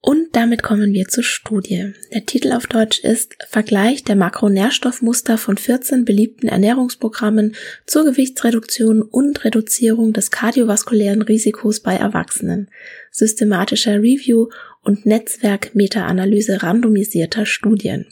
Und 0.00 0.36
damit 0.36 0.62
kommen 0.62 0.92
wir 0.92 1.08
zur 1.08 1.24
Studie. 1.24 1.92
Der 2.12 2.24
Titel 2.24 2.52
auf 2.52 2.68
Deutsch 2.68 3.00
ist 3.00 3.34
Vergleich 3.48 4.04
der 4.04 4.14
Makronährstoffmuster 4.14 5.38
von 5.38 5.56
14 5.56 6.04
beliebten 6.04 6.46
Ernährungsprogrammen 6.46 7.56
zur 7.84 8.04
Gewichtsreduktion 8.04 9.02
und 9.02 9.44
Reduzierung 9.44 10.12
des 10.12 10.30
kardiovaskulären 10.30 11.22
Risikos 11.22 11.80
bei 11.80 11.96
Erwachsenen. 11.96 12.70
Systematischer 13.10 13.96
Review 13.96 14.48
und 14.82 15.04
Netzwerk-Meta-Analyse 15.04 16.62
randomisierter 16.62 17.44
Studien. 17.44 18.06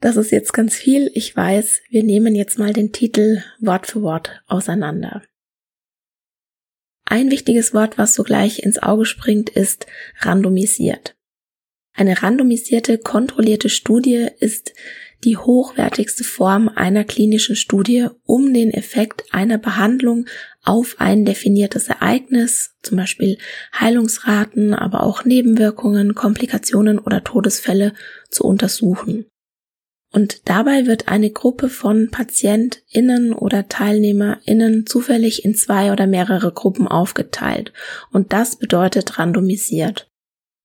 Das 0.00 0.16
ist 0.16 0.32
jetzt 0.32 0.52
ganz 0.52 0.74
viel, 0.74 1.10
ich 1.14 1.36
weiß, 1.36 1.82
wir 1.90 2.02
nehmen 2.02 2.34
jetzt 2.34 2.58
mal 2.58 2.72
den 2.72 2.92
Titel 2.92 3.42
Wort 3.60 3.86
für 3.86 4.02
Wort 4.02 4.42
auseinander. 4.46 5.22
Ein 7.04 7.30
wichtiges 7.30 7.74
Wort, 7.74 7.98
was 7.98 8.14
sogleich 8.14 8.62
ins 8.62 8.82
Auge 8.82 9.04
springt, 9.04 9.50
ist 9.50 9.86
randomisiert. 10.20 11.16
Eine 11.92 12.22
randomisierte, 12.22 12.98
kontrollierte 12.98 13.68
Studie 13.68 14.28
ist 14.40 14.72
die 15.22 15.36
hochwertigste 15.36 16.24
Form 16.24 16.68
einer 16.68 17.04
klinischen 17.04 17.56
Studie, 17.56 18.08
um 18.24 18.52
den 18.52 18.72
Effekt 18.72 19.24
einer 19.32 19.58
Behandlung 19.58 20.26
auf 20.62 20.96
ein 20.98 21.24
definiertes 21.24 21.88
Ereignis, 21.88 22.74
zum 22.82 22.96
Beispiel 22.96 23.38
Heilungsraten, 23.78 24.74
aber 24.74 25.02
auch 25.02 25.24
Nebenwirkungen, 25.24 26.14
Komplikationen 26.14 26.98
oder 26.98 27.22
Todesfälle 27.22 27.94
zu 28.30 28.44
untersuchen. 28.44 29.26
Und 30.14 30.48
dabei 30.48 30.86
wird 30.86 31.08
eine 31.08 31.30
Gruppe 31.30 31.68
von 31.68 32.08
PatientInnen 32.08 33.32
oder 33.32 33.66
TeilnehmerInnen 33.66 34.86
zufällig 34.86 35.44
in 35.44 35.56
zwei 35.56 35.90
oder 35.90 36.06
mehrere 36.06 36.52
Gruppen 36.52 36.86
aufgeteilt. 36.86 37.72
Und 38.12 38.32
das 38.32 38.54
bedeutet 38.54 39.18
randomisiert. 39.18 40.08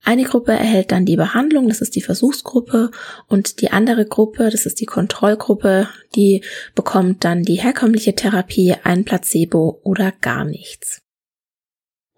Eine 0.03 0.23
Gruppe 0.23 0.51
erhält 0.51 0.91
dann 0.91 1.07
die 1.07 1.15
Behandlung, 1.15 1.67
das 1.67 1.81
ist 1.81 1.95
die 1.95 2.03
Versuchsgruppe, 2.03 2.91
und 3.27 3.61
die 3.61 3.71
andere 3.71 4.05
Gruppe, 4.05 4.51
das 4.51 4.67
ist 4.67 4.79
die 4.81 4.85
Kontrollgruppe, 4.85 5.89
die 6.15 6.43
bekommt 6.75 7.25
dann 7.25 7.41
die 7.41 7.55
herkömmliche 7.55 8.13
Therapie, 8.13 8.75
ein 8.83 9.03
Placebo 9.03 9.81
oder 9.83 10.11
gar 10.11 10.45
nichts. 10.45 11.01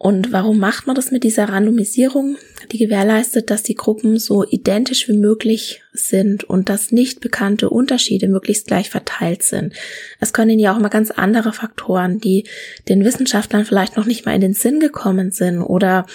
Und 0.04 0.32
warum 0.32 0.58
macht 0.58 0.88
man 0.88 0.96
das 0.96 1.12
mit 1.12 1.24
dieser 1.24 1.50
Randomisierung? 1.50 2.36
Die 2.72 2.80
gewährleistet, 2.80 3.52
dass 3.52 3.62
die 3.62 3.76
Gruppen 3.76 4.18
so 4.18 4.44
identisch 4.44 5.08
wie 5.08 5.16
möglich 5.16 5.84
sind 5.94 6.44
und 6.44 6.70
dass 6.70 6.92
nicht 6.92 7.20
bekannte 7.20 7.70
Unterschiede 7.70 8.28
möglichst 8.28 8.66
gleich 8.66 8.90
verteilt 8.90 9.44
sind. 9.44 9.76
Es 10.20 10.34
können 10.34 10.58
ja 10.58 10.74
auch 10.74 10.80
mal 10.80 10.90
ganz 10.90 11.12
andere 11.12 11.54
Faktoren, 11.54 12.20
die 12.20 12.48
den 12.90 13.06
Wissenschaftlern 13.06 13.64
vielleicht 13.64 13.96
noch 13.96 14.08
nicht 14.08 14.26
mal 14.26 14.34
in 14.34 14.42
den 14.42 14.56
Sinn 14.56 14.80
gekommen 14.80 15.30
sind 15.30 15.62
oder 15.62 16.08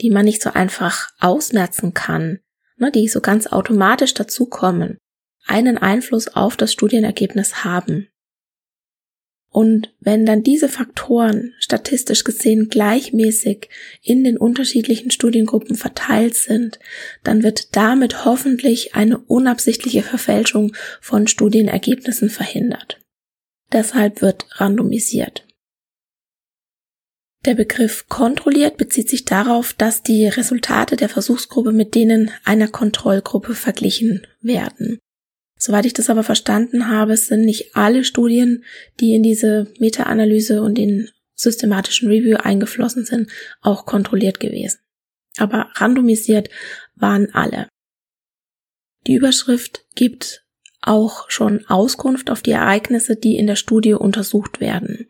die 0.00 0.10
man 0.10 0.24
nicht 0.24 0.42
so 0.42 0.50
einfach 0.50 1.10
ausmerzen 1.20 1.94
kann, 1.94 2.40
ne, 2.76 2.90
die 2.90 3.06
so 3.06 3.20
ganz 3.20 3.46
automatisch 3.46 4.14
dazukommen, 4.14 4.98
einen 5.46 5.78
Einfluss 5.78 6.26
auf 6.26 6.56
das 6.56 6.72
Studienergebnis 6.72 7.62
haben. 7.62 8.08
Und 9.58 9.92
wenn 9.98 10.24
dann 10.24 10.44
diese 10.44 10.68
Faktoren 10.68 11.52
statistisch 11.58 12.22
gesehen 12.22 12.68
gleichmäßig 12.68 13.68
in 14.02 14.22
den 14.22 14.38
unterschiedlichen 14.38 15.10
Studiengruppen 15.10 15.74
verteilt 15.74 16.36
sind, 16.36 16.78
dann 17.24 17.42
wird 17.42 17.74
damit 17.74 18.24
hoffentlich 18.24 18.94
eine 18.94 19.18
unabsichtliche 19.18 20.04
Verfälschung 20.04 20.76
von 21.00 21.26
Studienergebnissen 21.26 22.30
verhindert. 22.30 23.00
Deshalb 23.72 24.22
wird 24.22 24.46
randomisiert. 24.60 25.44
Der 27.44 27.56
Begriff 27.56 28.06
kontrolliert 28.08 28.76
bezieht 28.76 29.08
sich 29.08 29.24
darauf, 29.24 29.72
dass 29.72 30.04
die 30.04 30.28
Resultate 30.28 30.94
der 30.94 31.08
Versuchsgruppe 31.08 31.72
mit 31.72 31.96
denen 31.96 32.30
einer 32.44 32.68
Kontrollgruppe 32.68 33.56
verglichen 33.56 34.24
werden. 34.40 35.00
Soweit 35.58 35.86
ich 35.86 35.92
das 35.92 36.08
aber 36.08 36.22
verstanden 36.22 36.88
habe, 36.88 37.16
sind 37.16 37.44
nicht 37.44 37.76
alle 37.76 38.04
Studien, 38.04 38.64
die 39.00 39.14
in 39.14 39.22
diese 39.22 39.72
Meta-Analyse 39.78 40.62
und 40.62 40.78
den 40.78 41.10
systematischen 41.34 42.08
Review 42.08 42.36
eingeflossen 42.36 43.04
sind, 43.04 43.30
auch 43.60 43.84
kontrolliert 43.84 44.40
gewesen. 44.40 44.78
Aber 45.36 45.70
randomisiert 45.74 46.48
waren 46.94 47.34
alle. 47.34 47.68
Die 49.06 49.14
Überschrift 49.14 49.84
gibt 49.94 50.44
auch 50.80 51.30
schon 51.30 51.66
Auskunft 51.66 52.30
auf 52.30 52.42
die 52.42 52.52
Ereignisse, 52.52 53.16
die 53.16 53.36
in 53.36 53.46
der 53.46 53.56
Studie 53.56 53.94
untersucht 53.94 54.60
werden. 54.60 55.08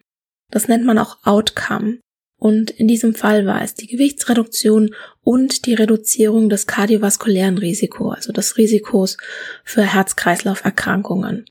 Das 0.51 0.69
nennt 0.69 0.85
man 0.85 0.99
auch 0.99 1.19
Outcome. 1.25 2.01
Und 2.39 2.71
in 2.71 2.87
diesem 2.87 3.15
Fall 3.15 3.47
war 3.47 3.63
es 3.63 3.75
die 3.75 3.89
Gewichtsreduktion 3.89 4.95
und 5.23 5.67
die 5.67 5.75
Reduzierung 5.75 6.49
des 6.49 6.69
kardiovaskulären 6.69 7.59
Risikos, 7.59 8.17
also 8.17 8.33
des 8.33 8.57
Risikos 8.57 9.17
für 9.65 9.83
Herz-Kreislauf-Erkrankungen. 9.83 11.47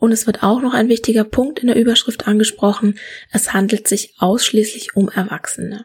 Und 0.00 0.10
es 0.10 0.26
wird 0.26 0.42
auch 0.42 0.62
noch 0.62 0.74
ein 0.74 0.88
wichtiger 0.88 1.24
Punkt 1.24 1.60
in 1.60 1.68
der 1.68 1.76
Überschrift 1.76 2.26
angesprochen. 2.26 2.98
Es 3.30 3.52
handelt 3.52 3.86
sich 3.86 4.14
ausschließlich 4.18 4.96
um 4.96 5.08
Erwachsene. 5.10 5.84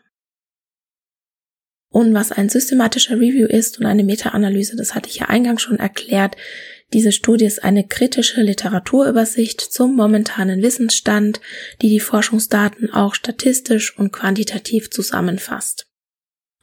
Und 1.90 2.14
was 2.14 2.32
ein 2.32 2.50
systematischer 2.50 3.16
Review 3.16 3.48
ist 3.48 3.80
und 3.80 3.86
eine 3.86 4.04
Meta-Analyse, 4.04 4.76
das 4.76 4.94
hatte 4.94 5.10
ich 5.10 5.18
ja 5.18 5.28
eingangs 5.28 5.62
schon 5.62 5.80
erklärt, 5.80 6.36
diese 6.94 7.12
Studie 7.12 7.46
ist 7.46 7.64
eine 7.64 7.86
kritische 7.86 8.42
Literaturübersicht 8.42 9.60
zum 9.60 9.96
momentanen 9.96 10.62
Wissensstand, 10.62 11.42
die 11.82 11.90
die 11.90 12.00
Forschungsdaten 12.00 12.94
auch 12.94 13.14
statistisch 13.14 13.98
und 13.98 14.14
quantitativ 14.14 14.90
zusammenfasst. 14.90 15.87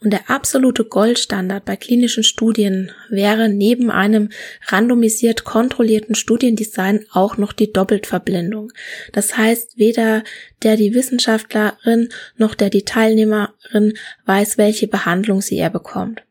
Und 0.00 0.12
der 0.12 0.28
absolute 0.28 0.84
Goldstandard 0.84 1.64
bei 1.64 1.76
klinischen 1.76 2.24
Studien 2.24 2.92
wäre 3.08 3.48
neben 3.48 3.90
einem 3.90 4.28
randomisiert 4.66 5.44
kontrollierten 5.44 6.14
Studiendesign 6.14 7.06
auch 7.12 7.38
noch 7.38 7.52
die 7.52 7.72
Doppeltverblindung. 7.72 8.70
Das 9.12 9.36
heißt, 9.36 9.78
weder 9.78 10.22
der 10.62 10.76
die 10.76 10.94
Wissenschaftlerin 10.94 12.10
noch 12.36 12.54
der 12.54 12.70
die 12.70 12.84
Teilnehmerin 12.84 13.94
weiß, 14.26 14.58
welche 14.58 14.88
Behandlung 14.88 15.40
sie 15.40 15.56
er 15.56 15.70
bekommt. 15.70 16.22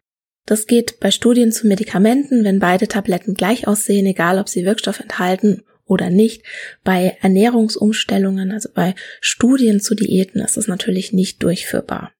Das 0.46 0.68
geht 0.68 1.00
bei 1.00 1.10
Studien 1.10 1.52
zu 1.52 1.68
Medikamenten, 1.68 2.44
wenn 2.44 2.60
beide 2.60 2.88
Tabletten 2.88 3.34
gleich 3.34 3.68
aussehen, 3.68 4.06
egal 4.06 4.40
ob 4.40 4.50
sie 4.50 4.66
Wirkstoff 4.66 5.00
enthalten 5.00 5.64
oder 5.86 6.10
nicht. 6.10 6.44
Bei 6.84 7.18
Ernährungsumstellungen, 7.22 8.52
also 8.52 8.70
bei 8.74 8.94
Studien 9.22 9.80
zu 9.80 9.96
Diäten, 9.96 10.42
ist 10.42 10.58
das 10.58 10.68
natürlich 10.68 11.14
nicht 11.14 11.42
durchführbar. 11.42 12.12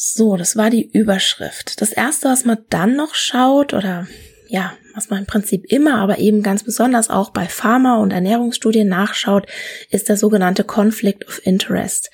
So, 0.00 0.36
das 0.36 0.54
war 0.54 0.70
die 0.70 0.88
Überschrift. 0.88 1.80
Das 1.80 1.90
erste, 1.92 2.28
was 2.28 2.44
man 2.44 2.58
dann 2.70 2.94
noch 2.94 3.16
schaut 3.16 3.74
oder 3.74 4.06
ja, 4.46 4.72
was 4.94 5.10
man 5.10 5.18
im 5.18 5.26
Prinzip 5.26 5.64
immer, 5.72 5.96
aber 5.96 6.20
eben 6.20 6.44
ganz 6.44 6.62
besonders 6.62 7.10
auch 7.10 7.30
bei 7.30 7.46
Pharma- 7.46 8.00
und 8.00 8.12
Ernährungsstudien 8.12 8.86
nachschaut, 8.86 9.48
ist 9.90 10.08
der 10.08 10.16
sogenannte 10.16 10.62
Conflict 10.62 11.26
of 11.26 11.44
Interest. 11.44 12.12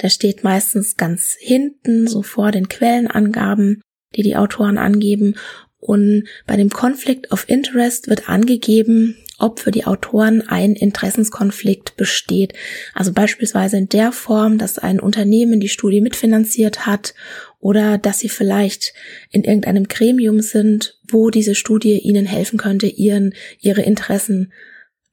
Der 0.00 0.08
steht 0.08 0.44
meistens 0.44 0.96
ganz 0.96 1.36
hinten, 1.38 2.06
so 2.08 2.22
vor 2.22 2.52
den 2.52 2.70
Quellenangaben, 2.70 3.82
die 4.14 4.22
die 4.22 4.36
Autoren 4.36 4.78
angeben. 4.78 5.34
Und 5.78 6.24
bei 6.46 6.56
dem 6.56 6.70
Conflict 6.70 7.32
of 7.32 7.50
Interest 7.50 8.08
wird 8.08 8.30
angegeben, 8.30 9.14
ob 9.38 9.60
für 9.60 9.70
die 9.70 9.84
Autoren 9.84 10.42
ein 10.48 10.74
Interessenskonflikt 10.74 11.96
besteht. 11.96 12.54
Also 12.94 13.12
beispielsweise 13.12 13.76
in 13.76 13.88
der 13.88 14.12
Form, 14.12 14.58
dass 14.58 14.78
ein 14.78 15.00
Unternehmen 15.00 15.60
die 15.60 15.68
Studie 15.68 16.00
mitfinanziert 16.00 16.86
hat 16.86 17.14
oder 17.60 17.98
dass 17.98 18.18
sie 18.18 18.28
vielleicht 18.28 18.94
in 19.30 19.44
irgendeinem 19.44 19.88
Gremium 19.88 20.40
sind, 20.40 20.98
wo 21.08 21.30
diese 21.30 21.54
Studie 21.54 21.98
ihnen 21.98 22.26
helfen 22.26 22.58
könnte, 22.58 22.86
ihren, 22.86 23.34
ihre 23.60 23.82
Interessen 23.82 24.52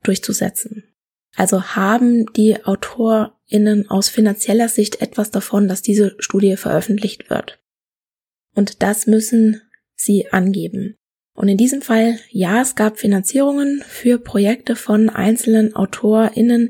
durchzusetzen. 0.03 0.83
Also 1.36 1.75
haben 1.75 2.31
die 2.33 2.63
AutorInnen 2.63 3.89
aus 3.89 4.09
finanzieller 4.09 4.69
Sicht 4.69 5.01
etwas 5.01 5.31
davon, 5.31 5.67
dass 5.67 5.81
diese 5.81 6.15
Studie 6.19 6.57
veröffentlicht 6.57 7.29
wird. 7.29 7.59
Und 8.55 8.83
das 8.83 9.07
müssen 9.07 9.62
sie 9.95 10.31
angeben. 10.31 10.95
Und 11.34 11.48
in 11.48 11.58
diesem 11.58 11.82
Fall, 11.82 12.19
ja, 12.30 12.62
es 12.62 12.76
gab 12.76 13.00
Finanzierungen 13.00 13.84
für 13.88 14.19
Projekte 14.19 14.76
von 14.76 15.10
einzelnen 15.10 15.76
AutorInnen. 15.76 16.69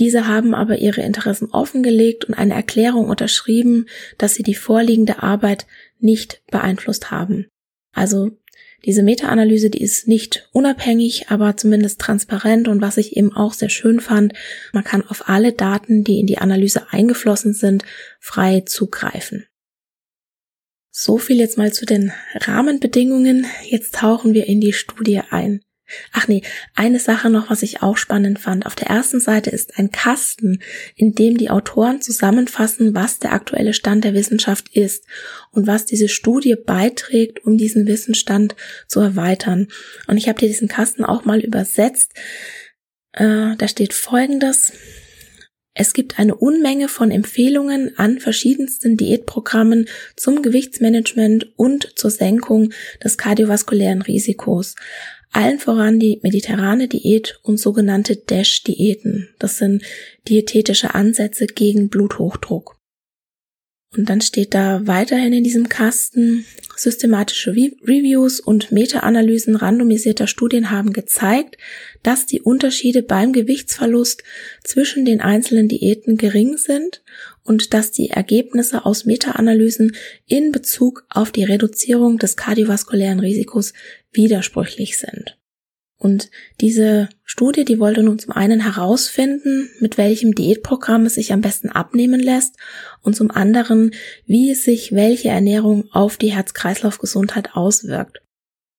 Diese 0.00 0.26
haben 0.26 0.54
aber 0.54 0.78
ihre 0.78 1.02
Interessen 1.02 1.50
offengelegt 1.50 2.24
und 2.24 2.34
eine 2.34 2.54
Erklärung 2.54 3.08
unterschrieben, 3.08 3.86
dass 4.18 4.34
sie 4.34 4.42
die 4.42 4.56
vorliegende 4.56 5.22
Arbeit 5.22 5.66
nicht 6.00 6.42
beeinflusst 6.50 7.12
haben. 7.12 7.46
Also 7.92 8.32
diese 8.84 9.02
Meta-Analyse, 9.02 9.70
die 9.70 9.82
ist 9.82 10.08
nicht 10.08 10.48
unabhängig, 10.52 11.30
aber 11.30 11.56
zumindest 11.56 12.00
transparent 12.00 12.68
und 12.68 12.82
was 12.82 12.98
ich 12.98 13.16
eben 13.16 13.32
auch 13.32 13.54
sehr 13.54 13.70
schön 13.70 14.00
fand, 14.00 14.34
man 14.72 14.84
kann 14.84 15.06
auf 15.06 15.28
alle 15.28 15.52
Daten, 15.52 16.04
die 16.04 16.20
in 16.20 16.26
die 16.26 16.38
Analyse 16.38 16.92
eingeflossen 16.92 17.54
sind, 17.54 17.84
frei 18.20 18.60
zugreifen. 18.66 19.46
So 20.96 21.18
viel 21.18 21.40
jetzt 21.40 21.58
mal 21.58 21.72
zu 21.72 21.86
den 21.86 22.12
Rahmenbedingungen. 22.36 23.48
Jetzt 23.64 23.96
tauchen 23.96 24.32
wir 24.32 24.46
in 24.46 24.60
die 24.60 24.72
Studie 24.72 25.22
ein. 25.28 25.60
Ach 26.12 26.28
nee, 26.28 26.42
eine 26.76 27.00
Sache 27.00 27.30
noch, 27.30 27.50
was 27.50 27.64
ich 27.64 27.82
auch 27.82 27.96
spannend 27.96 28.38
fand. 28.38 28.64
Auf 28.64 28.76
der 28.76 28.90
ersten 28.90 29.18
Seite 29.18 29.50
ist 29.50 29.76
ein 29.76 29.90
Kasten, 29.90 30.62
in 30.94 31.12
dem 31.12 31.36
die 31.36 31.50
Autoren 31.50 32.00
zusammenfassen, 32.00 32.94
was 32.94 33.18
der 33.18 33.32
aktuelle 33.32 33.74
Stand 33.74 34.04
der 34.04 34.14
Wissenschaft 34.14 34.68
ist 34.68 35.04
und 35.50 35.66
was 35.66 35.84
diese 35.84 36.08
Studie 36.08 36.54
beiträgt, 36.54 37.44
um 37.44 37.58
diesen 37.58 37.88
Wissensstand 37.88 38.54
zu 38.86 39.00
erweitern. 39.00 39.66
Und 40.06 40.16
ich 40.16 40.28
habe 40.28 40.38
dir 40.38 40.48
diesen 40.48 40.68
Kasten 40.68 41.04
auch 41.04 41.24
mal 41.24 41.40
übersetzt. 41.40 42.12
Äh, 43.10 43.56
da 43.56 43.66
steht 43.66 43.94
Folgendes. 43.94 44.72
Es 45.76 45.92
gibt 45.92 46.20
eine 46.20 46.36
Unmenge 46.36 46.86
von 46.86 47.10
Empfehlungen 47.10 47.98
an 47.98 48.20
verschiedensten 48.20 48.96
Diätprogrammen 48.96 49.88
zum 50.14 50.40
Gewichtsmanagement 50.40 51.52
und 51.56 51.98
zur 51.98 52.10
Senkung 52.10 52.72
des 53.02 53.18
kardiovaskulären 53.18 54.00
Risikos. 54.02 54.76
Allen 55.32 55.58
voran 55.58 55.98
die 55.98 56.20
mediterrane 56.22 56.86
Diät 56.86 57.40
und 57.42 57.58
sogenannte 57.58 58.14
DASH-Diäten. 58.14 59.30
Das 59.40 59.58
sind 59.58 59.82
diätetische 60.28 60.94
Ansätze 60.94 61.48
gegen 61.48 61.88
Bluthochdruck. 61.88 62.76
Und 63.96 64.08
dann 64.10 64.20
steht 64.20 64.54
da 64.54 64.86
weiterhin 64.86 65.32
in 65.32 65.44
diesem 65.44 65.68
Kasten, 65.68 66.44
systematische 66.76 67.52
Reviews 67.52 68.40
und 68.40 68.72
Meta-Analysen 68.72 69.54
randomisierter 69.54 70.26
Studien 70.26 70.70
haben 70.70 70.92
gezeigt, 70.92 71.56
dass 72.02 72.26
die 72.26 72.40
Unterschiede 72.40 73.02
beim 73.02 73.32
Gewichtsverlust 73.32 74.24
zwischen 74.64 75.04
den 75.04 75.20
einzelnen 75.20 75.68
Diäten 75.68 76.16
gering 76.16 76.56
sind 76.56 77.02
und 77.44 77.74
dass 77.74 77.92
die 77.92 78.10
Ergebnisse 78.10 78.84
aus 78.84 79.04
Meta-Analysen 79.04 79.94
in 80.26 80.50
Bezug 80.50 81.04
auf 81.08 81.30
die 81.30 81.44
Reduzierung 81.44 82.18
des 82.18 82.36
kardiovaskulären 82.36 83.20
Risikos 83.20 83.72
widersprüchlich 84.12 84.98
sind. 84.98 85.38
Und 86.04 86.30
diese 86.60 87.08
Studie, 87.24 87.64
die 87.64 87.80
wollte 87.80 88.02
nun 88.02 88.18
zum 88.18 88.32
einen 88.32 88.60
herausfinden, 88.60 89.70
mit 89.80 89.96
welchem 89.96 90.34
Diätprogramm 90.34 91.06
es 91.06 91.14
sich 91.14 91.32
am 91.32 91.40
besten 91.40 91.70
abnehmen 91.70 92.20
lässt 92.20 92.56
und 93.00 93.16
zum 93.16 93.30
anderen, 93.30 93.94
wie 94.26 94.54
sich 94.54 94.92
welche 94.92 95.30
Ernährung 95.30 95.88
auf 95.92 96.18
die 96.18 96.34
Herz-Kreislauf-Gesundheit 96.34 97.54
auswirkt. 97.56 98.20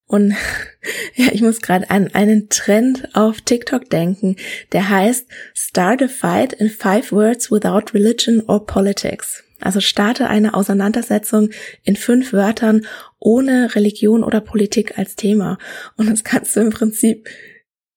Und 0.05 0.35
ja, 1.15 1.29
ich 1.31 1.41
muss 1.41 1.61
gerade 1.61 1.89
an 1.89 2.09
einen 2.13 2.47
Trend 2.49 3.09
auf 3.15 3.41
TikTok 3.41 3.89
denken, 3.89 4.35
der 4.71 4.87
heißt 4.87 5.25
Start 5.55 6.03
a 6.03 6.07
fight 6.07 6.53
in 6.53 6.69
five 6.69 7.11
words 7.11 7.49
without 7.51 7.91
religion 7.95 8.43
or 8.47 8.63
politics. 8.63 9.44
Also 9.61 9.79
starte 9.79 10.27
eine 10.27 10.53
Auseinandersetzung 10.53 11.49
in 11.83 11.95
fünf 11.95 12.33
Wörtern 12.33 12.85
ohne 13.19 13.75
Religion 13.75 14.23
oder 14.23 14.41
Politik 14.41 14.97
als 14.97 15.15
Thema. 15.15 15.57
Und 15.97 16.09
das 16.09 16.23
kannst 16.23 16.55
du 16.55 16.61
im 16.61 16.71
Prinzip 16.71 17.27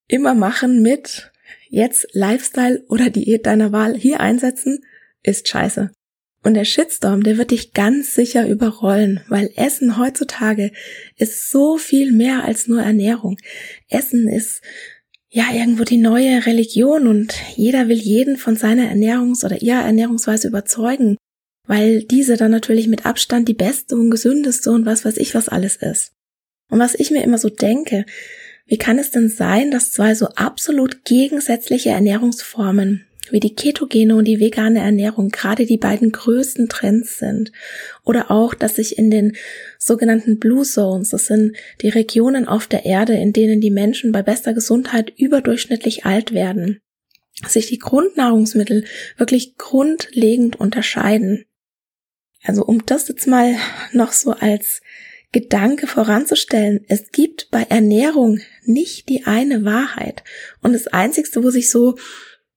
immer 0.07 0.35
machen 0.35 0.83
mit 0.83 1.33
jetzt 1.69 2.07
Lifestyle 2.13 2.85
oder 2.89 3.11
Diät 3.11 3.47
deiner 3.47 3.73
Wahl 3.73 3.97
hier 3.97 4.21
einsetzen, 4.21 4.85
ist 5.23 5.49
scheiße. 5.49 5.91
Und 6.45 6.55
der 6.55 6.65
Shitstorm, 6.65 7.25
der 7.25 7.37
wird 7.37 7.51
dich 7.51 7.73
ganz 7.73 8.15
sicher 8.15 8.49
überrollen, 8.49 9.21
weil 9.29 9.51
Essen 9.57 9.99
heutzutage 9.99 10.71
ist 11.17 11.51
so 11.51 11.77
viel 11.77 12.13
mehr 12.13 12.45
als 12.45 12.69
nur 12.69 12.81
Ernährung. 12.81 13.37
Essen 13.89 14.29
ist 14.29 14.63
ja 15.29 15.45
irgendwo 15.53 15.85
die 15.85 15.99
neue 15.99 16.47
Religion 16.47 17.07
und 17.07 17.35
jeder 17.57 17.89
will 17.89 17.99
jeden 17.99 18.37
von 18.37 18.57
seiner 18.57 18.85
Ernährungs- 18.85 19.45
oder 19.45 19.61
ihrer 19.61 19.85
Ernährungsweise 19.85 20.49
überzeugen 20.49 21.19
weil 21.69 22.03
diese 22.03 22.37
dann 22.37 22.51
natürlich 22.51 22.89
mit 22.89 23.07
Abstand 23.07 23.47
die 23.47 23.55
beste 23.55 23.95
und 23.95 24.11
gesündeste 24.11 24.73
und 24.73 24.87
was 24.87 25.05
weiß 25.05 25.19
ich 25.19 25.37
was 25.37 25.49
alles 25.49 25.77
ist. 25.77 26.13
Und 26.71 26.81
was 26.81 26.97
ich 26.97 27.13
mir 27.13 27.23
immer 27.23 27.39
so 27.39 27.49
denke, 27.49 28.05
wie 28.67 28.79
kann 28.79 28.99
es 28.99 29.11
denn 29.11 29.29
sein, 29.29 29.71
dass 29.71 29.93
zwei 29.93 30.15
so 30.15 30.27
absolut 30.29 31.05
gegensätzliche 31.05 31.91
Ernährungsformen 31.91 33.05
wie 33.31 33.41
die 33.41 33.55
ketogene 33.55 34.17
und 34.17 34.25
die 34.25 34.41
vegane 34.41 34.81
Ernährung 34.81 35.29
gerade 35.29 35.67
die 35.67 35.77
beiden 35.77 36.13
größten 36.13 36.71
Trends 36.71 37.19
sind. 37.19 37.53
Oder 38.03 38.31
auch, 38.31 38.55
dass 38.55 38.77
sich 38.77 38.97
in 38.97 39.11
den 39.11 39.37
sogenannten 39.79 40.39
Blue 40.39 40.65
Zones, 40.65 41.11
das 41.11 41.27
sind 41.27 41.55
die 41.83 41.91
Regionen 41.91 42.49
auf 42.49 42.67
der 42.67 42.87
Erde, 42.87 43.15
in 43.15 43.35
denen 43.35 43.61
die 43.61 43.71
Menschen 43.71 44.13
bei 44.13 44.23
bester 44.23 44.55
Gesundheit 44.55 45.13
überdurchschnittlich 45.19 46.07
alt 46.07 46.33
werden, 46.33 46.81
sich 47.47 47.67
die 47.67 47.79
Grundnahrungsmittel 47.79 48.85
wirklich 49.17 49.57
grundlegend 49.57 50.59
unterscheiden. 50.59 51.45
Also 52.43 52.65
um 52.65 52.85
das 52.87 53.09
jetzt 53.09 53.27
mal 53.27 53.57
noch 53.93 54.13
so 54.13 54.33
als 54.33 54.81
Gedanke 55.33 55.87
voranzustellen, 55.87 56.85
es 56.89 57.11
gibt 57.13 57.51
bei 57.51 57.63
Ernährung 57.69 58.41
nicht 58.65 59.09
die 59.09 59.25
eine 59.25 59.65
Wahrheit. 59.65 60.25
Und 60.63 60.73
das 60.73 60.87
Einzigste, 60.87 61.45
wo 61.45 61.51
sich 61.51 61.71
so, 61.71 61.97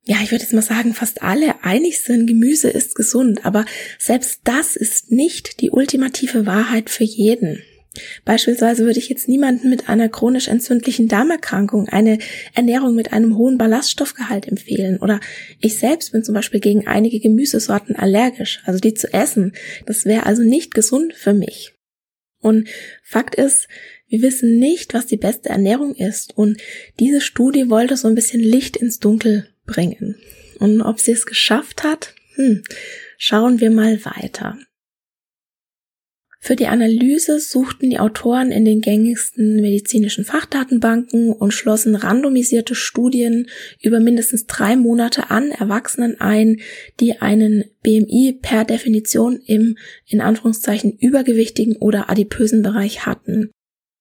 ja, 0.05 0.17
ich 0.23 0.31
würde 0.31 0.43
jetzt 0.43 0.53
mal 0.53 0.61
sagen, 0.61 0.93
fast 0.93 1.21
alle 1.21 1.63
einig 1.63 1.99
sind, 1.99 2.27
Gemüse 2.27 2.69
ist 2.69 2.95
gesund, 2.95 3.45
aber 3.45 3.65
selbst 3.99 4.41
das 4.45 4.75
ist 4.75 5.11
nicht 5.11 5.59
die 5.61 5.71
ultimative 5.71 6.45
Wahrheit 6.45 6.89
für 6.89 7.03
jeden. 7.03 7.61
Beispielsweise 8.23 8.85
würde 8.85 8.99
ich 8.99 9.09
jetzt 9.09 9.27
niemanden 9.27 9.69
mit 9.69 9.89
einer 9.89 10.07
chronisch 10.07 10.47
entzündlichen 10.47 11.09
Darmerkrankung 11.09 11.89
eine 11.89 12.19
Ernährung 12.53 12.95
mit 12.95 13.11
einem 13.11 13.37
hohen 13.37 13.57
Ballaststoffgehalt 13.57 14.47
empfehlen. 14.47 14.97
Oder 14.97 15.19
ich 15.59 15.77
selbst 15.77 16.13
bin 16.13 16.23
zum 16.23 16.33
Beispiel 16.33 16.61
gegen 16.61 16.87
einige 16.87 17.19
Gemüsesorten 17.19 17.95
allergisch, 17.97 18.61
also 18.65 18.79
die 18.79 18.93
zu 18.93 19.13
essen. 19.13 19.53
Das 19.85 20.05
wäre 20.05 20.25
also 20.25 20.41
nicht 20.41 20.73
gesund 20.73 21.13
für 21.13 21.33
mich. 21.33 21.73
Und 22.39 22.69
Fakt 23.03 23.35
ist, 23.35 23.67
wir 24.07 24.21
wissen 24.21 24.57
nicht, 24.57 24.93
was 24.93 25.05
die 25.05 25.17
beste 25.17 25.49
Ernährung 25.49 25.93
ist. 25.93 26.37
Und 26.37 26.61
diese 26.99 27.21
Studie 27.21 27.69
wollte 27.69 27.97
so 27.97 28.07
ein 28.07 28.15
bisschen 28.15 28.41
Licht 28.41 28.77
ins 28.77 28.99
Dunkel 28.99 29.47
bringen. 29.65 30.15
Und 30.59 30.81
ob 30.81 30.99
sie 30.99 31.11
es 31.11 31.25
geschafft 31.25 31.83
hat, 31.83 32.15
hm, 32.35 32.63
schauen 33.17 33.59
wir 33.59 33.69
mal 33.69 34.03
weiter. 34.05 34.57
Für 36.43 36.55
die 36.55 36.65
Analyse 36.65 37.39
suchten 37.39 37.91
die 37.91 37.99
Autoren 37.99 38.51
in 38.51 38.65
den 38.65 38.81
gängigsten 38.81 39.61
medizinischen 39.61 40.25
Fachdatenbanken 40.25 41.31
und 41.31 41.51
schlossen 41.51 41.93
randomisierte 41.93 42.73
Studien 42.73 43.47
über 43.79 43.99
mindestens 43.99 44.47
drei 44.47 44.75
Monate 44.75 45.29
an 45.29 45.51
Erwachsenen 45.51 46.19
ein, 46.19 46.59
die 46.99 47.21
einen 47.21 47.65
BMI 47.83 48.39
per 48.41 48.65
Definition 48.65 49.39
im 49.45 49.77
in 50.07 50.19
Anführungszeichen 50.19 50.97
übergewichtigen 50.97 51.75
oder 51.75 52.09
adipösen 52.09 52.63
Bereich 52.63 53.05
hatten. 53.05 53.51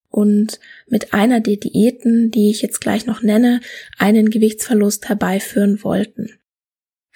Und 0.08 0.60
mit 0.88 1.12
einer 1.12 1.40
der 1.40 1.56
Diäten, 1.56 2.30
die 2.30 2.50
ich 2.50 2.62
jetzt 2.62 2.80
gleich 2.80 3.04
noch 3.04 3.20
nenne, 3.20 3.60
einen 3.98 4.30
Gewichtsverlust 4.30 5.10
herbeiführen 5.10 5.84
wollten. 5.84 6.39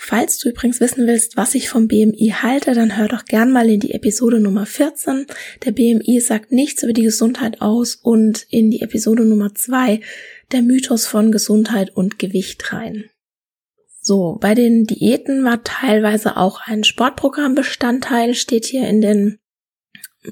Falls 0.06 0.36
du 0.36 0.50
übrigens 0.50 0.80
wissen 0.80 1.06
willst, 1.06 1.38
was 1.38 1.54
ich 1.54 1.70
vom 1.70 1.88
BMI 1.88 2.34
halte, 2.42 2.74
dann 2.74 2.98
hör 2.98 3.08
doch 3.08 3.24
gern 3.24 3.50
mal 3.50 3.70
in 3.70 3.80
die 3.80 3.94
Episode 3.94 4.38
Nummer 4.38 4.66
14. 4.66 5.24
Der 5.64 5.72
BMI 5.72 6.20
sagt 6.20 6.52
nichts 6.52 6.82
über 6.82 6.92
die 6.92 7.04
Gesundheit 7.04 7.62
aus 7.62 7.94
und 7.94 8.44
in 8.50 8.70
die 8.70 8.82
Episode 8.82 9.24
Nummer 9.24 9.54
2 9.54 10.00
der 10.52 10.60
Mythos 10.60 11.06
von 11.06 11.32
Gesundheit 11.32 11.96
und 11.96 12.18
Gewicht 12.18 12.70
rein. 12.70 13.04
So, 14.02 14.36
bei 14.42 14.54
den 14.54 14.84
Diäten 14.84 15.42
war 15.42 15.64
teilweise 15.64 16.36
auch 16.36 16.60
ein 16.66 16.84
Sportprogramm 16.84 17.54
Bestandteil, 17.54 18.34
steht 18.34 18.66
hier 18.66 18.86
in 18.86 19.00
den 19.00 19.38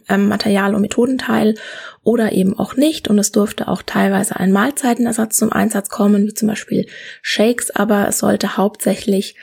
ähm, 0.09 0.29
Material- 0.29 0.75
und 0.75 0.83
Methodenteil 0.83 1.55
oder 2.03 2.33
eben 2.33 2.59
auch 2.59 2.77
nicht. 2.77 3.09
Und 3.09 3.19
es 3.19 3.33
durfte 3.33 3.69
auch 3.69 3.83
teilweise 3.83 4.37
ein 4.37 4.53
Mahlzeitenersatz 4.53 5.37
zum 5.37 5.53
Einsatz 5.53 5.89
kommen, 5.89 6.27
wie 6.27 6.35
zum 6.35 6.49
Beispiel 6.49 6.87
Shakes, 7.23 7.71
aber 7.71 8.09
es 8.09 8.19
sollte 8.19 8.57
hauptsächlich, 8.57 9.37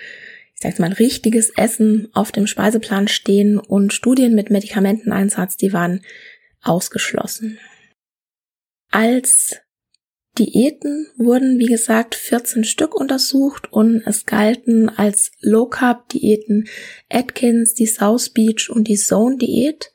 ich 0.59 0.63
sag's 0.63 0.79
mal, 0.79 0.91
richtiges 0.91 1.51
Essen 1.55 2.09
auf 2.11 2.33
dem 2.33 2.45
Speiseplan 2.45 3.07
stehen 3.07 3.59
und 3.59 3.93
Studien 3.93 4.35
mit 4.35 4.49
Medikamenteneinsatz, 4.49 5.55
die 5.55 5.71
waren 5.71 6.01
ausgeschlossen. 6.61 7.57
Als 8.91 9.55
Diäten 10.37 11.07
wurden, 11.17 11.59
wie 11.59 11.67
gesagt, 11.67 12.13
14 12.13 12.65
Stück 12.65 12.93
untersucht 12.93 13.71
und 13.71 14.03
es 14.05 14.25
galten 14.25 14.89
als 14.89 15.31
Low 15.39 15.65
Carb 15.65 16.09
Diäten 16.09 16.67
Atkins, 17.09 17.73
die 17.73 17.85
South 17.85 18.29
Beach 18.29 18.69
und 18.69 18.89
die 18.89 18.97
Zone 18.97 19.37
Diät. 19.37 19.93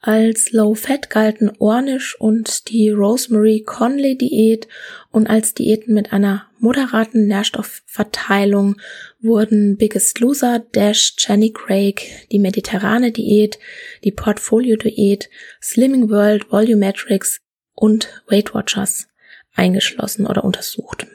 Als 0.00 0.52
Low 0.52 0.74
Fat 0.74 1.10
galten 1.10 1.50
Ornish 1.58 2.16
und 2.18 2.70
die 2.70 2.88
Rosemary 2.88 3.64
Conley 3.66 4.16
Diät 4.16 4.66
und 5.10 5.28
als 5.28 5.52
Diäten 5.52 5.92
mit 5.92 6.12
einer 6.12 6.46
moderaten 6.58 7.26
Nährstoffverteilung 7.26 8.76
wurden 9.20 9.76
Biggest 9.76 10.20
Loser, 10.20 10.60
Dash, 10.72 11.14
Jenny 11.18 11.52
Craig, 11.52 12.28
die 12.30 12.38
mediterrane 12.38 13.12
Diät, 13.12 13.58
die 14.04 14.12
Portfolio 14.12 14.76
Diät, 14.76 15.28
Slimming 15.62 16.10
World, 16.10 16.50
Volumetrics 16.50 17.40
und 17.74 18.22
Weight 18.28 18.54
Watchers 18.54 19.08
eingeschlossen 19.54 20.26
oder 20.26 20.44
untersucht. 20.44 21.06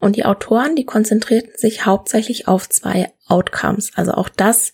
Und 0.00 0.16
die 0.16 0.24
Autoren, 0.24 0.76
die 0.76 0.84
konzentrierten 0.84 1.56
sich 1.56 1.86
hauptsächlich 1.86 2.48
auf 2.48 2.68
zwei 2.68 3.12
Outcomes. 3.26 3.92
Also 3.94 4.12
auch 4.12 4.28
das 4.28 4.72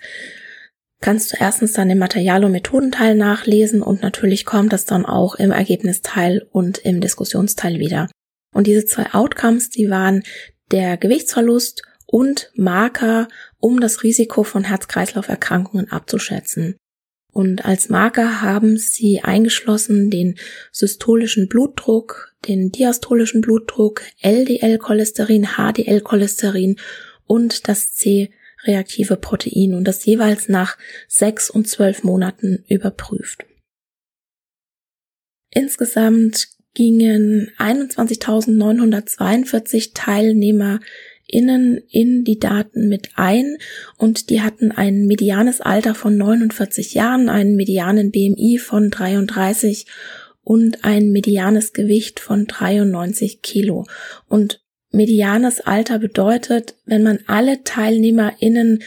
kannst 1.00 1.32
du 1.32 1.36
erstens 1.38 1.72
dann 1.72 1.90
im 1.90 1.98
Material- 1.98 2.44
und 2.44 2.52
Methodenteil 2.52 3.14
nachlesen 3.14 3.82
und 3.82 4.02
natürlich 4.02 4.44
kommt 4.44 4.72
das 4.72 4.84
dann 4.84 5.04
auch 5.04 5.34
im 5.34 5.50
Ergebnisteil 5.50 6.46
und 6.50 6.78
im 6.78 7.00
Diskussionsteil 7.00 7.78
wieder. 7.78 8.08
Und 8.54 8.66
diese 8.66 8.84
zwei 8.84 9.12
Outcomes, 9.12 9.70
die 9.70 9.90
waren 9.90 10.22
der 10.70 10.96
Gewichtsverlust 10.96 11.82
und 12.12 12.52
Marker, 12.54 13.26
um 13.58 13.80
das 13.80 14.02
Risiko 14.02 14.44
von 14.44 14.64
Herz-Kreislauf-Erkrankungen 14.64 15.90
abzuschätzen. 15.90 16.76
Und 17.32 17.64
als 17.64 17.88
Marker 17.88 18.42
haben 18.42 18.76
sie 18.76 19.22
eingeschlossen 19.22 20.10
den 20.10 20.38
systolischen 20.70 21.48
Blutdruck, 21.48 22.34
den 22.46 22.70
diastolischen 22.70 23.40
Blutdruck, 23.40 24.02
LDL-Cholesterin, 24.20 25.56
HDL-Cholesterin 25.56 26.78
und 27.24 27.66
das 27.66 27.94
C-reaktive 27.94 29.16
Protein 29.16 29.72
und 29.72 29.84
das 29.84 30.04
jeweils 30.04 30.50
nach 30.50 30.76
sechs 31.08 31.48
und 31.48 31.66
zwölf 31.66 32.04
Monaten 32.04 32.62
überprüft. 32.68 33.46
Insgesamt 35.48 36.48
gingen 36.74 37.50
21.942 37.58 39.92
Teilnehmer 39.94 40.80
innen 41.32 41.78
in 41.88 42.24
die 42.24 42.38
Daten 42.38 42.88
mit 42.88 43.10
ein 43.16 43.56
und 43.96 44.30
die 44.30 44.42
hatten 44.42 44.70
ein 44.70 45.06
medianes 45.06 45.60
Alter 45.60 45.94
von 45.94 46.16
49 46.16 46.94
Jahren, 46.94 47.28
einen 47.28 47.56
medianen 47.56 48.10
BMI 48.10 48.58
von 48.58 48.90
33 48.90 49.86
und 50.44 50.84
ein 50.84 51.10
medianes 51.10 51.72
Gewicht 51.72 52.20
von 52.20 52.46
93 52.46 53.40
Kilo. 53.40 53.86
Und 54.28 54.60
medianes 54.90 55.60
Alter 55.60 55.98
bedeutet, 55.98 56.76
wenn 56.84 57.02
man 57.02 57.20
alle 57.26 57.64
TeilnehmerInnen 57.64 58.82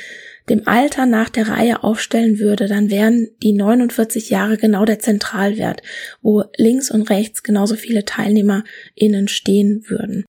dem 0.47 0.67
Alter 0.67 1.07
nach 1.07 1.29
der 1.29 1.47
Reihe 1.47 1.83
aufstellen 1.83 2.37
würde, 2.37 2.67
dann 2.67 2.91
wären 2.91 3.29
die 3.41 3.53
49 3.53 4.29
Jahre 4.29 4.57
genau 4.57 4.85
der 4.85 4.99
Zentralwert, 4.99 5.81
wo 6.21 6.43
links 6.57 6.91
und 6.91 7.09
rechts 7.09 7.41
genauso 7.41 7.75
viele 7.75 8.05
TeilnehmerInnen 8.05 9.27
stehen 9.27 9.85
würden. 9.87 10.25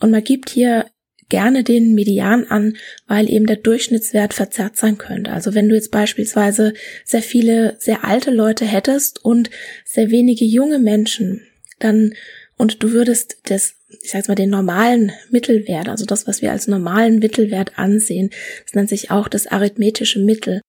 Und 0.00 0.12
man 0.12 0.22
gibt 0.22 0.50
hier 0.50 0.86
gerne 1.28 1.64
den 1.64 1.94
Median 1.94 2.46
an, 2.46 2.76
weil 3.06 3.30
eben 3.30 3.46
der 3.46 3.56
Durchschnittswert 3.56 4.34
verzerrt 4.34 4.76
sein 4.76 4.98
könnte. 4.98 5.32
Also 5.32 5.54
wenn 5.54 5.68
du 5.68 5.74
jetzt 5.74 5.90
beispielsweise 5.90 6.72
sehr 7.04 7.22
viele 7.22 7.76
sehr 7.78 8.04
alte 8.04 8.30
Leute 8.30 8.64
hättest 8.64 9.24
und 9.24 9.50
sehr 9.84 10.10
wenige 10.10 10.44
junge 10.44 10.78
Menschen, 10.78 11.42
dann 11.78 12.14
und 12.56 12.82
du 12.82 12.92
würdest 12.92 13.38
das, 13.44 13.74
ich 14.02 14.10
sag 14.10 14.28
mal, 14.28 14.34
den 14.34 14.50
normalen 14.50 15.12
Mittelwert, 15.30 15.88
also 15.88 16.06
das, 16.06 16.26
was 16.26 16.40
wir 16.40 16.52
als 16.52 16.68
normalen 16.68 17.18
Mittelwert 17.18 17.78
ansehen, 17.78 18.30
das 18.64 18.74
nennt 18.74 18.88
sich 18.88 19.10
auch 19.10 19.28
das 19.28 19.46
arithmetische 19.46 20.20
Mittel, 20.20 20.62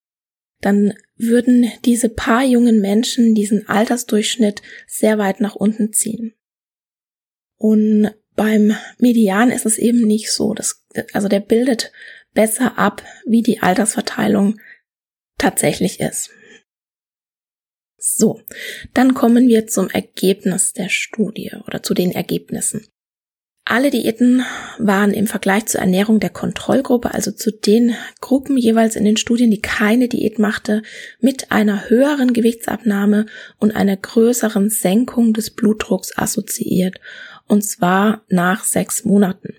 dann 0.60 0.94
würden 1.16 1.72
diese 1.86 2.10
paar 2.10 2.44
jungen 2.44 2.82
Menschen 2.82 3.36
diesen 3.36 3.70
Altersdurchschnitt 3.70 4.62
sehr 4.86 5.18
weit 5.18 5.40
nach 5.40 5.56
unten 5.56 5.94
ziehen. 5.94 6.34
Und 7.58 8.12
beim 8.38 8.78
Median 9.00 9.52
ist 9.52 9.66
es 9.66 9.78
eben 9.78 10.02
nicht 10.02 10.32
so. 10.32 10.54
Das, 10.54 10.86
also 11.12 11.28
der 11.28 11.42
bildet 11.42 11.92
besser 12.34 12.78
ab, 12.78 13.04
wie 13.26 13.42
die 13.42 13.62
Altersverteilung 13.62 14.62
tatsächlich 15.38 16.00
ist. 16.00 16.30
So, 17.98 18.40
dann 18.94 19.16
kommen 19.16 19.48
wir 19.48 19.68
zum 19.68 19.90
Ergebnis 19.90 20.72
der 20.72 20.88
Studie 20.88 21.52
oder 21.66 21.82
zu 21.82 21.96
den 21.96 22.12
Ergebnissen. 22.12 22.88
Alle 23.70 23.92
Diäten 23.92 24.46
waren 24.78 25.14
im 25.14 25.28
Vergleich 25.28 25.66
zur 25.66 25.82
Ernährung 25.82 26.22
der 26.22 26.30
Kontrollgruppe, 26.30 27.14
also 27.14 27.32
zu 27.32 27.52
den 27.52 27.96
Gruppen 28.22 28.56
jeweils 28.56 28.96
in 28.96 29.04
den 29.04 29.18
Studien, 29.18 29.52
die 29.52 29.60
keine 29.60 30.08
Diät 30.08 30.40
machte, 30.40 30.84
mit 31.20 31.52
einer 31.52 31.90
höheren 31.90 32.32
Gewichtsabnahme 32.32 33.26
und 33.60 33.76
einer 33.76 33.98
größeren 33.98 34.70
Senkung 34.70 35.34
des 35.34 35.50
Blutdrucks 35.50 36.18
assoziiert 36.18 37.02
und 37.46 37.62
zwar 37.62 38.24
nach 38.30 38.64
sechs 38.64 39.04
Monaten. 39.04 39.56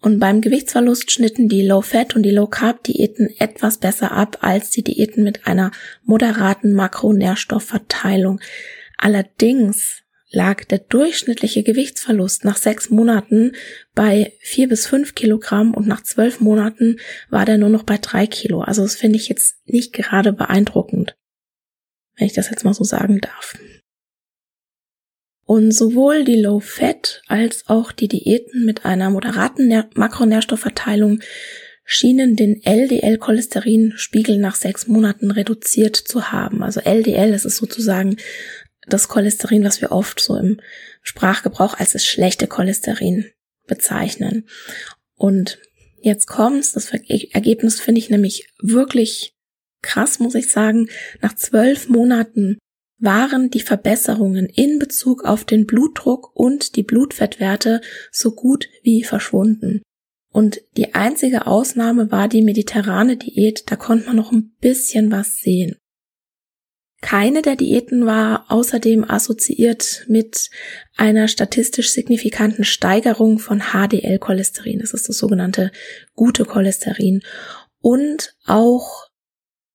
Und 0.00 0.20
beim 0.20 0.40
Gewichtsverlust 0.40 1.10
schnitten 1.10 1.48
die 1.48 1.66
Low-Fat 1.66 2.14
und 2.14 2.22
die 2.22 2.30
Low-Carb-Diäten 2.30 3.28
etwas 3.40 3.78
besser 3.78 4.12
ab 4.12 4.38
als 4.40 4.70
die 4.70 4.84
Diäten 4.84 5.24
mit 5.24 5.48
einer 5.48 5.72
moderaten 6.04 6.74
Makronährstoffverteilung. 6.74 8.38
Allerdings 8.96 10.04
lag 10.30 10.64
der 10.64 10.78
durchschnittliche 10.78 11.62
Gewichtsverlust 11.62 12.44
nach 12.44 12.56
sechs 12.56 12.90
Monaten 12.90 13.52
bei 13.94 14.34
vier 14.40 14.68
bis 14.68 14.86
fünf 14.86 15.14
Kilogramm 15.14 15.74
und 15.74 15.86
nach 15.86 16.02
zwölf 16.02 16.40
Monaten 16.40 16.98
war 17.30 17.44
der 17.44 17.58
nur 17.58 17.70
noch 17.70 17.84
bei 17.84 17.98
drei 17.98 18.26
Kilo. 18.26 18.60
Also 18.60 18.82
das 18.82 18.96
finde 18.96 19.16
ich 19.16 19.28
jetzt 19.28 19.56
nicht 19.66 19.92
gerade 19.92 20.32
beeindruckend, 20.32 21.16
wenn 22.16 22.26
ich 22.26 22.34
das 22.34 22.50
jetzt 22.50 22.64
mal 22.64 22.74
so 22.74 22.84
sagen 22.84 23.20
darf. 23.20 23.58
Und 25.46 25.72
sowohl 25.72 26.24
die 26.24 26.38
Low 26.38 26.60
Fat 26.60 27.22
als 27.26 27.64
auch 27.68 27.90
die 27.90 28.08
Diäten 28.08 28.66
mit 28.66 28.84
einer 28.84 29.08
moderaten 29.08 29.84
Makronährstoffverteilung 29.94 31.20
schienen 31.90 32.36
den 32.36 32.62
LDL-Cholesterinspiegel 32.62 34.36
nach 34.36 34.56
sechs 34.56 34.88
Monaten 34.88 35.30
reduziert 35.30 35.96
zu 35.96 36.30
haben. 36.30 36.62
Also 36.62 36.80
LDL, 36.80 37.32
das 37.32 37.46
ist 37.46 37.56
sozusagen 37.56 38.18
das 38.88 39.08
Cholesterin, 39.08 39.64
was 39.64 39.80
wir 39.80 39.92
oft 39.92 40.20
so 40.20 40.36
im 40.36 40.60
Sprachgebrauch 41.02 41.78
als 41.78 41.92
das 41.92 42.04
schlechte 42.04 42.46
Cholesterin 42.46 43.26
bezeichnen. 43.66 44.46
Und 45.16 45.58
jetzt 46.00 46.26
kommt's, 46.26 46.72
das 46.72 46.90
Ergebnis 46.92 47.80
finde 47.80 48.00
ich 48.00 48.10
nämlich 48.10 48.48
wirklich 48.60 49.34
krass, 49.82 50.18
muss 50.18 50.34
ich 50.34 50.50
sagen. 50.50 50.88
Nach 51.20 51.34
zwölf 51.34 51.88
Monaten 51.88 52.58
waren 52.98 53.50
die 53.50 53.60
Verbesserungen 53.60 54.46
in 54.46 54.78
Bezug 54.78 55.24
auf 55.24 55.44
den 55.44 55.66
Blutdruck 55.66 56.34
und 56.34 56.76
die 56.76 56.82
Blutfettwerte 56.82 57.80
so 58.10 58.32
gut 58.32 58.68
wie 58.82 59.04
verschwunden. 59.04 59.82
Und 60.32 60.60
die 60.76 60.94
einzige 60.94 61.46
Ausnahme 61.46 62.10
war 62.10 62.28
die 62.28 62.42
mediterrane 62.42 63.16
Diät, 63.16 63.70
da 63.70 63.76
konnte 63.76 64.06
man 64.06 64.16
noch 64.16 64.32
ein 64.32 64.52
bisschen 64.60 65.10
was 65.10 65.36
sehen. 65.36 65.76
Keine 67.00 67.42
der 67.42 67.54
Diäten 67.54 68.06
war 68.06 68.46
außerdem 68.48 69.08
assoziiert 69.08 70.04
mit 70.08 70.50
einer 70.96 71.28
statistisch 71.28 71.90
signifikanten 71.90 72.64
Steigerung 72.64 73.38
von 73.38 73.60
HDL-Cholesterin. 73.72 74.80
Das 74.80 74.94
ist 74.94 75.08
das 75.08 75.18
sogenannte 75.18 75.70
gute 76.14 76.44
Cholesterin. 76.44 77.22
Und 77.80 78.34
auch 78.46 79.08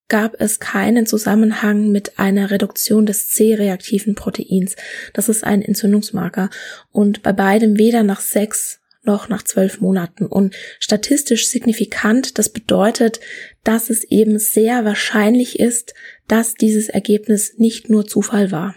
gab 0.08 0.38
es 0.38 0.60
keinen 0.60 1.06
Zusammenhang 1.06 1.90
mit 1.90 2.18
einer 2.18 2.50
Reduktion 2.50 3.06
des 3.06 3.30
C-reaktiven 3.30 4.14
Proteins. 4.14 4.76
Das 5.14 5.30
ist 5.30 5.44
ein 5.44 5.62
Entzündungsmarker. 5.62 6.50
Und 6.90 7.22
bei 7.22 7.32
beidem 7.32 7.78
weder 7.78 8.02
nach 8.02 8.20
sechs 8.20 8.80
noch 9.06 9.28
nach 9.28 9.42
zwölf 9.42 9.80
Monaten. 9.80 10.26
Und 10.26 10.54
statistisch 10.78 11.48
signifikant, 11.48 12.38
das 12.38 12.48
bedeutet, 12.48 13.20
dass 13.62 13.90
es 13.90 14.04
eben 14.04 14.38
sehr 14.38 14.84
wahrscheinlich 14.84 15.58
ist, 15.58 15.94
dass 16.28 16.54
dieses 16.54 16.88
Ergebnis 16.88 17.54
nicht 17.58 17.90
nur 17.90 18.06
Zufall 18.06 18.50
war. 18.50 18.74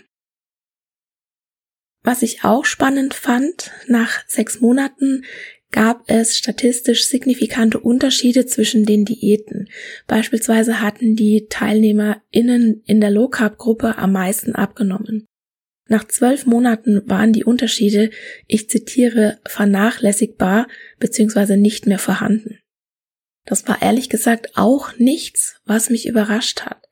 Was 2.03 2.21
ich 2.21 2.43
auch 2.43 2.63
spannend 2.63 3.13
fand, 3.13 3.71
nach 3.88 4.23
sechs 4.28 4.61
Monaten 4.61 5.23
gab 5.71 6.03
es 6.07 6.38
statistisch 6.38 7.07
signifikante 7.07 7.80
Unterschiede 7.80 8.45
zwischen 8.45 8.86
den 8.86 9.03
Diäten. 9.03 9.67
Beispielsweise 10.07 10.82
hatten 10.82 11.15
die 11.15 11.47
TeilnehmerInnen 11.49 12.82
in 12.86 13.01
der 13.01 13.11
Low 13.11 13.28
Carb 13.28 13.57
Gruppe 13.57 13.97
am 13.97 14.13
meisten 14.13 14.55
abgenommen. 14.55 15.25
Nach 15.88 16.08
zwölf 16.08 16.46
Monaten 16.46 17.02
waren 17.06 17.34
die 17.34 17.46
Unterschiede, 17.46 18.10
ich 18.46 18.70
zitiere, 18.70 19.40
vernachlässigbar 19.46 20.68
bzw. 21.00 21.56
nicht 21.56 21.86
mehr 21.86 22.00
vorhanden. 22.00 22.60
Das 23.46 23.68
war 23.68 23.82
ehrlich 23.82 24.10
gesagt 24.10 24.52
auch 24.56 24.98
nichts, 24.98 25.62
was 25.66 25.90
mich 25.90 26.08
überrascht 26.08 26.62
hat. 26.62 26.84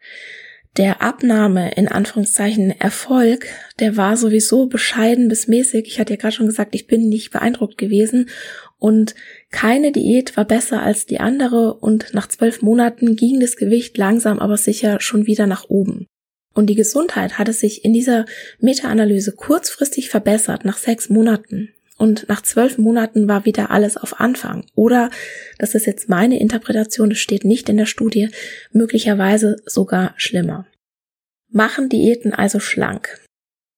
Der 0.77 1.01
Abnahme 1.01 1.71
in 1.75 1.87
Anführungszeichen 1.87 2.69
Erfolg, 2.69 3.47
der 3.79 3.95
war 3.95 4.17
sowieso 4.17 4.67
bescheiden 4.67 5.29
bis 5.29 5.47
mäßig. 5.47 5.87
Ich 5.87 5.99
hatte 5.99 6.13
ja 6.13 6.17
gerade 6.17 6.35
schon 6.35 6.47
gesagt, 6.47 6.75
ich 6.75 6.87
bin 6.87 7.07
nicht 7.07 7.31
beeindruckt 7.31 7.77
gewesen 7.77 8.29
und 8.77 9.15
keine 9.51 9.93
Diät 9.93 10.35
war 10.35 10.43
besser 10.43 10.83
als 10.83 11.05
die 11.05 11.21
andere 11.21 11.75
und 11.75 12.13
nach 12.13 12.27
zwölf 12.27 12.61
Monaten 12.61 13.15
ging 13.15 13.39
das 13.39 13.55
Gewicht 13.55 13.97
langsam 13.97 14.39
aber 14.39 14.57
sicher 14.57 14.99
schon 14.99 15.27
wieder 15.27 15.47
nach 15.47 15.69
oben. 15.69 16.07
Und 16.55 16.67
die 16.67 16.75
Gesundheit 16.75 17.37
hatte 17.37 17.53
sich 17.53 17.85
in 17.85 17.93
dieser 17.93 18.25
Meta-Analyse 18.59 19.33
kurzfristig 19.33 20.09
verbessert 20.09 20.65
nach 20.65 20.77
sechs 20.77 21.09
Monaten. 21.09 21.69
Und 21.97 22.27
nach 22.27 22.41
zwölf 22.41 22.77
Monaten 22.77 23.27
war 23.27 23.45
wieder 23.45 23.71
alles 23.71 23.97
auf 23.97 24.19
Anfang. 24.19 24.65
Oder, 24.73 25.09
das 25.59 25.75
ist 25.75 25.85
jetzt 25.85 26.09
meine 26.09 26.39
Interpretation, 26.39 27.09
das 27.09 27.19
steht 27.19 27.45
nicht 27.45 27.69
in 27.69 27.77
der 27.77 27.85
Studie, 27.85 28.29
möglicherweise 28.71 29.57
sogar 29.65 30.13
schlimmer. 30.17 30.65
Machen 31.49 31.89
Diäten 31.89 32.33
also 32.33 32.59
schlank? 32.59 33.21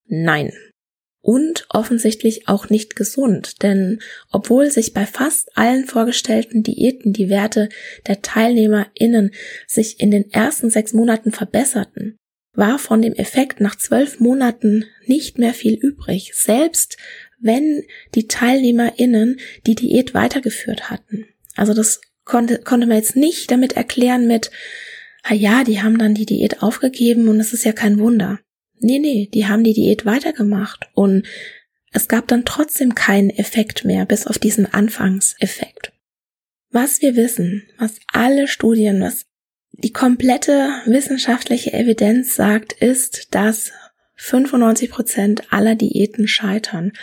Nein. 0.05 0.53
Und 1.21 1.65
offensichtlich 1.69 2.47
auch 2.47 2.69
nicht 2.69 2.95
gesund, 2.95 3.61
denn 3.61 3.99
obwohl 4.31 4.71
sich 4.71 4.93
bei 4.93 5.05
fast 5.05 5.55
allen 5.57 5.85
vorgestellten 5.85 6.63
Diäten 6.63 7.11
die 7.11 7.29
Werte 7.29 7.69
der 8.07 8.21
TeilnehmerInnen 8.21 9.31
sich 9.67 9.99
in 9.99 10.09
den 10.09 10.31
ersten 10.31 10.69
sechs 10.69 10.93
Monaten 10.93 11.31
verbesserten, 11.31 12.17
war 12.57 12.79
von 12.79 13.01
dem 13.01 13.13
Effekt 13.13 13.61
nach 13.61 13.75
zwölf 13.75 14.19
Monaten 14.19 14.85
nicht 15.05 15.37
mehr 15.37 15.53
viel 15.53 15.75
übrig, 15.75 16.31
selbst 16.33 16.97
wenn 17.39 17.83
die 18.15 18.27
TeilnehmerInnen 18.27 19.39
die 19.67 19.75
Diät 19.75 20.15
weitergeführt 20.15 20.89
hatten. 20.89 21.27
Also 21.55 21.75
das 21.75 22.01
konnte, 22.25 22.57
konnte 22.57 22.87
man 22.87 22.97
jetzt 22.97 23.15
nicht 23.15 23.51
damit 23.51 23.73
erklären 23.73 24.25
mit, 24.25 24.49
ah 25.23 25.35
ja, 25.35 25.63
die 25.63 25.81
haben 25.83 25.99
dann 25.99 26.15
die 26.15 26.25
Diät 26.25 26.63
aufgegeben 26.63 27.27
und 27.27 27.39
es 27.39 27.53
ist 27.53 27.63
ja 27.63 27.73
kein 27.73 27.99
Wunder. 27.99 28.39
Nee, 28.79 28.99
nee, 28.99 29.29
die 29.31 29.45
haben 29.45 29.63
die 29.63 29.73
Diät 29.73 30.05
weitergemacht 30.05 30.89
und 30.93 31.27
es 31.91 32.07
gab 32.07 32.27
dann 32.27 32.43
trotzdem 32.43 32.95
keinen 32.95 33.29
Effekt 33.29 33.85
mehr, 33.85 34.05
bis 34.05 34.25
auf 34.25 34.39
diesen 34.39 34.65
Anfangseffekt. 34.65 35.93
Was 36.71 37.01
wir 37.01 37.15
wissen, 37.15 37.69
was 37.77 37.99
alle 38.11 38.47
Studien, 38.47 38.99
was 38.99 39.26
die 39.77 39.93
komplette 39.93 40.69
wissenschaftliche 40.85 41.71
Evidenz 41.73 42.35
sagt, 42.35 42.73
ist, 42.73 43.33
dass 43.35 43.71
95 44.15 44.89
Prozent 44.89 45.53
aller 45.53 45.75
Diäten 45.75 46.27
scheitern 46.27 46.93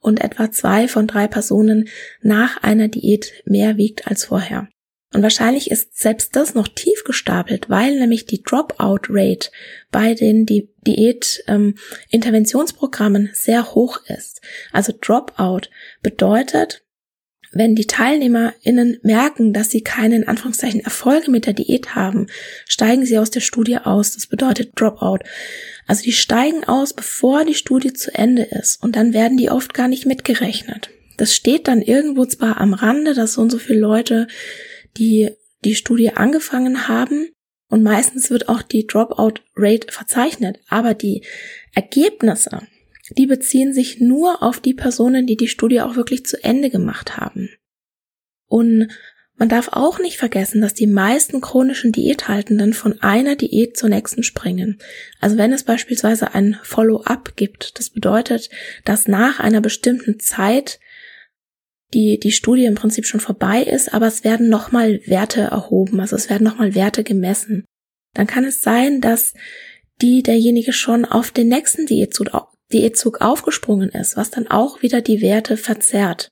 und 0.00 0.20
etwa 0.20 0.50
zwei 0.50 0.88
von 0.88 1.06
drei 1.06 1.28
Personen 1.28 1.88
nach 2.20 2.60
einer 2.62 2.88
Diät 2.88 3.32
mehr 3.44 3.76
wiegt 3.76 4.08
als 4.08 4.24
vorher. 4.24 4.66
Und 5.12 5.22
wahrscheinlich 5.22 5.70
ist 5.70 5.96
selbst 5.96 6.34
das 6.34 6.54
noch 6.54 6.66
tief 6.66 7.04
gestapelt, 7.04 7.70
weil 7.70 8.00
nämlich 8.00 8.26
die 8.26 8.42
Dropout-Rate 8.42 9.50
bei 9.92 10.14
den 10.14 10.44
Diät-Interventionsprogrammen 10.44 13.26
ähm, 13.26 13.30
sehr 13.32 13.76
hoch 13.76 14.00
ist. 14.08 14.40
Also 14.72 14.92
Dropout 15.00 15.68
bedeutet, 16.02 16.83
wenn 17.54 17.74
die 17.74 17.86
TeilnehmerInnen 17.86 18.98
merken, 19.02 19.52
dass 19.52 19.70
sie 19.70 19.82
keine 19.82 20.16
in 20.16 20.28
Anführungszeichen 20.28 20.80
Erfolge 20.80 21.30
mit 21.30 21.46
der 21.46 21.52
Diät 21.52 21.94
haben, 21.94 22.26
steigen 22.66 23.06
sie 23.06 23.18
aus 23.18 23.30
der 23.30 23.40
Studie 23.40 23.78
aus. 23.78 24.12
Das 24.12 24.26
bedeutet 24.26 24.72
Dropout. 24.74 25.20
Also 25.86 26.02
die 26.02 26.12
steigen 26.12 26.64
aus, 26.64 26.92
bevor 26.92 27.44
die 27.44 27.54
Studie 27.54 27.92
zu 27.92 28.14
Ende 28.14 28.42
ist. 28.42 28.82
Und 28.82 28.96
dann 28.96 29.12
werden 29.12 29.36
die 29.36 29.50
oft 29.50 29.74
gar 29.74 29.88
nicht 29.88 30.06
mitgerechnet. 30.06 30.90
Das 31.16 31.34
steht 31.34 31.68
dann 31.68 31.80
irgendwo 31.80 32.26
zwar 32.26 32.60
am 32.60 32.74
Rande, 32.74 33.14
dass 33.14 33.34
so 33.34 33.42
und 33.42 33.50
so 33.50 33.58
viele 33.58 33.80
Leute, 33.80 34.26
die 34.96 35.30
die 35.64 35.76
Studie 35.76 36.10
angefangen 36.10 36.88
haben, 36.88 37.28
und 37.70 37.82
meistens 37.82 38.30
wird 38.30 38.48
auch 38.48 38.62
die 38.62 38.86
Dropout-Rate 38.86 39.90
verzeichnet, 39.90 40.60
aber 40.68 40.94
die 40.94 41.24
Ergebnisse, 41.74 42.60
die 43.10 43.26
beziehen 43.26 43.72
sich 43.72 44.00
nur 44.00 44.42
auf 44.42 44.60
die 44.60 44.74
Personen, 44.74 45.26
die 45.26 45.36
die 45.36 45.48
Studie 45.48 45.80
auch 45.80 45.96
wirklich 45.96 46.24
zu 46.24 46.42
Ende 46.42 46.70
gemacht 46.70 47.16
haben. 47.16 47.50
Und 48.46 48.88
man 49.36 49.48
darf 49.48 49.68
auch 49.72 49.98
nicht 49.98 50.16
vergessen, 50.16 50.60
dass 50.60 50.74
die 50.74 50.86
meisten 50.86 51.40
chronischen 51.40 51.90
Diäthaltenden 51.90 52.72
von 52.72 53.00
einer 53.02 53.34
Diät 53.34 53.76
zur 53.76 53.88
nächsten 53.88 54.22
springen. 54.22 54.78
Also 55.20 55.36
wenn 55.36 55.52
es 55.52 55.64
beispielsweise 55.64 56.34
ein 56.34 56.56
Follow-up 56.62 57.34
gibt, 57.34 57.78
das 57.78 57.90
bedeutet, 57.90 58.48
dass 58.84 59.08
nach 59.08 59.40
einer 59.40 59.60
bestimmten 59.60 60.20
Zeit 60.20 60.78
die, 61.92 62.18
die 62.18 62.32
Studie 62.32 62.64
im 62.64 62.76
Prinzip 62.76 63.06
schon 63.06 63.20
vorbei 63.20 63.62
ist, 63.62 63.92
aber 63.92 64.06
es 64.06 64.24
werden 64.24 64.48
nochmal 64.48 65.00
Werte 65.06 65.42
erhoben, 65.42 66.00
also 66.00 66.16
es 66.16 66.30
werden 66.30 66.44
nochmal 66.44 66.74
Werte 66.74 67.02
gemessen. 67.02 67.64
Dann 68.14 68.26
kann 68.26 68.44
es 68.44 68.62
sein, 68.62 69.00
dass 69.00 69.34
die 70.00 70.22
derjenige 70.22 70.72
schon 70.72 71.04
auf 71.04 71.32
den 71.32 71.48
nächsten 71.48 71.86
Diätzug, 71.86 72.28
Diätzug 72.72 73.20
aufgesprungen 73.20 73.90
ist, 73.90 74.16
was 74.16 74.30
dann 74.30 74.48
auch 74.48 74.82
wieder 74.82 75.00
die 75.00 75.20
Werte 75.20 75.56
verzerrt. 75.56 76.28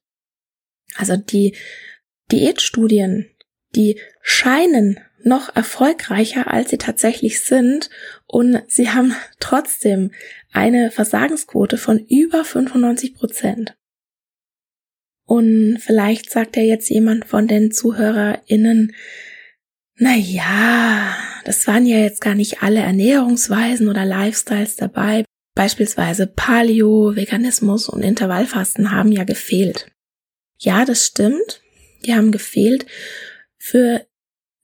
Also 0.96 1.16
die 1.16 1.56
Diätstudien, 2.30 3.30
die 3.74 4.00
scheinen 4.20 5.00
noch 5.24 5.54
erfolgreicher, 5.54 6.52
als 6.52 6.70
sie 6.70 6.78
tatsächlich 6.78 7.40
sind, 7.40 7.90
und 8.26 8.62
sie 8.66 8.90
haben 8.90 9.14
trotzdem 9.38 10.10
eine 10.52 10.90
Versagensquote 10.90 11.76
von 11.78 11.98
über 12.06 12.44
95 12.44 13.14
Prozent. 13.14 13.74
Und 15.24 15.78
vielleicht 15.78 16.30
sagt 16.30 16.56
ja 16.56 16.62
jetzt 16.62 16.90
jemand 16.90 17.24
von 17.24 17.46
den 17.46 17.70
ZuhörerInnen, 17.70 18.94
na 19.96 20.14
ja, 20.16 21.16
das 21.44 21.66
waren 21.66 21.86
ja 21.86 21.98
jetzt 21.98 22.20
gar 22.20 22.34
nicht 22.34 22.62
alle 22.62 22.80
Ernährungsweisen 22.80 23.88
oder 23.88 24.04
Lifestyles 24.04 24.76
dabei. 24.76 25.24
Beispielsweise 25.55 26.26
Paleo, 26.26 27.14
Veganismus 27.14 27.88
und 27.88 28.03
Intervallfasten 28.03 28.90
haben 28.90 29.12
ja 29.12 29.24
gefehlt. 29.24 29.86
Ja, 30.59 30.84
das 30.84 31.07
stimmt. 31.07 31.61
Die 32.07 32.14
haben 32.14 32.32
gefehlt. 32.32 32.86
Für 33.59 34.07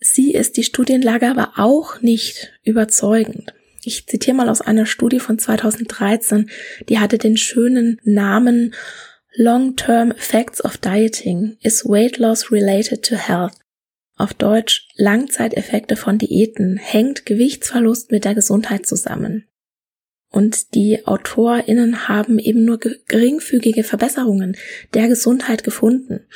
sie 0.00 0.32
ist 0.32 0.56
die 0.56 0.64
Studienlage 0.64 1.28
aber 1.28 1.52
auch 1.56 2.00
nicht 2.00 2.52
überzeugend. 2.62 3.52
Ich 3.84 4.06
zitiere 4.06 4.36
mal 4.36 4.48
aus 4.48 4.60
einer 4.60 4.86
Studie 4.86 5.20
von 5.20 5.38
2013, 5.38 6.50
die 6.88 6.98
hatte 6.98 7.18
den 7.18 7.36
schönen 7.36 8.00
Namen 8.02 8.74
Long-Term 9.34 10.10
Effects 10.10 10.64
of 10.64 10.78
Dieting 10.78 11.56
is 11.62 11.84
Weight 11.84 12.18
Loss 12.18 12.50
Related 12.50 13.04
to 13.04 13.14
Health. 13.14 13.54
Auf 14.16 14.34
Deutsch 14.34 14.88
Langzeiteffekte 14.96 15.94
von 15.94 16.18
Diäten 16.18 16.76
hängt 16.76 17.24
Gewichtsverlust 17.24 18.10
mit 18.10 18.24
der 18.24 18.34
Gesundheit 18.34 18.84
zusammen. 18.84 19.46
Und 20.30 20.74
die 20.74 21.06
AutorInnen 21.06 22.08
haben 22.08 22.38
eben 22.38 22.64
nur 22.64 22.78
geringfügige 22.78 23.82
Verbesserungen 23.82 24.56
der 24.94 25.08
Gesundheit 25.08 25.64
gefunden. 25.64 26.26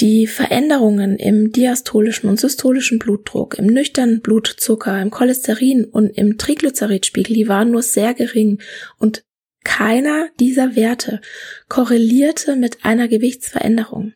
Die 0.00 0.26
Veränderungen 0.26 1.16
im 1.16 1.52
diastolischen 1.52 2.28
und 2.28 2.40
systolischen 2.40 2.98
Blutdruck, 2.98 3.58
im 3.58 3.66
nüchternen 3.66 4.20
Blutzucker, 4.20 5.00
im 5.00 5.10
Cholesterin 5.10 5.84
und 5.84 6.10
im 6.10 6.36
Triglyceridspiegel, 6.36 7.34
die 7.34 7.48
waren 7.48 7.70
nur 7.70 7.82
sehr 7.82 8.12
gering 8.12 8.60
und 8.98 9.24
keiner 9.62 10.28
dieser 10.40 10.76
Werte 10.76 11.20
korrelierte 11.68 12.56
mit 12.56 12.84
einer 12.84 13.08
Gewichtsveränderung. 13.08 14.12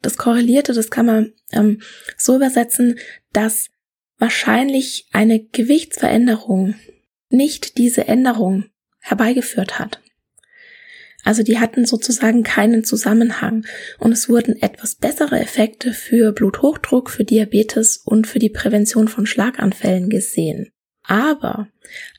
Das 0.00 0.16
korrelierte, 0.16 0.72
das 0.72 0.90
kann 0.90 1.06
man 1.06 1.32
ähm, 1.52 1.82
so 2.16 2.36
übersetzen, 2.36 2.98
dass 3.32 3.68
wahrscheinlich 4.18 5.06
eine 5.12 5.44
Gewichtsveränderung 5.44 6.76
nicht 7.36 7.78
diese 7.78 8.08
Änderung 8.08 8.64
herbeigeführt 9.00 9.78
hat. 9.78 10.00
Also 11.24 11.42
die 11.42 11.58
hatten 11.58 11.86
sozusagen 11.86 12.44
keinen 12.44 12.84
Zusammenhang 12.84 13.66
und 13.98 14.12
es 14.12 14.28
wurden 14.28 14.62
etwas 14.62 14.94
bessere 14.94 15.40
Effekte 15.40 15.92
für 15.92 16.32
Bluthochdruck, 16.32 17.10
für 17.10 17.24
Diabetes 17.24 17.96
und 17.96 18.28
für 18.28 18.38
die 18.38 18.48
Prävention 18.48 19.08
von 19.08 19.26
Schlaganfällen 19.26 20.08
gesehen. 20.08 20.70
Aber 21.02 21.68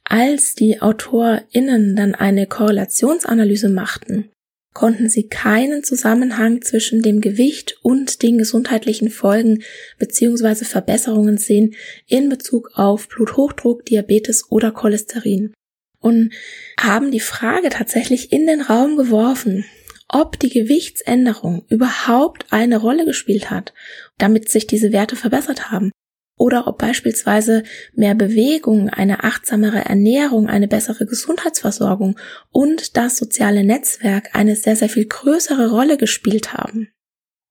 als 0.04 0.56
die 0.56 0.82
AutorInnen 0.82 1.96
dann 1.96 2.16
eine 2.16 2.48
Korrelationsanalyse 2.48 3.70
machten, 3.70 4.30
konnten 4.78 5.10
sie 5.10 5.28
keinen 5.28 5.84
Zusammenhang 5.84 6.62
zwischen 6.62 7.02
dem 7.02 7.20
Gewicht 7.20 7.80
und 7.82 8.22
den 8.22 8.38
gesundheitlichen 8.38 9.10
Folgen 9.10 9.64
bzw. 9.98 10.66
Verbesserungen 10.66 11.40
sehen 11.40 11.74
in 12.06 12.30
Bezug 12.30 12.70
auf 12.76 13.10
Bluthochdruck, 13.10 13.86
Diabetes 13.86 14.52
oder 14.52 14.70
Cholesterin 14.72 15.52
und 16.00 16.32
haben 16.80 17.10
die 17.10 17.20
Frage 17.20 17.70
tatsächlich 17.70 18.32
in 18.32 18.46
den 18.46 18.62
Raum 18.62 18.98
geworfen, 18.98 19.66
ob 20.10 20.38
die 20.38 20.52
Gewichtsänderung 20.52 21.66
überhaupt 21.70 22.46
eine 22.52 22.78
Rolle 22.78 23.06
gespielt 23.06 23.50
hat, 23.50 23.74
damit 24.20 24.48
sich 24.48 24.68
diese 24.68 24.92
Werte 24.92 25.16
verbessert 25.16 25.72
haben. 25.72 25.90
Oder 26.38 26.68
ob 26.68 26.78
beispielsweise 26.78 27.64
mehr 27.94 28.14
Bewegung, 28.14 28.90
eine 28.90 29.24
achtsamere 29.24 29.86
Ernährung, 29.86 30.48
eine 30.48 30.68
bessere 30.68 31.08
Gesundheitsversorgung 31.08 32.18
und 32.52 32.96
das 32.96 33.18
soziale 33.18 33.64
Netzwerk 33.64 34.30
eine 34.34 34.56
sehr, 34.56 34.76
sehr 34.76 34.90
viel 34.90 35.06
größere 35.06 35.72
Rolle 35.72 35.98
gespielt 35.98 36.54
haben 36.54 36.90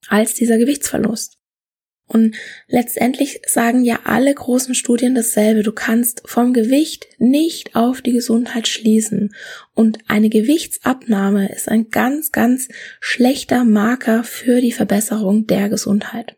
als 0.08 0.34
dieser 0.34 0.56
Gewichtsverlust. 0.56 1.36
Und 2.08 2.36
letztendlich 2.68 3.40
sagen 3.48 3.84
ja 3.84 4.00
alle 4.04 4.32
großen 4.32 4.76
Studien 4.76 5.16
dasselbe. 5.16 5.64
Du 5.64 5.72
kannst 5.72 6.22
vom 6.24 6.52
Gewicht 6.52 7.08
nicht 7.18 7.74
auf 7.74 8.00
die 8.00 8.12
Gesundheit 8.12 8.68
schließen. 8.68 9.34
Und 9.74 9.98
eine 10.06 10.28
Gewichtsabnahme 10.28 11.52
ist 11.52 11.68
ein 11.68 11.90
ganz, 11.90 12.30
ganz 12.30 12.68
schlechter 13.00 13.64
Marker 13.64 14.22
für 14.22 14.60
die 14.60 14.70
Verbesserung 14.70 15.48
der 15.48 15.68
Gesundheit. 15.68 16.36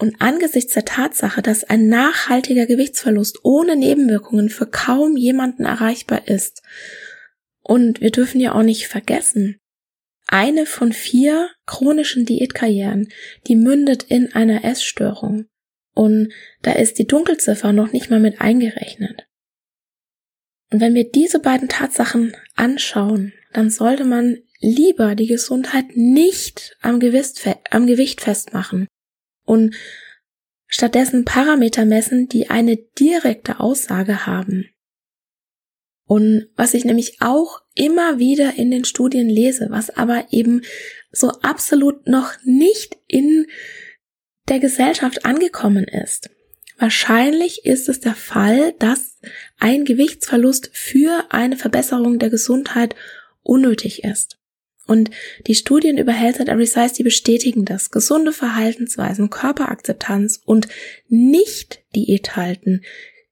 Und 0.00 0.16
angesichts 0.18 0.72
der 0.72 0.86
Tatsache, 0.86 1.42
dass 1.42 1.62
ein 1.62 1.88
nachhaltiger 1.88 2.64
Gewichtsverlust 2.64 3.40
ohne 3.42 3.76
Nebenwirkungen 3.76 4.48
für 4.48 4.64
kaum 4.64 5.18
jemanden 5.18 5.66
erreichbar 5.66 6.26
ist, 6.26 6.62
und 7.62 8.00
wir 8.00 8.10
dürfen 8.10 8.40
ja 8.40 8.54
auch 8.54 8.62
nicht 8.62 8.88
vergessen, 8.88 9.58
eine 10.26 10.64
von 10.64 10.94
vier 10.94 11.50
chronischen 11.66 12.24
Diätkarrieren, 12.24 13.12
die 13.46 13.56
mündet 13.56 14.04
in 14.04 14.32
einer 14.32 14.64
Essstörung. 14.64 15.44
Und 15.94 16.32
da 16.62 16.72
ist 16.72 16.98
die 16.98 17.06
Dunkelziffer 17.06 17.74
noch 17.74 17.92
nicht 17.92 18.10
mal 18.10 18.20
mit 18.20 18.40
eingerechnet. 18.40 19.26
Und 20.72 20.80
wenn 20.80 20.94
wir 20.94 21.10
diese 21.10 21.40
beiden 21.40 21.68
Tatsachen 21.68 22.34
anschauen, 22.54 23.34
dann 23.52 23.68
sollte 23.68 24.04
man 24.04 24.38
lieber 24.60 25.14
die 25.14 25.26
Gesundheit 25.26 25.94
nicht 25.94 26.74
am 26.80 27.00
Gewicht, 27.00 27.46
am 27.70 27.86
Gewicht 27.86 28.22
festmachen 28.22 28.88
und 29.50 29.74
stattdessen 30.68 31.24
Parameter 31.24 31.84
messen, 31.84 32.28
die 32.28 32.50
eine 32.50 32.76
direkte 32.76 33.58
Aussage 33.58 34.24
haben. 34.24 34.70
Und 36.04 36.46
was 36.54 36.72
ich 36.72 36.84
nämlich 36.84 37.16
auch 37.20 37.60
immer 37.74 38.20
wieder 38.20 38.54
in 38.54 38.70
den 38.70 38.84
Studien 38.84 39.28
lese, 39.28 39.66
was 39.70 39.90
aber 39.90 40.26
eben 40.30 40.62
so 41.10 41.30
absolut 41.42 42.06
noch 42.06 42.34
nicht 42.44 42.96
in 43.08 43.48
der 44.48 44.60
Gesellschaft 44.60 45.24
angekommen 45.24 45.84
ist. 45.84 46.30
Wahrscheinlich 46.78 47.64
ist 47.64 47.88
es 47.88 47.98
der 47.98 48.14
Fall, 48.14 48.72
dass 48.78 49.18
ein 49.58 49.84
Gewichtsverlust 49.84 50.70
für 50.72 51.26
eine 51.30 51.56
Verbesserung 51.56 52.20
der 52.20 52.30
Gesundheit 52.30 52.94
unnötig 53.42 54.04
ist. 54.04 54.39
Und 54.90 55.10
die 55.46 55.54
Studien 55.54 55.98
über 55.98 56.12
Health 56.12 56.40
at 56.40 56.48
Every 56.48 56.66
Size, 56.66 56.92
die 56.96 57.02
bestätigen 57.02 57.64
das. 57.64 57.90
Gesunde 57.90 58.32
Verhaltensweisen, 58.32 59.30
Körperakzeptanz 59.30 60.40
und 60.44 60.68
nicht 61.08 61.80
Diät 61.94 62.36
halten 62.36 62.82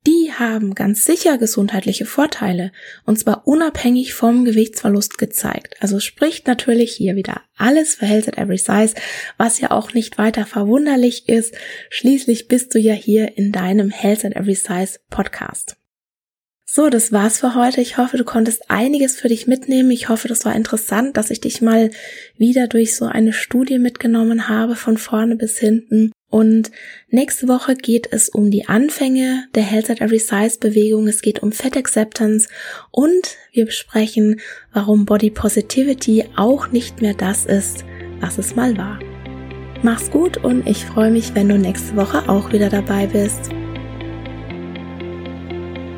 die 0.08 0.32
haben 0.32 0.74
ganz 0.74 1.04
sicher 1.04 1.36
gesundheitliche 1.36 2.06
Vorteile, 2.06 2.72
und 3.04 3.18
zwar 3.18 3.46
unabhängig 3.46 4.14
vom 4.14 4.46
Gewichtsverlust 4.46 5.18
gezeigt. 5.18 5.76
Also 5.80 6.00
spricht 6.00 6.46
natürlich 6.46 6.92
hier 6.92 7.14
wieder 7.14 7.42
alles 7.56 7.96
für 7.96 8.06
Health 8.06 8.28
at 8.28 8.38
Every 8.38 8.56
Size, 8.56 8.94
was 9.36 9.60
ja 9.60 9.70
auch 9.70 9.92
nicht 9.92 10.16
weiter 10.16 10.46
verwunderlich 10.46 11.28
ist. 11.28 11.54
Schließlich 11.90 12.48
bist 12.48 12.74
du 12.74 12.78
ja 12.78 12.94
hier 12.94 13.36
in 13.36 13.52
deinem 13.52 13.90
Health 13.90 14.24
at 14.24 14.34
Every 14.34 14.54
Size 14.54 14.98
Podcast. 15.10 15.76
So, 16.70 16.90
das 16.90 17.12
war's 17.12 17.38
für 17.40 17.54
heute. 17.54 17.80
Ich 17.80 17.96
hoffe, 17.96 18.18
du 18.18 18.24
konntest 18.24 18.70
einiges 18.70 19.16
für 19.16 19.28
dich 19.28 19.46
mitnehmen. 19.46 19.90
Ich 19.90 20.10
hoffe, 20.10 20.28
das 20.28 20.44
war 20.44 20.54
interessant, 20.54 21.16
dass 21.16 21.30
ich 21.30 21.40
dich 21.40 21.62
mal 21.62 21.90
wieder 22.36 22.68
durch 22.68 22.94
so 22.94 23.06
eine 23.06 23.32
Studie 23.32 23.78
mitgenommen 23.78 24.50
habe, 24.50 24.76
von 24.76 24.98
vorne 24.98 25.36
bis 25.36 25.56
hinten. 25.56 26.12
Und 26.28 26.70
nächste 27.08 27.48
Woche 27.48 27.74
geht 27.74 28.12
es 28.12 28.28
um 28.28 28.50
die 28.50 28.68
Anfänge 28.68 29.46
der 29.54 29.62
Health 29.62 29.88
at 29.88 30.02
Every 30.02 30.18
Size 30.18 30.58
Bewegung. 30.60 31.08
Es 31.08 31.22
geht 31.22 31.42
um 31.42 31.52
Fat 31.52 31.74
Acceptance 31.74 32.50
und 32.90 33.38
wir 33.50 33.64
besprechen, 33.64 34.38
warum 34.70 35.06
Body 35.06 35.30
Positivity 35.30 36.26
auch 36.36 36.68
nicht 36.68 37.00
mehr 37.00 37.14
das 37.14 37.46
ist, 37.46 37.86
was 38.20 38.36
es 38.36 38.56
mal 38.56 38.76
war. 38.76 38.98
Mach's 39.82 40.10
gut 40.10 40.36
und 40.36 40.68
ich 40.68 40.84
freue 40.84 41.12
mich, 41.12 41.34
wenn 41.34 41.48
du 41.48 41.56
nächste 41.56 41.96
Woche 41.96 42.28
auch 42.28 42.52
wieder 42.52 42.68
dabei 42.68 43.06
bist. 43.06 43.48